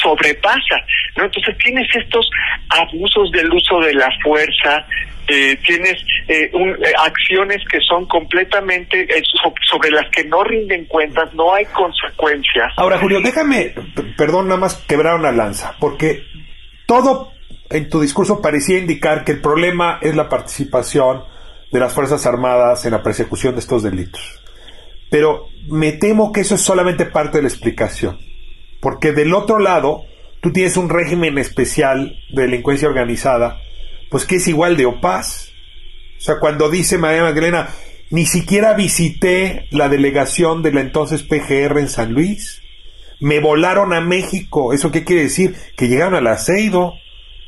sobrepasa, 0.00 0.84
¿no? 1.16 1.24
Entonces 1.24 1.56
tienes 1.58 1.88
estos 1.94 2.30
abusos 2.68 3.30
del 3.32 3.52
uso 3.52 3.80
de 3.80 3.94
la 3.94 4.10
fuerza, 4.22 4.86
eh, 5.28 5.56
tienes 5.66 6.04
eh, 6.28 6.50
eh, 6.52 6.92
acciones 7.04 7.62
que 7.70 7.78
son 7.80 8.06
completamente 8.06 9.08
sobre 9.68 9.90
las 9.90 10.10
que 10.10 10.24
no 10.24 10.44
rinden 10.44 10.84
cuentas, 10.86 11.32
no 11.34 11.54
hay 11.54 11.64
consecuencias. 11.66 12.72
Ahora, 12.76 12.98
Julio, 12.98 13.20
déjame, 13.20 13.74
perdón, 14.16 14.48
nada 14.48 14.60
más 14.60 14.76
quebrar 14.86 15.18
una 15.18 15.32
lanza, 15.32 15.74
porque 15.80 16.22
todo 16.86 17.32
en 17.70 17.88
tu 17.88 18.00
discurso 18.00 18.40
parecía 18.40 18.78
indicar 18.78 19.24
que 19.24 19.32
el 19.32 19.40
problema 19.40 19.98
es 20.00 20.16
la 20.16 20.28
participación 20.28 21.24
de 21.70 21.80
las 21.80 21.92
Fuerzas 21.92 22.24
Armadas 22.26 22.84
en 22.84 22.92
la 22.92 23.02
persecución 23.02 23.54
de 23.54 23.60
estos 23.60 23.82
delitos. 23.82 24.22
Pero 25.10 25.48
me 25.68 25.92
temo 25.92 26.32
que 26.32 26.40
eso 26.40 26.54
es 26.54 26.62
solamente 26.62 27.06
parte 27.06 27.38
de 27.38 27.42
la 27.42 27.48
explicación. 27.48 28.18
Porque 28.80 29.12
del 29.12 29.34
otro 29.34 29.58
lado, 29.58 30.04
tú 30.40 30.52
tienes 30.52 30.76
un 30.76 30.88
régimen 30.88 31.38
especial 31.38 32.16
de 32.32 32.42
delincuencia 32.42 32.88
organizada, 32.88 33.60
pues 34.10 34.24
que 34.24 34.36
es 34.36 34.48
igual 34.48 34.76
de 34.76 34.86
opaz. 34.86 35.47
O 36.18 36.20
sea, 36.20 36.38
cuando 36.40 36.68
dice 36.70 36.98
María 36.98 37.22
Magdalena, 37.22 37.68
ni 38.10 38.26
siquiera 38.26 38.74
visité 38.74 39.68
la 39.70 39.88
delegación 39.88 40.62
de 40.62 40.72
la 40.72 40.80
entonces 40.80 41.22
PGR 41.22 41.78
en 41.78 41.88
San 41.88 42.12
Luis, 42.12 42.62
me 43.20 43.40
volaron 43.40 43.92
a 43.92 44.00
México. 44.00 44.72
¿Eso 44.72 44.90
qué 44.90 45.04
quiere 45.04 45.22
decir? 45.22 45.54
Que 45.76 45.88
llegaron 45.88 46.14
al 46.14 46.26
aceido. 46.26 46.94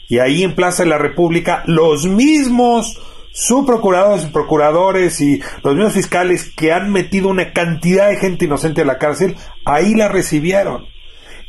Y 0.08 0.18
ahí 0.18 0.42
en 0.42 0.54
Plaza 0.54 0.82
de 0.82 0.88
la 0.88 0.98
República, 0.98 1.62
los 1.66 2.06
mismos 2.06 3.00
subprocuradores 3.32 4.24
y 4.24 4.30
procuradores 4.30 5.20
y 5.20 5.40
los 5.62 5.74
mismos 5.74 5.94
fiscales 5.94 6.50
que 6.56 6.72
han 6.72 6.90
metido 6.90 7.28
una 7.28 7.52
cantidad 7.52 8.08
de 8.08 8.16
gente 8.16 8.46
inocente 8.46 8.82
a 8.82 8.86
la 8.86 8.98
cárcel, 8.98 9.36
ahí 9.64 9.94
la 9.94 10.08
recibieron 10.08 10.86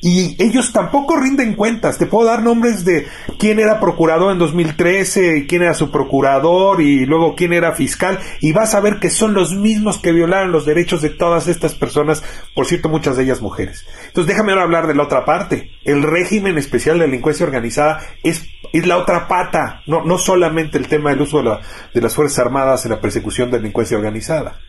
y 0.02 0.36
ellos 0.44 0.74
tampoco 0.74 1.16
rinden 1.16 1.54
cuentas. 1.54 2.00
Te 2.00 2.08
puedo 2.08 2.28
dar 2.28 2.42
nombres 2.42 2.84
de 2.84 3.08
quién 3.38 3.60
era 3.60 3.80
procurador 3.80 4.32
en 4.32 4.40
2013, 4.40 5.46
quién 5.48 5.62
era 5.62 5.76
su 5.76 5.92
procurador 5.92 6.82
y 6.82 7.06
luego 7.06 7.36
quién 7.36 7.54
era 7.54 7.74
fiscal 7.74 8.20
y 8.42 8.52
vas 8.52 8.74
a 8.74 8.82
ver 8.82 9.00
que 9.00 9.12
son 9.12 9.34
los 9.36 9.54
mismos 9.54 10.00
que 10.00 10.12
violaron 10.12 10.52
los 10.52 10.66
derechos 10.66 11.02
de 11.02 11.10
todas 11.10 11.48
estas 11.48 11.76
personas, 11.76 12.24
por 12.56 12.66
cierto, 12.66 12.90
muchas 12.90 13.16
de 13.16 13.24
ellas 13.24 13.42
mujeres. 13.42 13.86
Entonces 14.08 14.28
déjame 14.28 14.52
ahora 14.52 14.64
hablar 14.64 14.88
de 14.88 14.96
la 14.96 15.04
otra 15.04 15.24
parte. 15.24 15.72
El 15.84 16.02
régimen 16.02 16.58
especial 16.58 16.98
de 16.98 17.06
delincuencia 17.06 17.46
organizada 17.46 18.00
es, 18.24 18.46
es 18.74 18.88
la 18.88 18.98
otra 18.98 19.28
pata, 19.28 19.82
no, 19.86 20.04
no 20.04 20.18
solamente 20.18 20.80
el 20.80 20.88
tema 20.88 21.12
del 21.12 21.22
uso 21.22 21.44
de, 21.44 21.58
de 21.94 22.02
las 22.02 22.16
Fuerzas 22.16 22.40
Armadas 22.40 22.86
en 22.86 22.92
la 22.92 23.02
persecución 23.02 23.52
de 23.52 23.58
delincuencia 23.58 23.98
organizada. 23.98 24.60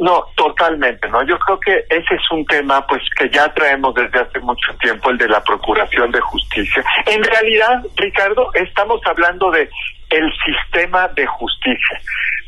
No, 0.00 0.24
totalmente, 0.34 1.06
¿no? 1.10 1.22
Yo 1.24 1.38
creo 1.38 1.60
que 1.60 1.84
ese 1.90 2.14
es 2.14 2.30
un 2.30 2.42
tema 2.46 2.86
pues 2.86 3.02
que 3.18 3.28
ya 3.28 3.52
traemos 3.52 3.94
desde 3.94 4.18
hace 4.18 4.40
mucho 4.40 4.72
tiempo, 4.80 5.10
el 5.10 5.18
de 5.18 5.28
la 5.28 5.44
Procuración 5.44 6.10
de 6.10 6.20
Justicia. 6.20 6.82
En 7.04 7.22
realidad, 7.22 7.84
Ricardo, 7.96 8.50
estamos 8.54 9.02
hablando 9.04 9.50
de 9.50 9.68
el 10.08 10.32
sistema 10.42 11.06
de 11.08 11.26
justicia, 11.26 12.00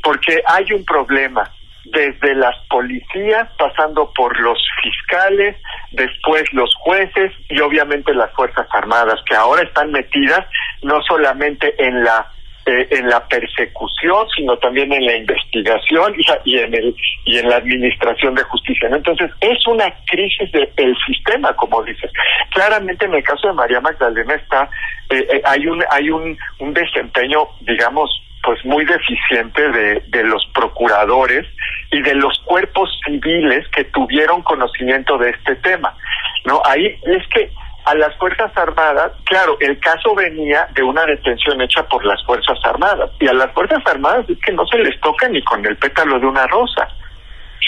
porque 0.03 0.43
hay 0.47 0.73
un 0.73 0.83
problema 0.87 1.45
desde 1.85 2.35
las 2.37 2.57
policías, 2.71 3.49
pasando 3.59 4.11
por 4.15 4.39
los 4.41 4.59
fiscales, 4.83 5.55
después 5.91 6.45
los 6.55 6.75
jueces 6.77 7.33
y 7.51 7.61
obviamente 7.61 8.15
las 8.15 8.33
Fuerzas 8.33 8.67
Armadas, 8.73 9.21
que 9.29 9.37
ahora 9.37 9.63
están 9.63 9.93
metidas 9.93 10.47
no 10.83 11.03
solamente 11.03 11.75
en 11.79 12.03
la 12.03 12.27
eh, 12.67 12.87
en 12.91 13.09
la 13.09 13.27
persecución, 13.27 14.27
sino 14.37 14.57
también 14.59 14.93
en 14.93 15.05
la 15.05 15.17
investigación 15.17 16.15
y, 16.45 16.59
en 16.59 16.75
el 16.75 16.95
y 17.25 17.39
en 17.39 17.49
la 17.49 17.57
administración 17.57 18.35
de 18.35 18.45
justicia. 18.45 18.89
Entonces 18.93 19.31
es 19.41 19.67
una 19.67 19.93
crisis 20.07 20.51
del 20.53 20.97
sistema, 21.07 21.55
como 21.55 21.83
dices. 21.83 22.11
Claramente 22.51 23.07
en 23.07 23.15
el 23.15 23.23
caso 23.25 23.49
de 23.49 23.55
María 23.55 23.81
Magdalena 23.81 24.35
está 24.35 24.71
eh, 25.11 25.27
eh, 25.33 25.43
hay 25.45 25.67
un 25.67 25.83
hay 25.91 26.11
un, 26.11 26.39
un 26.61 26.73
desempeño, 26.73 27.49
digamos, 27.63 28.11
pues 28.45 28.65
muy 28.65 28.85
deficiente 28.85 29.69
de, 29.71 30.01
de 30.09 30.25
los 30.25 30.47
procuradores 30.55 31.47
y 31.91 32.01
de 32.01 32.15
los 32.15 32.39
cuerpos 32.45 32.91
civiles 33.05 33.67
que 33.69 33.85
tuvieron 33.85 34.43
conocimiento 34.43 35.19
de 35.19 35.31
este 35.31 35.57
tema. 35.57 35.97
No, 36.45 36.63
ahí 36.65 36.87
es 36.87 37.27
que 37.29 37.51
a 37.85 37.95
las 37.95 38.17
Fuerzas 38.17 38.51
Armadas, 38.57 39.13
claro, 39.25 39.57
el 39.61 39.79
caso 39.81 40.15
venía 40.15 40.69
de 40.75 40.83
una 40.83 41.05
detención 41.05 41.61
hecha 41.61 41.83
por 41.85 42.05
las 42.05 42.25
Fuerzas 42.25 42.59
Armadas, 42.65 43.11
y 43.21 43.27
a 43.27 43.33
las 43.33 43.53
Fuerzas 43.53 43.83
Armadas 43.87 44.27
es 44.29 44.39
que 44.45 44.53
no 44.53 44.65
se 44.67 44.79
les 44.79 45.01
toca 45.01 45.29
ni 45.29 45.43
con 45.43 45.65
el 45.67 45.77
pétalo 45.77 46.21
de 46.21 46.27
una 46.27 46.47
rosa, 46.47 46.89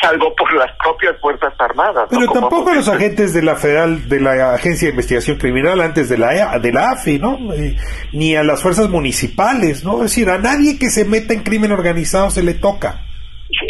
salvo 0.01 0.35
por 0.37 0.53
las 0.55 0.71
propias 0.79 1.21
Fuerzas 1.21 1.53
Armadas. 1.59 2.09
Pero 2.11 2.31
tampoco 2.33 2.71
a 2.71 2.75
los 2.75 2.89
agentes 2.89 3.35
de 3.35 3.43
la 3.43 3.57
Federal, 3.57 4.09
de 4.09 4.21
la 4.21 4.55
Agencia 4.55 4.87
de 4.87 4.93
Investigación 4.93 5.39
Criminal 5.39 5.81
antes 5.81 6.09
de 6.09 6.19
la, 6.19 6.59
de 6.59 6.73
la 6.73 6.91
AFI, 6.91 7.19
¿no? 7.19 7.39
Eh, 7.55 7.77
ni 8.13 8.37
a 8.37 8.45
las 8.45 8.63
fuerzas 8.63 8.89
municipales, 8.89 9.85
¿no? 9.85 9.97
Es 9.97 10.11
decir, 10.11 10.31
a 10.31 10.39
nadie 10.39 10.79
que 10.79 10.91
se 10.91 11.05
meta 11.05 11.35
en 11.35 11.43
crimen 11.43 11.73
organizado 11.73 12.31
se 12.31 12.43
le 12.43 12.55
toca 12.55 13.01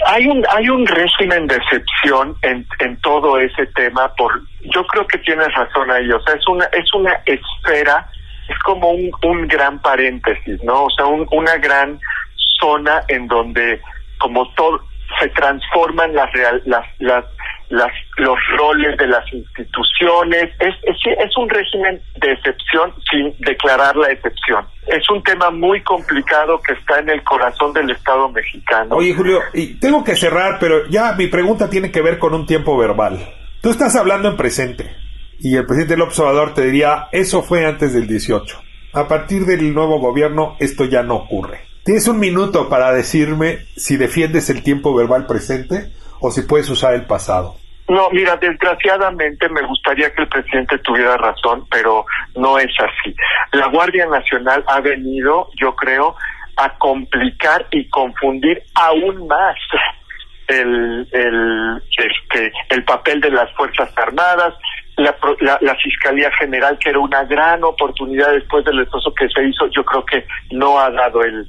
hay 0.07 0.27
un 0.27 0.45
hay 0.51 0.69
un 0.69 0.87
régimen 0.87 1.47
de 1.47 1.57
excepción 1.57 2.35
en, 2.43 2.67
en 2.81 2.97
todo 3.01 3.39
ese 3.39 3.67
tema 3.75 4.13
por 4.17 4.33
yo 4.75 4.87
creo 4.87 5.07
que 5.07 5.19
tienes 5.19 5.53
razón 5.55 5.91
ahí 5.91 6.11
o 6.11 6.21
sea 6.23 6.35
es 6.35 6.47
una 6.49 6.65
es 6.67 6.95
una 6.95 7.13
esfera 7.27 8.07
es 8.49 8.59
como 8.61 8.91
un, 8.91 9.11
un 9.23 9.49
gran 9.49 9.81
paréntesis 9.81 10.63
no 10.63 10.85
o 10.85 10.91
sea 10.91 11.07
una 11.07 11.57
gran 11.57 11.99
zona 12.61 13.03
en 13.09 13.27
donde 13.29 13.81
como 14.19 14.49
todo 14.55 14.81
se 15.21 15.29
transforman 15.29 16.15
las 16.15 16.33
real, 16.33 16.63
las 16.65 16.87
las 16.99 17.25
las, 17.71 17.93
los 18.17 18.39
roles 18.59 18.97
de 18.97 19.07
las 19.07 19.33
instituciones. 19.33 20.51
Es, 20.61 20.75
es, 20.85 21.37
un 21.37 21.49
régimen 21.49 22.01
de 22.17 22.33
excepción 22.33 22.93
sin 23.11 23.35
declarar 23.39 23.97
la 23.97 24.11
excepción. 24.11 24.65
Es 24.87 25.09
un 25.11 25.23
tema 25.23 25.51
muy 25.51 25.83
complicado 25.83 26.61
que 26.61 26.75
está 26.75 27.01
en 27.01 27.11
el 27.11 27.23
corazón 27.25 27.73
del 27.73 27.91
Estado 27.91 28.29
mexicano. 28.31 28.97
Oye, 28.97 29.15
Julio, 29.15 29.41
y 29.53 29.75
tengo 29.81 30.05
que 30.05 30.17
cerrar, 30.17 30.59
pero 30.61 30.87
ya 30.89 31.13
mi 31.13 31.27
pregunta 31.27 31.69
tiene 31.69 31.91
que 31.91 32.03
ver 32.03 32.19
con 32.19 32.35
un 32.35 32.47
tiempo 32.47 32.77
verbal. 32.77 33.19
Tú 33.61 33.71
estás 33.71 33.97
hablando 33.97 34.29
en 34.29 34.37
presente 34.37 34.91
y 35.41 35.57
el 35.57 35.67
presidente 35.67 35.97
López 35.97 36.19
Obrador 36.21 36.55
te 36.55 36.63
diría, 36.63 37.09
eso 37.13 37.43
fue 37.43 37.67
antes 37.67 37.95
del 37.95 38.07
18. 38.07 38.61
A 38.93 39.09
partir 39.09 39.45
del 39.45 39.75
nuevo 39.75 39.99
gobierno 39.99 40.57
esto 40.61 40.85
ya 40.85 41.03
no 41.03 41.17
ocurre. 41.17 41.61
Tienes 41.85 42.07
un 42.09 42.19
minuto 42.19 42.69
para 42.69 42.93
decirme 42.93 43.67
si 43.77 43.97
defiendes 43.97 44.49
el 44.49 44.63
tiempo 44.63 44.95
verbal 44.95 45.27
presente 45.27 45.93
o 46.21 46.31
si 46.31 46.43
puedes 46.43 46.71
usar 46.71 46.95
el 46.95 47.05
pasado. 47.05 47.57
No, 47.89 48.09
mira, 48.11 48.37
desgraciadamente 48.37 49.49
me 49.51 49.63
gustaría 49.63 50.13
que 50.15 50.23
el 50.23 50.29
presidente 50.29 50.79
tuviera 50.79 51.17
razón, 51.19 51.67
pero 51.71 52.07
no 52.35 52.59
es 52.59 52.73
así. 52.79 53.15
La 53.53 53.69
Guardia 53.69 54.07
Nacional 54.07 54.65
ha 54.67 54.81
venido, 54.81 55.51
yo 55.61 55.77
creo, 55.77 56.17
a 56.57 56.71
complicar 56.79 57.67
y 57.73 57.89
confundir 57.91 58.63
aún 58.75 59.27
más 59.27 59.57
el, 60.49 61.07
el, 61.13 61.83
este, 61.99 62.53
el 62.71 62.85
papel 62.85 63.21
de 63.21 63.31
las 63.31 63.53
Fuerzas 63.53 63.91
Armadas, 63.97 64.55
la, 64.97 65.15
la, 65.41 65.59
la, 65.61 65.75
Fiscalía 65.77 66.31
General, 66.39 66.79
que 66.79 66.91
era 66.91 67.01
una 67.01 67.25
gran 67.25 67.65
oportunidad 67.65 68.33
después 68.33 68.65
del 68.65 68.81
esfuerzo 68.81 69.13
que 69.15 69.29
se 69.29 69.45
hizo, 69.45 69.67
yo 69.69 69.85
creo 69.85 70.05
que 70.07 70.27
no 70.53 70.79
ha 70.79 70.91
dado 70.91 71.23
el, 71.23 71.47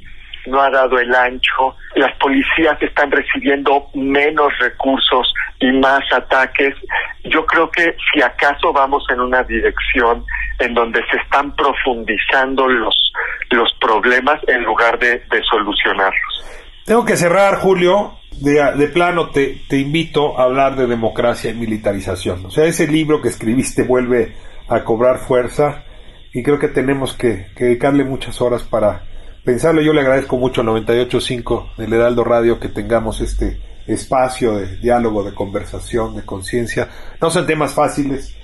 no 0.48 0.62
ha 0.62 0.70
dado 0.70 1.00
el 1.00 1.14
ancho, 1.14 1.76
las 1.96 2.16
policías 2.18 2.82
están 2.82 3.12
recibiendo 3.12 3.88
menos 3.94 4.52
recursos 4.60 5.34
y 5.60 5.72
más 5.72 6.02
ataques. 6.14 6.76
Yo 7.24 7.46
creo 7.46 7.70
que 7.70 7.96
si 8.14 8.22
acaso 8.22 8.72
vamos 8.74 9.04
en 9.10 9.20
una 9.20 9.44
dirección 9.44 10.24
en 10.60 10.74
donde 10.74 11.02
se 11.12 11.18
están 11.18 11.56
profundizando 11.56 12.68
los, 12.68 13.12
los 13.52 13.70
problemas 13.80 14.40
en 14.48 14.64
lugar 14.64 15.00
de, 15.00 15.22
solucionarlos. 15.50 16.46
Tengo 16.86 17.06
que 17.06 17.18
cerrar, 17.18 17.56
Julio. 17.56 18.20
De, 18.32 18.62
de 18.76 18.88
plano 18.90 19.30
te, 19.30 19.62
te 19.70 19.78
invito 19.78 20.38
a 20.38 20.44
hablar 20.44 20.76
de 20.76 20.88
democracia 20.88 21.52
y 21.52 21.54
militarización. 21.54 22.46
O 22.46 22.50
sea, 22.52 22.66
ese 22.66 22.86
libro 22.86 23.22
que 23.22 23.30
escribiste 23.30 23.84
vuelve 23.84 24.34
a 24.68 24.84
cobrar 24.84 25.20
fuerza 25.20 25.86
y 26.34 26.44
creo 26.44 26.60
que 26.60 26.68
tenemos 26.68 27.14
que 27.14 27.48
dedicarle 27.58 28.04
muchas 28.04 28.42
horas 28.42 28.64
para 28.64 29.04
pensarlo. 29.46 29.82
Yo 29.82 29.94
le 29.94 30.02
agradezco 30.02 30.38
mucho 30.38 30.62
al 30.62 30.68
98.5 30.68 31.76
del 31.78 31.94
Heraldo 31.94 32.24
Radio 32.24 32.60
que 32.60 32.68
tengamos 32.68 33.22
este 33.22 33.62
espacio 33.88 34.58
de 34.58 34.78
diálogo, 34.78 35.24
de 35.24 35.34
conversación, 35.34 36.16
de 36.16 36.26
conciencia. 36.26 36.90
No 37.22 37.30
son 37.30 37.46
temas 37.46 37.74
fáciles, 37.74 38.36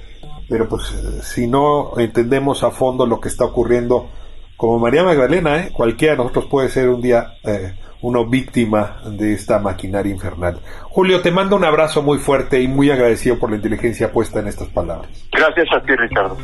pero 0.47 0.69
pues 0.69 0.83
si 1.23 1.47
no 1.47 1.97
entendemos 1.97 2.63
a 2.63 2.71
fondo 2.71 3.05
lo 3.05 3.19
que 3.19 3.27
está 3.27 3.45
ocurriendo, 3.45 4.09
como 4.55 4.77
María 4.77 5.03
Magdalena, 5.03 5.57
¿eh? 5.57 5.71
cualquiera 5.73 6.13
de 6.13 6.17
nosotros 6.19 6.45
puede 6.45 6.69
ser 6.69 6.89
un 6.89 7.01
día 7.01 7.33
eh, 7.43 7.73
uno 8.01 8.27
víctima 8.27 9.01
de 9.05 9.33
esta 9.33 9.57
maquinaria 9.57 10.11
infernal. 10.11 10.59
Julio, 10.83 11.21
te 11.21 11.31
mando 11.31 11.55
un 11.55 11.63
abrazo 11.63 12.03
muy 12.03 12.19
fuerte 12.19 12.61
y 12.61 12.67
muy 12.67 12.91
agradecido 12.91 13.39
por 13.39 13.49
la 13.49 13.55
inteligencia 13.55 14.11
puesta 14.11 14.39
en 14.39 14.47
estas 14.47 14.67
palabras. 14.69 15.09
Gracias 15.31 15.67
a 15.73 15.81
ti, 15.81 15.95
Ricardo. 15.95 16.37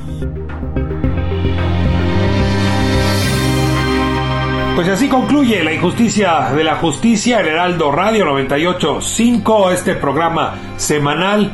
Pues 4.78 4.89
así 4.89 5.09
concluye 5.09 5.63
la 5.63 5.73
injusticia 5.73 6.51
de 6.51 6.63
la 6.63 6.75
justicia, 6.75 7.39
el 7.39 7.47
Heraldo 7.47 7.91
Radio 7.91 8.25
98.5, 8.28 9.71
este 9.73 9.95
programa 9.95 10.53
semanal 10.78 11.51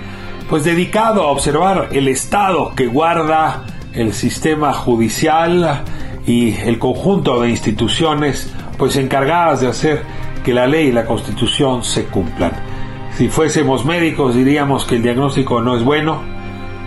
pues 0.49 0.65
dedicado 0.65 1.24
a 1.24 1.28
observar 1.28 1.88
el 1.93 2.09
estado 2.09 2.76
que 2.76 2.86
guarda 2.88 3.63
el 3.93 4.11
sistema 4.11 4.74
judicial 4.74 5.86
y 6.28 6.53
el 6.53 6.78
conjunto 6.80 7.39
de 7.39 7.49
instituciones 7.49 8.51
pues 8.78 8.97
encargadas 8.97 9.61
de 9.61 9.69
hacer 9.69 10.03
que 10.43 10.53
la 10.53 10.67
ley 10.67 10.88
y 10.88 10.91
la 10.91 11.05
constitución 11.05 11.82
se 11.82 12.03
cumplan. 12.03 12.51
Si 13.15 13.30
fuésemos 13.30 13.86
médicos 13.86 14.36
diríamos 14.36 14.84
que 14.84 14.95
el 14.95 15.01
diagnóstico 15.01 15.61
no 15.61 15.78
es 15.78 15.84
bueno, 15.86 16.21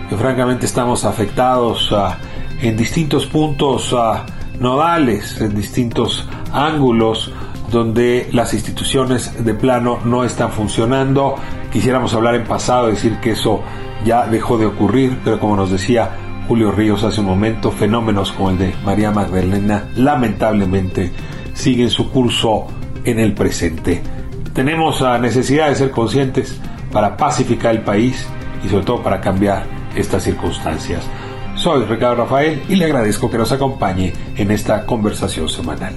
que 0.07 0.15
francamente 0.15 0.67
estamos 0.67 1.03
afectados 1.03 1.91
ah, 1.93 2.19
en 2.61 2.77
distintos 2.77 3.25
puntos 3.25 3.91
ah, 3.97 4.23
nodales, 4.59 5.39
en 5.41 5.55
distintos 5.55 6.27
ángulos 6.51 7.31
donde 7.71 8.29
las 8.31 8.53
instituciones 8.53 9.43
de 9.43 9.53
plano 9.53 9.99
no 10.05 10.23
están 10.23 10.51
funcionando. 10.51 11.35
Quisiéramos 11.71 12.13
hablar 12.13 12.35
en 12.35 12.45
pasado, 12.45 12.87
decir 12.87 13.19
que 13.19 13.31
eso 13.31 13.61
ya 14.05 14.27
dejó 14.27 14.57
de 14.57 14.65
ocurrir, 14.65 15.19
pero 15.23 15.39
como 15.39 15.55
nos 15.55 15.71
decía 15.71 16.11
Julio 16.47 16.71
Ríos 16.71 17.03
hace 17.03 17.19
un 17.19 17.27
momento, 17.27 17.71
fenómenos 17.71 18.31
como 18.31 18.51
el 18.51 18.57
de 18.57 18.73
María 18.85 19.11
Magdalena 19.11 19.89
lamentablemente 19.95 21.11
siguen 21.53 21.89
su 21.89 22.09
curso 22.09 22.67
en 23.03 23.19
el 23.19 23.33
presente. 23.33 24.01
Tenemos 24.53 25.01
la 25.01 25.17
necesidad 25.17 25.69
de 25.69 25.75
ser 25.75 25.91
conscientes 25.91 26.59
para 26.91 27.17
pacificar 27.17 27.75
el 27.75 27.81
país 27.81 28.25
y 28.63 28.69
sobre 28.69 28.85
todo 28.85 29.03
para 29.03 29.19
cambiar 29.19 29.65
estas 29.95 30.23
circunstancias. 30.23 31.03
Soy 31.57 31.85
Ricardo 31.85 32.23
Rafael 32.23 32.61
y 32.69 32.75
le 32.75 32.85
agradezco 32.85 33.31
que 33.31 33.37
nos 33.37 33.51
acompañe 33.51 34.13
en 34.35 34.51
esta 34.51 34.85
conversación 34.85 35.49
semanal. 35.49 35.93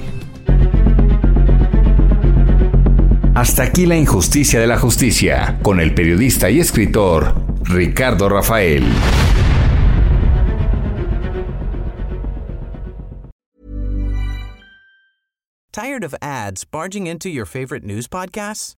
Hasta 3.34 3.62
aquí 3.62 3.86
la 3.86 3.96
injusticia 3.96 4.58
de 4.58 4.66
la 4.66 4.78
justicia 4.78 5.58
con 5.62 5.78
el 5.80 5.94
periodista 5.94 6.50
y 6.50 6.60
escritor 6.60 7.34
Ricardo 7.62 8.28
Rafael. 8.28 8.84
Tired 15.72 16.02
of 16.02 16.14
ads 16.20 16.64
barging 16.64 17.06
into 17.06 17.28
your 17.28 17.46
favorite 17.46 17.84
news 17.84 18.08
podcasts? 18.08 18.79